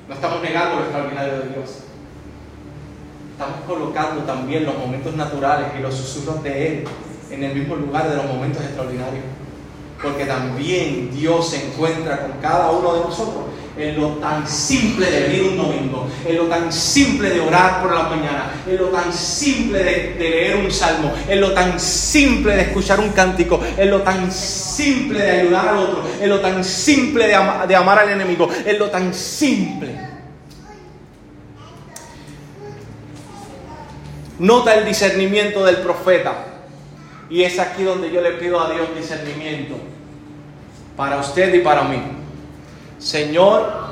No 0.07 0.13
estamos 0.13 0.41
negando 0.41 0.75
lo 0.75 0.81
extraordinario 0.83 1.39
de 1.39 1.49
Dios. 1.49 1.79
Estamos 3.31 3.57
colocando 3.67 4.21
también 4.23 4.65
los 4.65 4.77
momentos 4.77 5.13
naturales 5.15 5.67
y 5.77 5.81
los 5.81 5.93
susurros 5.93 6.41
de 6.43 6.67
Él 6.67 6.87
en 7.31 7.43
el 7.43 7.55
mismo 7.55 7.75
lugar 7.75 8.09
de 8.09 8.15
los 8.15 8.25
momentos 8.25 8.63
extraordinarios. 8.63 9.23
Porque 10.05 10.25
también 10.25 11.09
Dios 11.11 11.49
se 11.49 11.65
encuentra 11.65 12.27
con 12.27 12.33
cada 12.39 12.69
uno 12.69 12.93
de 12.93 12.99
nosotros 13.05 13.45
en 13.75 13.99
lo 13.99 14.09
tan 14.17 14.47
simple 14.47 15.09
de 15.09 15.21
venir 15.21 15.43
un 15.49 15.57
domingo, 15.57 16.07
en 16.23 16.37
lo 16.37 16.43
tan 16.43 16.71
simple 16.71 17.31
de 17.31 17.39
orar 17.39 17.81
por 17.81 17.91
la 17.91 18.03
mañana, 18.03 18.51
en 18.69 18.77
lo 18.77 18.89
tan 18.89 19.11
simple 19.11 19.83
de, 19.83 20.15
leer 20.19 20.57
un 20.57 20.69
salmo, 20.69 21.11
en 21.27 21.41
lo 21.41 21.53
tan 21.53 21.79
simple 21.79 22.55
de 22.55 22.61
escuchar 22.61 22.99
un 22.99 23.09
cántico, 23.09 23.59
en 23.75 23.89
lo 23.89 24.03
tan 24.03 24.31
simple 24.31 25.23
de 25.23 25.31
ayudar 25.41 25.69
al 25.69 25.77
otro, 25.79 26.03
en 26.21 26.29
lo 26.29 26.39
tan 26.39 26.63
simple 26.63 27.25
de, 27.25 27.37
de 27.67 27.75
amar 27.75 27.97
al 27.97 28.09
enemigo, 28.09 28.47
en 28.63 28.77
lo 28.77 28.91
tan 28.91 29.11
simple. 29.11 29.89
Nota 34.37 34.75
el 34.75 34.85
discernimiento 34.85 35.65
del 35.65 35.77
profeta. 35.77 36.51
Y 37.27 37.41
es 37.41 37.57
aquí 37.57 37.81
donde 37.81 38.11
yo 38.11 38.21
le 38.21 38.33
pido 38.33 38.61
a 38.61 38.71
Dios 38.71 38.87
discernimiento 38.95 39.94
para 40.95 41.17
usted 41.17 41.53
y 41.53 41.59
para 41.59 41.83
mí. 41.83 42.01
Señor, 42.97 43.85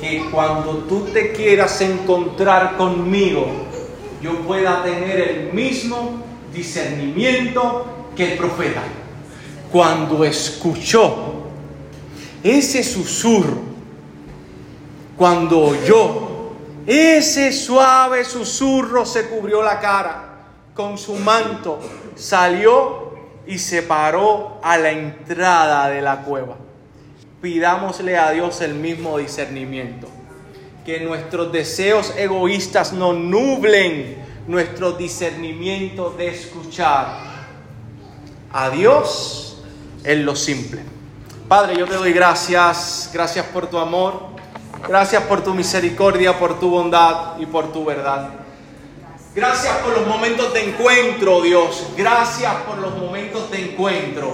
que 0.00 0.28
cuando 0.30 0.78
tú 0.88 1.06
te 1.12 1.32
quieras 1.32 1.80
encontrar 1.80 2.76
conmigo, 2.76 3.46
yo 4.22 4.40
pueda 4.40 4.82
tener 4.82 5.20
el 5.20 5.52
mismo 5.52 6.22
discernimiento 6.52 7.86
que 8.16 8.32
el 8.32 8.38
profeta. 8.38 8.82
Cuando 9.72 10.24
escuchó 10.24 11.34
ese 12.42 12.84
susurro, 12.84 13.74
cuando 15.16 15.60
oyó 15.60 16.34
ese 16.86 17.50
suave 17.50 18.24
susurro 18.24 19.06
se 19.06 19.28
cubrió 19.28 19.62
la 19.62 19.80
cara 19.80 20.44
con 20.74 20.98
su 20.98 21.14
manto, 21.14 21.78
salió 22.14 23.03
y 23.46 23.58
se 23.58 23.82
paró 23.82 24.58
a 24.62 24.76
la 24.78 24.90
entrada 24.90 25.88
de 25.88 26.02
la 26.02 26.22
cueva. 26.22 26.56
Pidámosle 27.40 28.16
a 28.16 28.30
Dios 28.30 28.60
el 28.60 28.74
mismo 28.74 29.18
discernimiento. 29.18 30.08
Que 30.84 31.00
nuestros 31.00 31.52
deseos 31.52 32.12
egoístas 32.16 32.92
no 32.92 33.12
nublen 33.12 34.16
nuestro 34.46 34.92
discernimiento 34.92 36.10
de 36.10 36.28
escuchar 36.28 37.18
a 38.52 38.70
Dios 38.70 39.62
en 40.04 40.24
lo 40.24 40.36
simple. 40.36 40.82
Padre, 41.48 41.76
yo 41.76 41.86
te 41.86 41.94
doy 41.94 42.12
gracias, 42.12 43.10
gracias 43.12 43.46
por 43.46 43.66
tu 43.66 43.78
amor. 43.78 44.34
Gracias 44.86 45.22
por 45.22 45.42
tu 45.42 45.54
misericordia, 45.54 46.38
por 46.38 46.60
tu 46.60 46.68
bondad 46.68 47.38
y 47.38 47.46
por 47.46 47.72
tu 47.72 47.86
verdad. 47.86 48.43
Gracias 49.34 49.78
por 49.78 49.98
los 49.98 50.06
momentos 50.06 50.54
de 50.54 50.62
encuentro, 50.68 51.42
Dios. 51.42 51.88
Gracias 51.96 52.54
por 52.68 52.78
los 52.78 52.96
momentos 52.96 53.50
de 53.50 53.62
encuentro. 53.62 54.32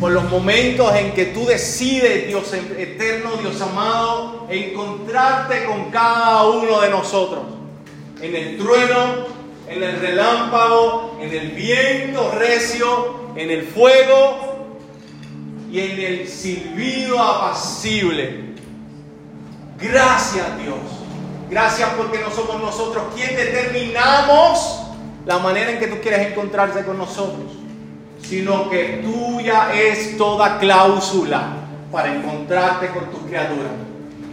Por 0.00 0.12
los 0.12 0.24
momentos 0.30 0.94
en 0.94 1.12
que 1.12 1.26
tú 1.26 1.44
decides, 1.44 2.26
Dios 2.28 2.50
eterno, 2.54 3.32
Dios 3.36 3.60
amado, 3.60 4.46
encontrarte 4.48 5.64
con 5.66 5.90
cada 5.90 6.46
uno 6.46 6.80
de 6.80 6.88
nosotros. 6.88 7.42
En 8.22 8.34
el 8.34 8.56
trueno, 8.56 9.26
en 9.68 9.82
el 9.82 10.00
relámpago, 10.00 11.18
en 11.20 11.30
el 11.30 11.50
viento 11.50 12.30
recio, 12.30 13.32
en 13.36 13.50
el 13.50 13.66
fuego 13.66 14.78
y 15.70 15.80
en 15.80 16.00
el 16.00 16.28
silbido 16.28 17.20
apacible. 17.20 18.54
Gracias 19.78 20.46
Dios. 20.62 21.03
Gracias 21.54 21.90
porque 21.96 22.18
no 22.18 22.32
somos 22.32 22.60
nosotros 22.60 23.04
quien 23.14 23.36
determinamos 23.36 24.86
la 25.24 25.38
manera 25.38 25.70
en 25.70 25.78
que 25.78 25.86
tú 25.86 26.00
quieres 26.02 26.32
encontrarse 26.32 26.84
con 26.84 26.98
nosotros, 26.98 27.52
sino 28.20 28.68
que 28.68 29.04
tuya 29.04 29.72
es 29.72 30.16
toda 30.16 30.58
cláusula 30.58 31.50
para 31.92 32.12
encontrarte 32.12 32.88
con 32.88 33.08
tus 33.08 33.20
criaturas. 33.20 33.70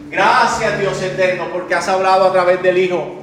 Gracias 0.10 0.80
Dios 0.80 1.00
eterno 1.00 1.50
porque 1.54 1.76
has 1.76 1.88
hablado 1.88 2.26
a 2.26 2.32
través 2.32 2.60
del 2.64 2.80
Hijo. 2.80 3.18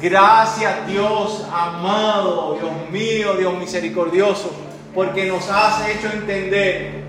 Gracias 0.00 0.86
Dios 0.86 1.44
amado, 1.52 2.56
Dios 2.60 2.90
mío, 2.92 3.34
Dios 3.34 3.58
misericordioso, 3.58 4.52
porque 4.94 5.26
nos 5.26 5.50
has 5.50 5.84
hecho 5.88 6.06
entender 6.12 7.02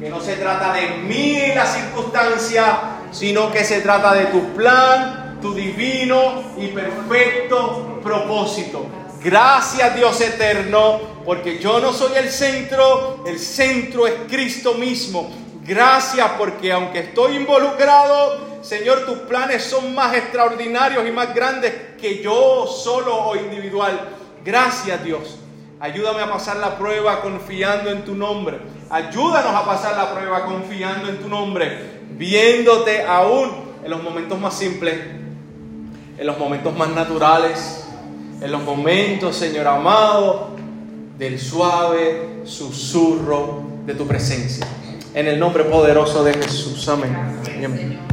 que 0.00 0.08
no 0.08 0.18
se 0.22 0.36
trata 0.36 0.72
de 0.72 0.88
mí 1.06 1.42
la 1.54 1.66
circunstancia, 1.66 2.78
sino 3.12 3.52
que 3.52 3.62
se 3.64 3.82
trata 3.82 4.14
de 4.14 4.24
tu 4.28 4.42
plan, 4.54 5.27
tu 5.40 5.54
divino 5.54 6.42
y 6.56 6.68
perfecto 6.68 8.00
propósito. 8.02 8.86
Gracias 9.22 9.96
Dios 9.96 10.20
eterno, 10.20 11.00
porque 11.24 11.58
yo 11.58 11.80
no 11.80 11.92
soy 11.92 12.16
el 12.16 12.30
centro, 12.30 13.24
el 13.26 13.38
centro 13.38 14.06
es 14.06 14.14
Cristo 14.28 14.74
mismo. 14.74 15.30
Gracias 15.64 16.30
porque 16.38 16.72
aunque 16.72 17.00
estoy 17.00 17.36
involucrado, 17.36 18.62
Señor, 18.62 19.04
tus 19.04 19.18
planes 19.20 19.64
son 19.64 19.94
más 19.94 20.14
extraordinarios 20.14 21.06
y 21.06 21.10
más 21.10 21.34
grandes 21.34 21.72
que 22.00 22.22
yo 22.22 22.66
solo 22.66 23.14
o 23.14 23.36
individual. 23.36 24.16
Gracias 24.44 25.04
Dios. 25.04 25.38
Ayúdame 25.80 26.22
a 26.22 26.30
pasar 26.30 26.56
la 26.56 26.76
prueba 26.76 27.20
confiando 27.20 27.90
en 27.90 28.04
tu 28.04 28.14
nombre. 28.14 28.58
Ayúdanos 28.90 29.54
a 29.54 29.64
pasar 29.64 29.96
la 29.96 30.12
prueba 30.12 30.44
confiando 30.44 31.08
en 31.08 31.18
tu 31.18 31.28
nombre 31.28 31.98
viéndote 32.18 33.04
aún 33.04 33.68
en 33.84 33.90
los 33.90 34.02
momentos 34.02 34.38
más 34.38 34.58
simples, 34.58 34.98
en 36.18 36.26
los 36.26 36.38
momentos 36.38 36.76
más 36.76 36.90
naturales, 36.90 37.84
en 38.40 38.50
los 38.50 38.62
momentos, 38.62 39.36
Señor 39.36 39.66
amado, 39.66 40.50
del 41.16 41.38
suave 41.38 42.42
susurro 42.44 43.62
de 43.86 43.94
tu 43.94 44.06
presencia. 44.06 44.66
En 45.14 45.26
el 45.26 45.38
nombre 45.38 45.64
poderoso 45.64 46.22
de 46.24 46.34
Jesús. 46.34 46.88
Amén. 46.88 47.16
Amén. 47.64 48.08